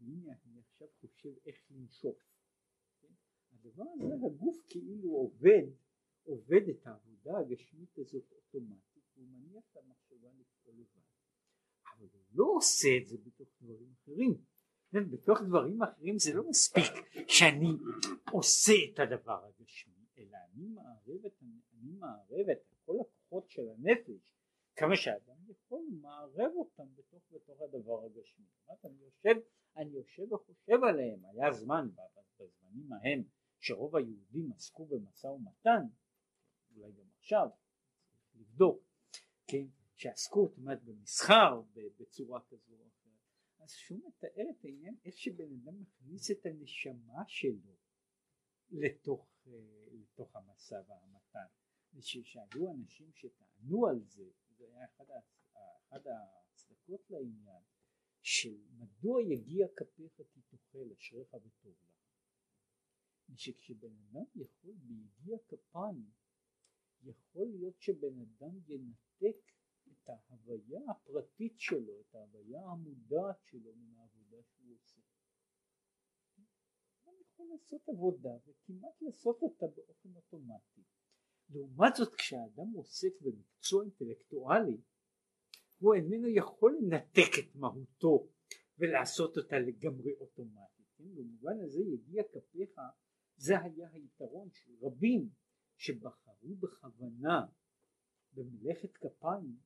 והנה 0.00 0.32
אני 0.44 0.60
עכשיו 0.60 0.88
חושב 1.00 1.32
איך 1.46 1.56
לנשוף? 1.70 2.37
הדבר 3.68 3.84
הזה 3.94 4.14
הגוף 4.26 4.56
כאילו 4.68 5.10
עובד 5.10 5.62
עובד 6.28 6.68
את 6.68 6.86
העבודה 6.86 7.38
הגשמית 7.38 7.98
הזאת 7.98 8.32
אוטומטית 8.32 9.04
והוא 9.16 9.26
מניח 9.28 9.64
את 9.72 9.76
המחשבה 9.76 10.28
לפעול 10.28 10.74
לבד. 10.74 11.00
אבל 11.96 12.06
הוא 12.12 12.22
לא 12.32 12.44
עושה 12.56 12.88
את 13.02 13.06
זה 13.06 13.16
בתוך 13.18 13.48
דברים 13.62 13.92
אחרים. 14.02 14.34
כן, 14.90 15.10
בתוך 15.10 15.38
דברים 15.48 15.82
אחרים 15.82 16.18
זה 16.18 16.34
לא 16.34 16.48
מספיק 16.48 16.84
שאני 17.28 17.68
עושה 18.32 18.72
את 18.92 18.98
הדבר 18.98 19.44
הגשמי, 19.44 20.06
אלא 20.18 20.36
אני 20.52 20.68
מערב 20.68 21.26
את, 21.26 21.42
אני 21.72 21.92
מערב 21.98 22.50
את 22.52 22.74
כל 22.84 22.94
הכוחות 23.00 23.50
של 23.50 23.68
הנפש, 23.68 24.34
כמה 24.76 24.96
שאדם 24.96 25.36
יכול, 25.48 25.82
מערב 26.00 26.52
אותם 26.54 26.86
בתוך, 26.96 27.22
בתוך 27.30 27.60
הדבר 27.60 28.04
הגשמי. 28.04 28.46
אני 28.84 29.02
יושב, 29.02 29.40
אני 29.76 29.90
יושב 29.90 30.32
וחושב 30.32 30.84
עליהם, 30.88 31.24
היה 31.24 31.52
זמן 31.52 31.88
בזמנים 32.38 32.92
ההם 32.92 33.22
שרוב 33.60 33.96
היהודים 33.96 34.52
עסקו 34.52 34.86
במשא 34.86 35.26
ומתן, 35.26 35.82
אולי 36.76 36.92
גם 36.92 37.10
עכשיו, 37.18 37.48
צריך 38.10 38.34
לבדוק, 38.34 38.82
כן, 39.46 39.66
שעסקו, 39.94 40.48
זאת 40.48 40.58
אומרת, 40.58 40.82
במסחר 40.84 41.62
בצורה 41.98 42.40
כזו 42.40 42.74
או 42.76 42.88
אחרת. 42.88 43.12
אז 43.58 43.70
שהוא 43.70 44.08
מתאר 44.08 44.44
את 44.50 44.64
העניין 44.64 44.96
איך 45.04 45.18
שבן 45.18 45.52
אדם 45.62 45.80
מכניס 45.80 46.30
את 46.30 46.46
הנשמה 46.46 47.22
שלו 47.26 47.76
לתוך, 48.70 49.28
אה, 49.46 49.52
לתוך 49.92 50.36
המסע 50.36 50.80
והמתן 50.86 51.46
ושהיו 51.94 52.70
אנשים 52.70 53.12
שטענו 53.12 53.86
על 53.86 54.00
זה 54.04 54.24
זה 54.56 54.64
היה 54.66 54.84
אחד, 54.84 55.04
אחד 55.88 56.06
ההצדקות 56.06 57.10
לעניין 57.10 57.62
של 58.22 58.56
מדוע 58.70 59.22
יגיע 59.22 59.66
כפיך 59.76 60.20
כי 60.32 60.40
תאכל 60.40 60.92
אשריך 60.98 61.34
וטוב 61.34 61.74
לך 61.88 61.97
שכשבן 63.36 63.96
אדם 64.10 64.24
יכול 64.34 64.74
ביגיע 64.74 65.38
כפיים 65.48 66.10
יכול 67.02 67.46
להיות 67.46 67.80
שבן 67.80 68.18
אדם 68.18 68.58
ינתק 68.66 69.36
את 69.92 70.08
ההוויה 70.08 70.80
הפרטית 70.90 71.60
שלו, 71.60 72.00
את 72.00 72.14
ההוויה 72.14 72.62
המודעת 72.64 73.36
שלו 73.44 73.74
מן 73.76 73.94
העבודה 73.94 74.36
שהוא 74.42 74.74
עושה. 74.74 75.00
הוא 77.04 77.14
יכול 77.20 77.46
לעשות 77.52 77.88
עבודה 77.88 78.36
וכמעט 78.46 79.02
לעשות 79.02 79.42
אותה 79.42 79.66
באופן 79.66 80.14
אוטומטי. 80.16 80.82
לעומת 81.50 81.96
זאת 81.96 82.14
כשאדם 82.14 82.72
עוסק 82.74 83.20
במקצוע 83.20 83.84
אינטלקטואלי 83.84 84.80
הוא 85.78 85.94
איננו 85.94 86.28
יכול 86.28 86.78
לנתק 86.80 87.30
את 87.38 87.54
מהותו 87.54 88.28
ולעשות 88.78 89.36
אותה 89.36 89.58
לגמרי 89.58 90.12
אוטומטית. 90.20 90.86
כן? 90.96 91.14
במובן 91.14 91.60
הזה 91.60 91.82
יגיע 91.82 92.22
כפיך 92.32 92.78
זה 93.38 93.60
היה 93.60 93.90
היתרון 93.90 94.50
של 94.50 94.72
רבים 94.80 95.30
שבחרו 95.76 96.56
בכוונה 96.60 97.46
במלאכת 98.32 98.96
כפיים 98.96 99.56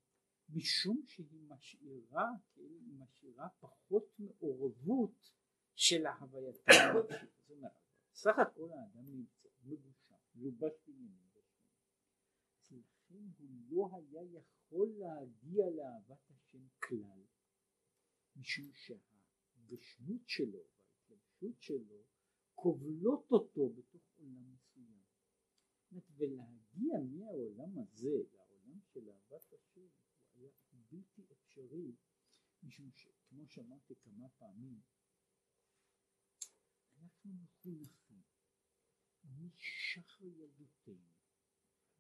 משום 0.49 1.03
שהיא 1.07 1.41
משאירה, 1.49 2.29
היא 2.57 2.95
משאירה 2.99 3.49
פחות 3.61 4.05
מעורבות 4.19 5.31
של 5.75 6.07
ההווייתה 6.07 6.73
סך 8.15 8.39
הכל 8.39 8.69
האדם 8.73 9.07
נמצא 9.07 9.49
מגושם, 9.63 10.15
מלובש 10.35 10.73
בעניינים 10.87 11.23
אז 12.61 12.73
לכן 12.73 13.25
הוא 13.39 13.51
לא 13.71 13.97
היה 13.97 14.23
יכול 14.23 14.89
להגיע 14.99 15.65
לאהבת 15.71 16.31
השם 16.31 16.67
כלל, 16.79 17.23
משום 18.37 18.71
שהגשמות 18.73 20.23
שלו 20.27 20.65
וההתלבשות 21.09 21.63
שלו 21.63 22.12
כובלות 22.55 23.31
אותו 23.31 23.69
בתוך 23.69 24.03
עולם 24.19 24.53
מסוים. 24.53 25.03
ולהגיע 25.93 26.95
מהעולם 27.13 27.79
הזה 27.79 28.17
לעולם 28.33 28.81
של 28.93 29.11
אהבת 29.11 29.53
השם 29.53 29.89
הוא 30.33 30.51
היה 30.73 30.83
בלתי 30.91 31.23
אפשרי 31.33 31.93
משום 32.63 32.91
שכמו 32.95 33.47
שאמרתי 33.47 33.95
כמה 33.95 34.29
פעמים 34.39 34.81
אנחנו 36.97 37.33
מחונכים 37.33 38.23
משחר 39.25 40.25
ילדותנו 40.25 41.13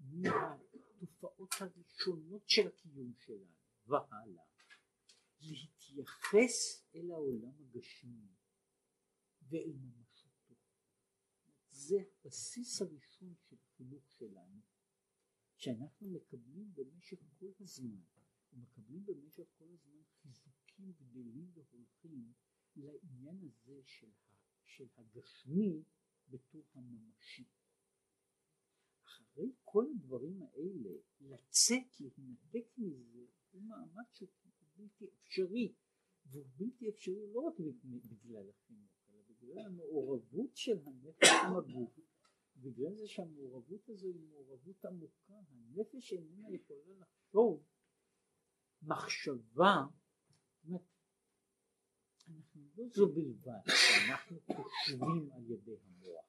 מהתופעות 0.01 1.55
הראשונות 1.61 2.49
של 2.49 2.69
הקיום 2.69 3.13
שלנו 3.19 3.57
והלאה 3.87 4.45
להתייחס 5.41 6.87
אל 6.95 7.11
העולם 7.11 7.53
הגשמי 7.61 8.29
ואל 9.43 9.73
זה 11.89 11.97
הבסיס 12.25 12.83
הראשון 12.83 13.35
של 13.37 13.57
החינוך 13.65 14.11
שלנו 14.11 14.61
שאנחנו 15.57 16.09
מקבלים 16.11 16.75
במשך 16.75 17.19
כל 17.39 17.53
הזמן 17.61 18.01
ומקבלים 18.53 19.05
במשך 19.05 19.45
כל 19.59 19.69
הזמן 19.73 20.03
חיזוקים 20.23 20.93
גדלים 20.93 21.51
והולכים 21.55 22.33
לעניין 22.77 23.39
הזה 23.45 23.81
של, 23.85 24.11
של 24.65 24.87
הגשמי 24.97 25.83
בתור 26.29 26.65
הממשי. 26.75 27.45
אחרי 29.05 29.53
כל 29.65 29.87
הדברים 29.95 30.43
האלה 30.43 30.97
לצאת 31.21 32.01
להינתק 32.01 32.79
מזה 32.79 33.27
הוא 33.51 33.63
מעמד 33.63 34.05
שהוא 34.13 34.29
בלתי 34.77 35.11
אפשרי 35.15 35.75
והוא 36.27 36.47
בלתי 36.57 36.89
אפשרי 36.89 37.33
לא 37.33 37.41
רק 37.41 37.55
בגלל 38.05 38.51
החינוך 38.51 39.02
בגלל 39.43 39.67
המעורבות 39.67 40.57
של 40.57 40.79
הנפש 40.87 41.29
עם 41.45 41.57
הגוף 41.57 41.99
בגלל 42.57 42.95
זה 42.95 43.09
שהמעורבות 43.09 43.89
הזו 43.89 44.07
היא 44.07 44.21
מעורבות 44.21 44.85
עמוקה 44.85 45.35
הנפש 45.51 46.13
איננה 46.13 46.55
יכולה 46.55 46.95
לחשוב 47.01 47.65
מחשבה. 48.83 49.87
אנחנו 52.29 52.69
לא 52.77 52.85
זו 52.89 53.09
בלבד 53.09 53.61
שאנחנו 53.67 54.41
חושבים 54.41 55.33
על 55.33 55.51
ידי 55.51 55.77
המוח 55.85 56.25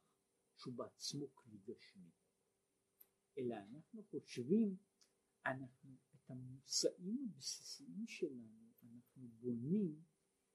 שהוא 0.58 0.74
בעצמו 0.74 1.26
כלי 1.34 1.58
גשמי. 1.58 2.10
אלא 3.38 3.56
אנחנו 3.56 4.04
חושבים 4.04 4.78
אנחנו 5.46 5.96
את 6.16 6.30
המושאים 6.30 7.28
הבסיסיים 7.36 8.08
שלנו 8.08 8.74
אנחנו 8.84 9.28
בונים 9.28 10.04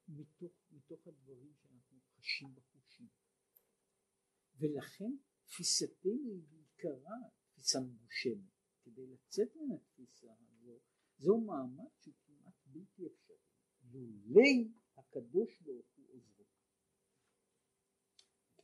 מתוך, 0.09 0.53
מתוך 0.71 1.07
הדברים 1.07 1.53
שאנחנו 1.55 1.78
חשים 2.19 2.55
בחושים. 2.55 3.09
ולכן 4.59 5.17
תפיסתנו 5.47 6.33
היא 6.33 6.43
בעיקרה 6.51 7.17
תפיסה 7.53 7.79
מגושמת. 7.81 8.59
כדי 8.83 9.07
לצאת 9.07 9.57
מן 9.57 9.77
התפיסה 9.77 10.33
הזו 10.41 10.79
זהו 11.19 11.41
מעמד 11.41 11.91
שהוא 12.01 12.15
כמעט 12.27 12.55
בלתי 12.67 13.07
אפשרי. 13.07 13.37
לולי 13.93 14.73
הקדוש 14.97 15.61
ברוך 15.61 15.87
הוא 15.97 16.07
עוזרו. 16.15 16.45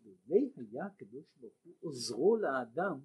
לולי 0.00 0.52
היה 0.56 0.86
הקדוש 0.86 1.26
ברוך 1.36 1.54
הוא 1.62 1.74
עוזרו 1.80 2.36
לאדם 2.36 3.00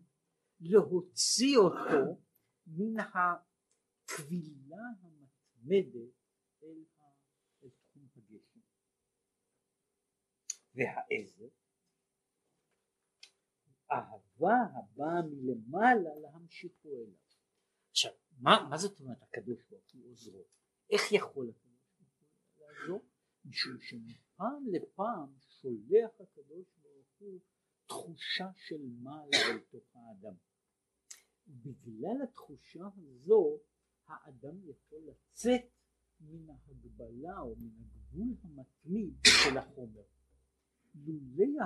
להוציא 0.59 1.57
אותו 1.57 2.21
מן 2.67 2.99
הכבילה 2.99 4.77
המתמדת 5.01 6.13
אל, 6.63 6.83
והעזר 10.79 11.47
אהבה 13.91 14.57
הבאה 14.73 15.21
מלמעלה 15.21 16.15
להמשיכו 16.21 16.89
אליו. 16.89 17.17
עכשיו, 17.91 18.11
מה, 18.39 18.67
מה 18.69 18.77
זאת 18.77 18.99
אומרת 18.99 19.21
הקדוש 19.21 19.63
ברוך 19.69 19.83
הוא 19.93 20.11
עוזרו? 20.11 20.43
איך 20.89 21.01
יכול 21.11 21.49
הקדוש 21.49 21.79
ברוך 21.99 22.11
הוא 22.55 22.67
לעזור? 22.67 23.05
משום 23.45 23.79
שמפעם 23.79 24.63
לפעם 24.67 25.33
שולח 25.39 26.11
הקדוש 26.19 26.67
ברוך 26.81 27.07
הוא 27.17 27.39
תחושה 27.85 28.49
של 28.55 28.81
מעלה 29.03 29.37
אל 29.49 29.59
תוך 29.59 29.95
האדם. 29.95 30.35
בגלל 31.47 32.21
התחושה 32.23 32.83
הזו 32.97 33.59
האדם 34.07 34.69
יכול 34.69 34.99
לצאת 35.07 35.61
מן 36.19 36.49
ההגבלה 36.49 37.39
או 37.39 37.55
מן 37.55 37.71
הגבול 37.81 38.35
המתמיד 38.43 39.13
של 39.43 39.57
החומר. 39.57 40.03
לולי 40.95 41.59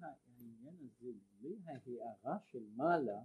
העניין 0.00 0.76
הזה, 0.80 1.12
לולי 1.40 1.56
ההערה 1.66 2.38
של 2.44 2.66
מעלה, 2.76 3.22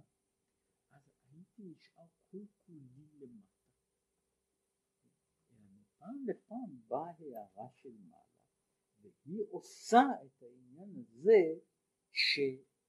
אז 0.90 1.02
הייתי 1.30 1.62
נשאר 1.62 2.06
כל 2.30 2.44
כולי 2.66 3.08
למטה. 3.18 3.56
מפעם 6.06 6.24
לפעם 6.26 6.80
באה 6.88 7.10
הערה 7.18 7.68
של 7.70 7.96
מעלה, 7.98 8.26
והיא 9.00 9.42
עושה 9.50 10.02
את 10.26 10.42
העניין 10.42 10.90
הזה 10.96 11.58
שהאדם 12.12 12.80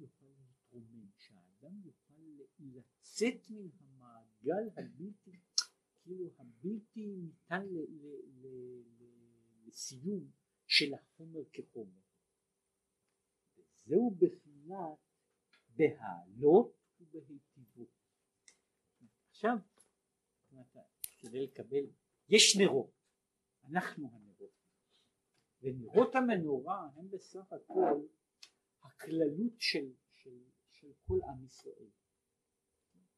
יוכל 0.00 0.26
להתרומם, 0.26 1.10
שהאדם 1.16 1.80
יוכל 1.84 2.22
לצאת 2.58 3.50
מן 3.50 3.68
המעגל 3.80 4.68
הבלתי, 4.76 5.40
כאילו 6.02 6.30
הבלתי 6.38 7.16
ניתן 7.16 7.66
לסיום 9.72 10.30
של 10.66 10.94
החומר 10.94 11.40
כחומר. 11.52 12.00
וזהו 13.56 14.16
בחינת 14.18 14.98
בהעלות 15.68 16.76
ובהיטיבות. 17.00 17.88
עכשיו, 19.30 19.56
כדי 21.18 21.46
לקבל, 21.46 21.84
יש 22.28 22.56
נרות, 22.60 22.90
אנחנו 23.64 24.10
הנרות, 24.12 24.50
ונרות 25.60 26.14
המנורה 26.14 26.88
הם 26.94 27.10
בסך 27.10 27.52
הכל 27.52 28.06
הכללות 28.82 29.60
של, 29.60 29.92
של, 30.10 30.44
של 30.70 30.92
כל 31.06 31.18
עם 31.28 31.44
ישראל. 31.44 31.90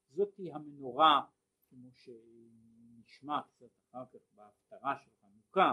זאתי 0.09 0.53
המנורה, 0.53 1.27
כמו 1.69 1.91
שנשמע 1.93 3.43
קצת 3.43 3.71
אחר 3.81 4.05
כך 4.13 4.33
בהפטרה 4.35 4.95
של 5.05 5.11
חנוכה, 5.21 5.73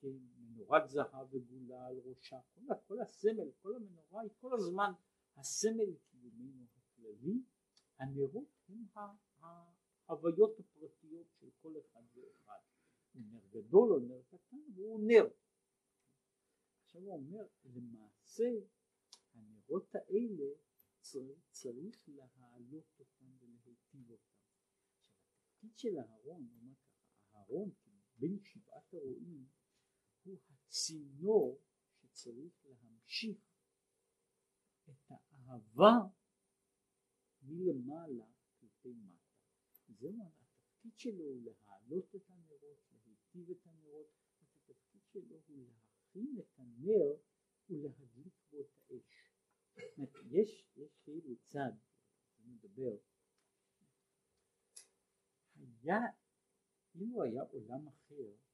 כן, 0.00 0.18
מנורת 0.38 0.88
זהב 0.88 1.34
וגולה 1.34 1.86
על 1.86 1.98
ראשה, 2.04 2.40
כל, 2.54 2.60
כל 2.86 3.00
הסמל, 3.00 3.50
כל 3.62 3.76
המנורה 3.76 4.20
היא 4.20 4.30
כל 4.40 4.54
הזמן 4.54 4.92
הסמל 5.36 5.84
לקיומנו 5.84 6.66
הכללי, 6.76 7.42
הנרות 7.98 8.48
הם 8.68 8.84
ההוויות 10.08 10.60
הפרטיות 10.60 11.26
של 11.40 11.50
כל 11.62 11.74
אחד 11.78 12.02
ואחד, 12.14 12.58
הוא 13.12 13.22
נר 13.30 13.46
גדול 13.50 13.92
או 13.92 13.98
נר 13.98 14.22
קטן 14.28 14.62
והוא 14.74 15.00
נר. 15.06 15.28
עכשיו 16.84 17.02
הוא 17.02 17.14
אומר 17.14 17.46
למעשה 17.64 18.50
הנרות 19.34 19.94
האלה 19.94 20.54
צריך, 21.00 22.08
להעלות 22.08 22.98
אותם 22.98 23.26
ולהיטיב 23.38 24.10
אותם. 24.10 24.38
עכשיו 24.38 24.62
התפקיד 25.58 25.78
של 25.78 25.98
אהרון, 25.98 26.48
אהרון 27.34 27.70
בין 28.18 28.38
שבעת 28.42 28.94
הרועים 28.94 29.46
הוא 30.28 30.38
הצינור 30.50 31.60
שצריך 32.00 32.52
להמשיך 32.64 33.38
את 34.88 35.10
האהבה 35.10 35.94
מלמעלה 37.42 38.26
כלפי 38.60 38.92
מטה. 38.94 39.28
זהו 39.88 40.16
התפקיד 40.26 40.98
שלו 40.98 41.24
הוא 41.24 41.42
להעלות 41.44 42.14
את 42.14 42.30
הנרות, 42.30 42.78
להיטיב 42.90 43.50
את 43.50 43.66
הנרות, 43.66 44.06
התפקיד 44.52 45.02
שלו 45.12 45.36
הוא 45.46 45.66
להכין 45.66 46.36
את 46.38 46.58
הנר 46.58 47.16
ולהדליק 47.70 48.34
בו 48.50 48.60
את 48.60 48.78
האש. 48.90 49.32
יש, 50.30 50.66
יש 50.76 50.98
כאילו 51.04 51.36
צד, 51.46 51.72
אני 52.38 52.52
מדבר, 52.52 52.96
היה, 55.54 55.98
אילו 56.94 57.22
היה 57.22 57.42
עולם 57.42 57.88
אחר 57.88 58.47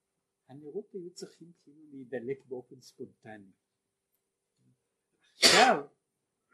הנרות 0.48 0.92
היו 0.92 1.10
צריכים 1.10 1.52
כאילו 1.62 1.82
להידלק 1.90 2.44
באופן 2.46 2.80
ספונטני. 2.80 3.50
עכשיו 5.34 5.86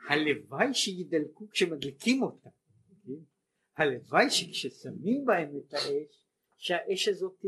הלוואי 0.09 0.74
שידלקו 0.74 1.49
כשמדליקים 1.51 2.22
אותם, 2.22 2.51
כן? 3.07 3.12
הלוואי 3.76 4.30
שכששמים 4.30 5.24
בהם 5.24 5.57
את 5.59 5.74
האש, 5.74 6.26
שהאש 6.57 7.09
הזאת 7.09 7.45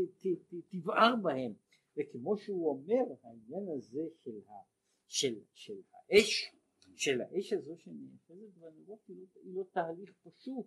תבער 0.69 1.15
בהם, 1.21 1.53
וכמו 1.97 2.37
שהוא 2.37 2.69
אומר 2.69 3.15
העניין 3.23 3.63
הזה 3.77 4.01
של, 4.23 4.39
ה, 4.47 4.53
של, 5.07 5.35
של 5.53 5.81
האש, 5.93 6.51
של 6.95 7.21
האש 7.21 7.53
הזו 7.53 7.77
שנאחזת 7.77 8.53
בנרות 8.55 8.99
היא 9.07 9.17
לא, 9.17 9.25
היא 9.43 9.55
לא 9.55 9.63
תהליך 9.71 10.13
פשוט, 10.23 10.65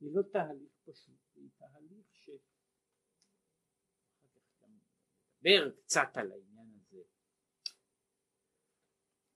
היא 0.00 0.10
לא 0.12 0.22
תהליך 0.22 0.72
פשוט, 0.84 1.18
היא 1.36 1.48
תהליך 1.58 2.06
ש... 2.12 2.30
נדבר 5.44 5.70
קצת 5.70 6.08
על 6.14 6.32
העניין 6.32 6.68
הזה, 6.74 7.02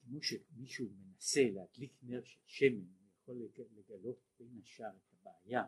כמו 0.00 0.22
שמישהו 0.22 0.88
מנסה 0.90 1.40
להדליק 1.54 1.92
נר 2.02 2.24
של 2.24 2.40
שמן, 2.46 2.86
הוא 3.24 3.48
יכול 3.48 3.48
לגלות 3.76 4.18
בין 4.38 4.60
השאר 4.62 4.96
את 4.96 5.12
הבעיה. 5.12 5.62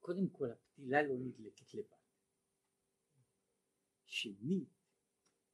קודם 0.00 0.28
כל 0.28 0.50
הפתילה 0.50 1.02
לא 1.02 1.14
נדלקת 1.18 1.74
לבד. 1.74 1.96
שנית, 4.04 4.68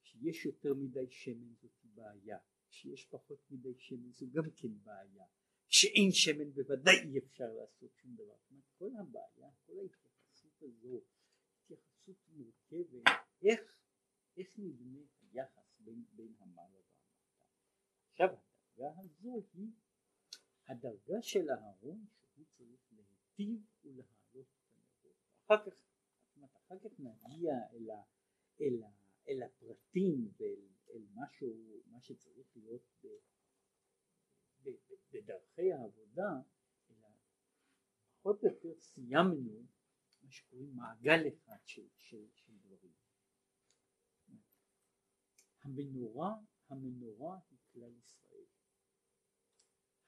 שיש 0.02 0.46
יותר 0.46 0.74
מדי 0.74 1.10
שמן 1.10 1.54
זאת 1.54 1.84
בעיה, 1.84 2.38
כשיש 2.68 3.06
פחות 3.06 3.50
מדי 3.50 3.74
שמן 3.78 4.12
זו 4.12 4.26
גם 4.32 4.50
כן 4.56 4.78
בעיה, 4.82 5.24
כשאין 5.68 6.12
שמן 6.12 6.50
בוודאי 6.50 6.94
אי 7.04 7.18
אפשר 7.18 7.52
לעשות 7.60 7.90
שום 7.96 8.14
דבר, 8.14 8.36
כל 8.78 8.90
הבעיה, 9.00 9.50
כל 9.66 9.78
ההתייחסות 9.78 10.62
הזו, 10.62 11.04
התייחסות 12.08 12.28
מורכבת, 12.28 13.02
איך, 13.42 13.60
איך 14.36 14.48
נבנה 14.58 14.98
היחס 15.20 15.78
בין, 15.78 16.04
בין 16.12 16.34
המעלה 16.38 16.78
והמטה. 16.78 17.36
עכשיו 18.10 18.28
הדרגה 18.28 19.00
הזו 19.00 19.42
היא 19.52 19.70
הדרגה 20.66 21.22
של 21.22 21.50
אהרון 21.50 22.06
שהוא 22.10 22.46
צריך 22.46 22.92
להיטיב 22.92 23.66
ולהעלות 23.84 24.46
את 24.54 24.72
הנרות, 24.72 25.16
אחר 25.46 25.70
כך, 25.70 25.76
אחר 26.56 26.78
כך 26.78 27.00
נגיע 27.00 27.54
אל 27.72 27.90
ה... 27.90 28.02
אל, 28.60 28.82
ה, 28.82 28.88
אל 29.28 29.42
הפרטים 29.42 30.32
ואל 30.38 30.68
אל 30.90 31.02
משהו, 31.14 31.82
מה 31.86 32.00
שצריך 32.00 32.56
להיות 32.56 32.82
ב, 33.02 33.06
ב, 34.62 34.68
ב, 34.68 34.94
בדרכי 35.12 35.72
העבודה, 35.72 36.40
אלא 36.90 37.08
פחות 38.18 38.44
או 38.44 38.48
יותר 38.48 38.80
סיימנו 38.80 39.66
מה 40.26 40.32
שקוראים 40.32 40.76
מעגל 40.76 41.20
אחד 41.28 41.58
של, 41.64 41.88
של, 41.98 42.26
של 42.34 42.52
דברים. 42.58 42.92
המנורה, 45.62 46.34
המנורה 46.68 47.38
היא 47.50 47.58
כלל 47.72 47.98
ישראל. 47.98 48.46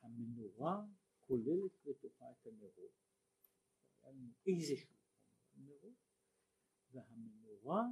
המנורה 0.03 0.83
כוללת 1.27 1.73
בתוכה 1.85 2.27
את 2.33 2.47
הנרות, 2.47 2.93
היה 4.03 4.13
לנו 4.13 4.33
איזשהו 4.47 4.97
נרות, 5.55 5.99
והמנורה 6.91 7.83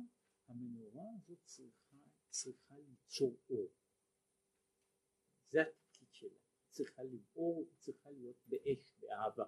המנורה 0.46 1.04
הזאת 1.16 1.38
צריכה, 1.44 1.96
צריכה 2.28 2.74
ליצור 2.78 3.36
אור. 3.50 3.72
זה 5.48 5.58
התפקיד 5.60 6.08
שלה. 6.12 6.38
צריכה 6.70 7.02
לבעור, 7.02 7.68
צריכה 7.78 8.10
להיות 8.10 8.36
באש, 8.46 8.94
באהבה. 9.00 9.44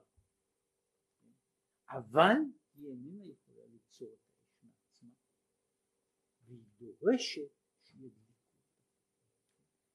אבל 1.89 2.35
היא 2.79 2.89
איננה 2.89 3.26
יכולה 3.26 3.66
ליצור 3.66 4.14
את 4.14 4.18
האש 4.33 4.62
מעצמה. 4.62 5.14
והיא 6.43 6.64
דורשת 6.79 7.51
שידליקו. 7.83 8.33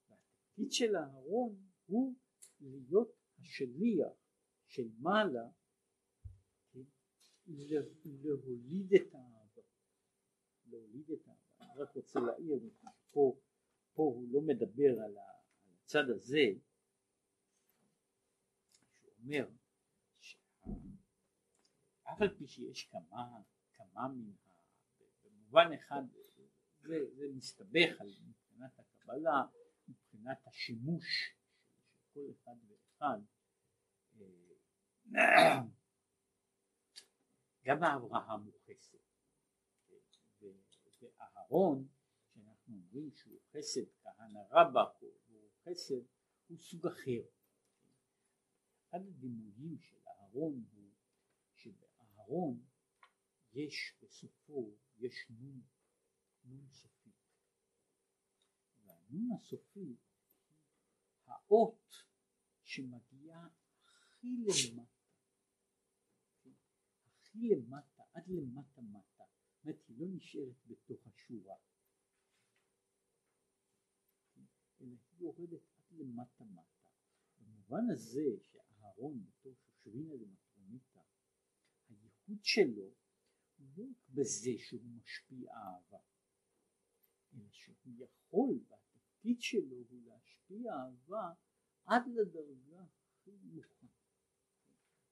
והתפקיד 0.10 0.72
של 0.72 0.96
אהרון 0.96 1.56
הוא 1.86 2.16
להיות 2.60 3.12
השליח 3.40 4.14
של 4.68 4.90
מעלה, 4.98 5.50
כן? 6.72 6.80
להוליד 8.06 8.94
את 8.94 9.14
האהבה. 9.14 9.62
להוליד 10.66 11.12
את 11.12 11.28
ה... 11.28 11.32
אני 11.60 11.82
רק 11.82 11.96
רוצה 11.96 12.20
להעיר, 12.20 12.60
פה, 13.12 13.40
פה 13.94 14.04
הוא 14.04 14.28
לא 14.34 14.42
מדבר 14.42 15.02
על, 15.06 15.18
הצד 15.84 16.10
הזה, 16.10 16.46
שהוא 18.72 19.63
שאף 22.14 22.22
על 22.22 22.38
פי 22.38 22.48
שיש 22.48 22.90
כמה, 22.92 23.42
כמה 23.74 24.08
מן 24.08 24.32
ה... 24.32 24.54
במובן 25.24 25.70
אחד 25.74 26.02
זה, 26.82 26.98
זה 27.16 27.24
מסתבך 27.36 28.02
על 28.02 28.08
מבחינת 28.08 28.80
הקבלה, 28.80 29.44
מבחינת 29.88 30.48
השימוש 30.48 31.36
של 31.92 32.00
כל 32.14 32.32
אחד 32.32 32.56
ואחד. 32.68 33.20
אה, 35.16 35.62
גם 37.66 37.84
אברהם 37.84 38.44
הוא 38.44 38.54
חסד. 38.66 38.98
ואהרון 41.02 41.88
שאנחנו 42.34 42.76
אומרים 42.76 43.12
שהוא 43.12 43.40
חסד 43.52 43.82
כהנא 44.02 44.40
רבא 44.52 44.84
הוא 45.02 45.50
חסד 45.64 46.02
הוא 46.48 46.58
סוג 46.58 46.88
אחר. 46.88 47.22
אחד 48.90 49.00
הדימויים 49.08 49.80
של 49.80 49.98
אהרון 50.08 50.64
הוא 50.74 50.83
שבאהרון 52.24 52.66
יש 53.54 53.96
בסופו 54.02 54.78
יש 54.96 55.28
נון 55.30 55.62
נון 56.44 56.68
סופית 56.70 57.14
והנון 58.86 59.32
הסופית 59.36 60.00
האות 61.26 61.96
שמגיעה 62.64 63.48
הכי 63.86 64.28
למטה 64.38 65.04
הכי 67.06 67.40
למטה 67.50 68.04
עד 68.14 68.28
למטה 68.28 68.82
מטה. 68.82 69.24
אומרת, 69.64 69.88
היא 69.88 69.98
לא 70.00 70.08
נשארת 70.10 70.66
בתוך 70.68 71.08
השורה, 71.08 71.56
אלא 74.82 74.96
היא 75.12 75.20
יורדת 75.20 75.62
עד 75.78 75.86
למטה 75.92 76.44
מטה. 76.44 76.84
במובן 77.40 77.90
הזה 77.94 78.24
שאהרון 78.42 79.26
בתור 79.26 79.56
שושבינה 79.56 80.14
למטרוניתא, 80.14 80.43
הייחוד 82.28 82.44
שלו 82.44 82.90
לא 83.60 83.84
רק 83.84 84.10
בזה 84.10 84.52
שהוא 84.58 84.82
משפיע 84.96 85.52
אהבה, 85.52 86.00
אלא 87.34 87.50
שהוא 87.52 87.94
יכול, 87.98 88.60
והתפקיד 88.68 89.42
שלו 89.42 89.76
הוא 89.90 90.02
להשפיע 90.06 90.74
אהבה 90.74 91.34
עד 91.86 92.02
לדרגה 92.08 92.84
הכי 92.84 93.32
נמוכה. 93.32 93.88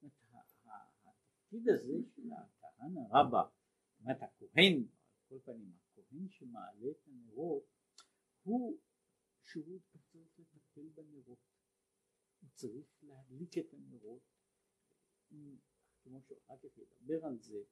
התפקיד 0.02 1.70
הזה 1.70 1.94
של 2.16 2.30
הכהנא 2.32 3.00
רבה 3.12 3.50
אומרת 4.00 4.22
הכהן, 4.22 4.76
על 4.78 5.24
כל 5.30 5.40
פנים 5.46 5.78
הכהן 5.84 6.30
שמעלה 6.30 6.92
את 6.92 7.08
הנרות 7.08 7.64
הוא 8.44 8.78
שהוא 9.42 9.80
צריך 9.90 10.40
לטפל 10.40 10.90
בנרות, 10.90 11.40
הוא 12.42 12.50
צריך 12.54 13.04
להדליק 13.04 13.58
את 13.58 13.74
הנרות, 13.74 14.22
כמו 16.04 16.22
שאחר 16.22 16.58
כך 16.58 16.78
ידבר 16.78 17.26
על 17.26 17.38
זה, 17.40 17.64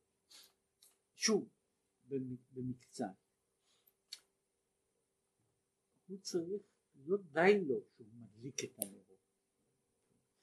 שוב 1.15 1.49
במקצת, 2.53 3.05
הוא 6.07 6.19
צריך, 6.21 6.61
לא 6.95 7.17
די 7.17 7.65
לו 7.65 7.81
שהוא 7.95 8.07
מדליק 8.13 8.63
את 8.63 8.79
הנרות, 8.79 9.19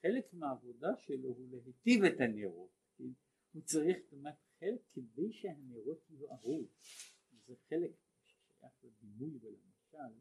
חלק 0.03 0.33
מהעבודה 0.33 0.97
שלו 0.97 1.29
הוא 1.29 1.49
להיטיב 1.51 2.05
את 2.05 2.21
הנרות, 2.21 2.71
הוא 3.53 3.63
צריך, 3.63 3.97
זאת 4.05 4.13
אומרת 4.13 4.35
חלק 4.61 4.81
כדי 4.93 5.33
שהנרות 5.33 6.11
יבערו, 6.11 6.67
זה 7.47 7.55
חלק 7.69 7.91
ששייך 8.25 8.73
לדימוי 8.83 9.39
ולמשל, 9.43 10.21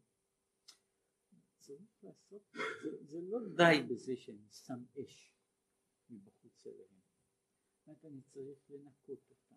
צריך 1.60 2.04
לעשות, 2.04 2.42
זה, 2.84 3.06
זה 3.06 3.22
לא 3.22 3.40
די 3.58 3.94
בזה 3.94 4.16
שאני 4.16 4.52
שם 4.52 4.84
אש 5.02 5.34
מבחוץ 6.10 6.68
אליהם, 6.68 6.95
זאת 7.86 8.06
אני 8.06 8.22
צריך 8.22 8.70
לנקות 8.70 9.20
אותם, 9.30 9.56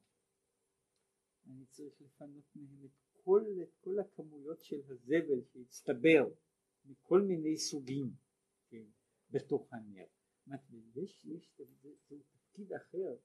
אני 1.46 1.66
צריך 1.66 2.00
לפנות 2.00 2.44
מהם 2.56 2.84
את 2.84 2.90
כל, 3.12 3.44
את 3.62 3.74
כל 3.80 3.98
הכמויות 3.98 4.64
של 4.64 4.80
הזבל 4.88 5.44
שהצטבר 5.44 6.34
מכל 6.84 7.20
מיני 7.22 7.59
סוגים 7.59 8.10
כן, 8.70 8.86
בתוך 9.30 9.72
הנר, 9.72 10.06
יש, 10.94 11.24
יש, 11.24 11.52
זה, 11.56 11.90
זה 12.09 12.16
תפקיד 12.32 12.72
אחר, 12.72 13.16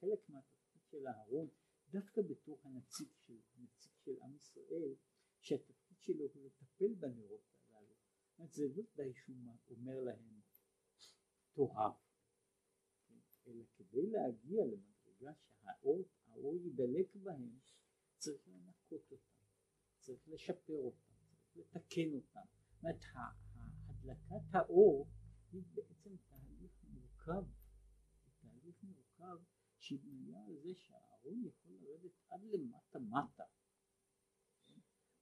חלק 0.00 0.28
מהתפקיד 0.28 0.82
של 0.90 1.06
אהרון 1.06 1.48
דווקא 1.90 2.22
בתור 2.22 2.60
הנציג 2.64 3.08
של, 3.26 3.38
הנציג 3.54 3.92
של 4.04 4.22
עם 4.22 4.36
ישראל 4.36 4.94
שהתפקיד 5.40 6.00
שלו 6.00 6.28
הוא 6.34 6.44
לטפל 6.44 6.94
בנרות 6.94 7.40
הללו. 7.70 7.94
זה 8.50 8.62
לא 8.76 8.82
די 8.96 9.14
שהוא 9.14 9.36
אומר 9.70 10.00
להם 10.00 10.40
תאהב 11.52 11.92
אלא 13.46 13.64
כדי 13.76 14.06
להגיע 14.10 14.64
למדרגה 14.64 15.32
שהאור 15.60 16.56
ידלק 16.56 17.16
בהם 17.16 17.58
צריך 18.18 18.48
לנקות 18.48 19.10
אותם, 19.10 19.44
צריך 19.98 20.28
לשפר 20.28 20.76
אותם, 20.76 21.12
צריך 21.30 21.56
לתקן 21.56 22.14
אותם. 22.14 22.46
זאת 22.56 22.82
אומרת 22.82 23.04
הדלקת 23.88 24.54
האור 24.54 25.08
היא 25.52 25.62
בעצם 25.74 26.16
תהליך 26.28 26.84
מורכב, 26.84 27.44
תהליך 28.40 28.82
מורכב 28.82 29.38
שבנויה 29.78 30.44
על 30.46 30.56
זה 30.62 30.74
שהארון 30.74 31.44
יכול 31.44 31.72
לרדת 31.80 32.12
עד 32.28 32.40
למטה 32.42 32.98
מטה 32.98 33.44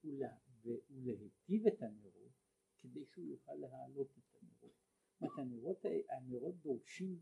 ולה, 0.04 0.36
ולהיטיב 0.62 1.66
את 1.66 1.82
הנרות 1.82 2.32
כדי 2.78 3.04
שהוא 3.04 3.26
יוכל 3.26 3.54
להעלות 3.54 4.10
את 4.18 4.42
הנרות. 4.42 4.74
זאת 5.20 5.38
הנרות, 5.38 5.84
הנרות 6.10 6.54
דורשים 6.54 7.20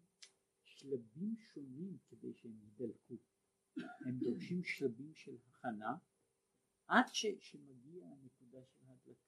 שלבים 0.77 1.37
שונים 1.37 1.99
כדי 2.09 2.35
שהם 2.35 2.59
ידלקו. 2.63 3.15
הם 3.77 4.19
דורשים 4.19 4.65
שלבים 4.65 5.15
של 5.15 5.37
הכנה 5.47 5.97
עד 6.87 7.07
ש, 7.13 7.27
שמגיע 7.41 8.07
הנקודה 8.07 8.65
של 8.65 8.85
ההדלקה. 8.87 9.27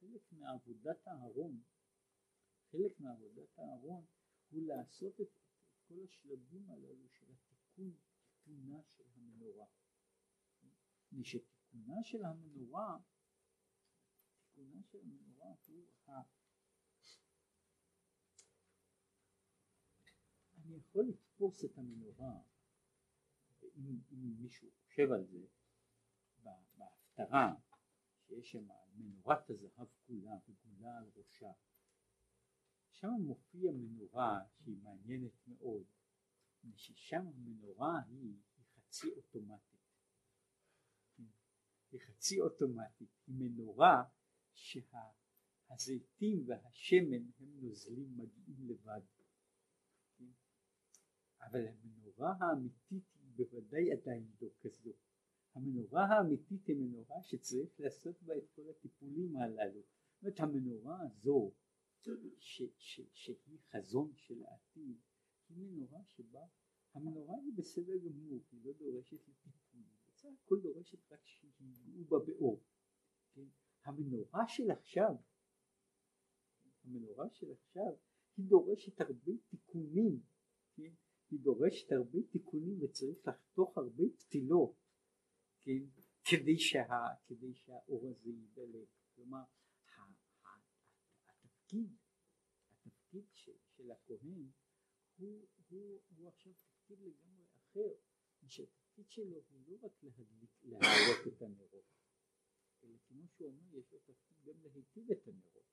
חלק 0.00 0.32
מעבודת 0.32 1.06
הארון, 1.06 1.62
חלק 2.70 3.00
מעבודת 3.00 3.58
הארון 3.58 4.04
הוא 4.50 4.62
לעשות 4.62 5.20
את, 5.20 5.28
את 5.70 5.78
כל 5.88 6.04
השלבים 6.04 6.70
הללו 6.70 7.08
של 7.08 7.26
התיקון, 7.32 7.94
תיקונה 8.28 8.82
של 8.82 9.02
המנורה. 9.14 9.66
שתיקונה 11.22 12.02
של 12.02 12.24
המנורה, 12.24 12.98
תיקונה 14.42 14.82
של 14.82 14.98
המנורה 15.00 15.54
הוא 15.66 15.86
אני 20.70 20.78
יכול 20.78 21.04
לתפוס 21.08 21.64
את 21.64 21.78
המנורה, 21.78 22.40
אם, 23.62 23.98
מישהו 24.12 24.70
חושב 24.70 25.12
על 25.12 25.24
זה, 25.24 25.46
בהפטרה, 26.76 27.54
שיש 28.26 28.50
שם 28.50 28.68
מנורת 28.94 29.50
הזהב 29.50 29.88
כולה 30.06 30.36
וגולה 30.48 30.98
על 30.98 31.10
ראשה, 31.16 31.52
שם 32.90 33.10
מופיע 33.26 33.72
מנורה 33.72 34.40
שהיא 34.50 34.76
מעניינת 34.82 35.32
מאוד, 35.46 35.84
ששם 36.74 37.26
המנורה 37.26 38.00
היא, 38.08 38.36
היא 38.56 38.64
חצי 38.76 39.10
אוטומטית. 39.16 39.80
היא 41.92 42.00
חצי 42.00 42.40
אוטומטית, 42.40 43.10
היא 43.26 43.34
מנורה 43.38 44.04
שהזיתים 45.72 46.44
והשמן 46.46 47.30
הם 47.38 47.60
נוזלים 47.60 48.16
מגיעים 48.16 48.68
לבד. 48.68 49.00
אבל 51.42 51.66
המנורה 51.66 52.34
האמיתית 52.40 53.04
היא 53.14 53.32
בוודאי 53.36 53.92
עדיין 53.92 54.30
לא 54.40 54.48
כזו. 54.60 54.90
המנורה 55.54 56.04
האמיתית 56.04 56.66
היא 56.66 56.76
מנורה 56.76 57.22
שצריך 57.22 57.80
לעשות 57.80 58.22
בה 58.22 58.36
את 58.36 58.48
כל 58.54 58.70
הטיפולים 58.70 59.36
הללו. 59.36 59.80
זאת 59.80 60.22
אומרת 60.22 60.40
המנורה 60.40 61.00
הזו 61.02 61.52
ש, 62.38 62.62
ש, 62.78 63.00
שהיא 63.12 63.58
חזון 63.70 64.12
של 64.14 64.42
העתיד 64.44 64.96
היא 65.48 65.56
מנורה 65.56 66.04
שבה 66.04 66.46
המנורה 66.94 67.34
היא 67.44 67.52
בסדר 67.56 67.96
גמור, 67.96 68.40
היא 68.52 68.60
לא 68.64 68.72
דורשת 68.72 69.28
לטיפול, 69.28 69.80
בסך 70.06 70.28
הכל 70.44 70.60
דורשת 70.60 71.12
רק 71.12 71.26
שיהיו 71.26 72.04
בה 72.04 72.18
באור. 72.26 72.60
כן? 73.34 73.46
המנורה 73.84 74.48
של 74.48 74.70
עכשיו, 74.70 75.14
המנורה 76.84 77.30
של 77.30 77.52
עכשיו 77.52 77.92
היא 78.36 78.46
דורשת 78.48 79.00
הרבה 79.00 79.32
תיקונים, 79.50 80.20
כן? 80.76 80.92
היא 81.30 81.40
דורשת 81.40 81.92
הרבה 81.92 82.18
תיקונים 82.30 82.82
וצריך 82.82 83.18
לחתוך 83.28 83.78
הרבה 83.78 84.04
פתילות 84.18 84.74
כן? 85.60 85.84
כדי, 86.24 86.58
שה, 86.58 87.06
כדי 87.26 87.54
שהאור 87.54 88.08
הזה 88.08 88.30
יידלק. 88.30 88.88
כלומר, 89.14 89.42
התפקיד, 91.28 91.96
התפקיד 92.70 93.24
של, 93.32 93.52
של 93.76 93.90
הכהן 93.90 94.50
הוא, 95.16 95.46
הוא, 95.68 96.00
הוא 96.16 96.28
עכשיו 96.28 96.52
תפקיד 96.52 96.98
לגמרי 97.00 97.44
אחר, 97.56 97.92
שהתפקיד 98.46 99.10
שלו 99.10 99.42
הוא 99.50 99.60
לא 99.66 99.76
רק 99.82 100.02
להדליק, 100.02 100.50
להעלות 100.62 101.26
את 101.26 101.42
הנרות, 101.42 101.84
אלא 102.82 102.96
כמו 103.08 103.28
שהוא 103.28 103.48
אומר, 103.48 103.78
יש 103.78 103.92
לו 103.92 103.98
תפקיד 103.98 104.36
גם 104.44 104.54
להיטיב 104.62 105.10
את 105.10 105.28
הנרות. 105.28 105.66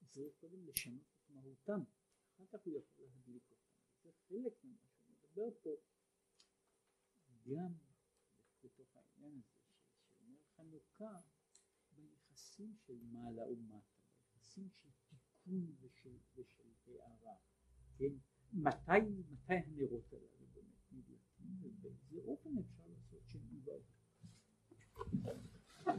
הוא 0.00 0.08
צריך 0.08 0.34
קודם 0.40 0.66
לשנות 0.66 1.02
את 1.02 1.30
מהותם, 1.30 1.80
אחר 2.34 2.44
כך 2.46 2.64
הוא 2.64 2.78
יכול 2.78 3.04
להדליק 3.04 3.42
אותם. 3.50 3.69
שחלק 4.02 4.64
ממה 4.64 4.78
שהוא 4.88 5.04
מדבר 5.10 5.50
פה, 5.62 5.70
גם 7.46 7.72
בתוך 8.64 8.96
העניין 8.96 9.34
הזה 9.34 9.60
שאומר 10.16 10.38
חנוכה, 10.56 11.20
ביחסים 11.96 12.74
של 12.86 12.98
מעלה 13.02 13.42
ומטה, 13.48 14.02
ביחסים 14.34 14.68
של 14.70 14.88
תיקון 15.08 15.74
ושל, 15.80 16.18
ושל 16.36 16.70
הערה, 16.86 17.36
כן? 17.98 18.12
מתי, 18.52 19.00
מתי 19.30 19.54
הנרות 19.54 20.12
הללו 20.12 20.46
באמת 20.54 20.92
נדלקים 20.92 21.58
ובאיזה 21.62 22.20
אופן 22.24 22.50
אפשר 22.58 22.86
לעשות 22.86 23.22
שינוי 23.26 23.60
בעולם. 23.60 24.00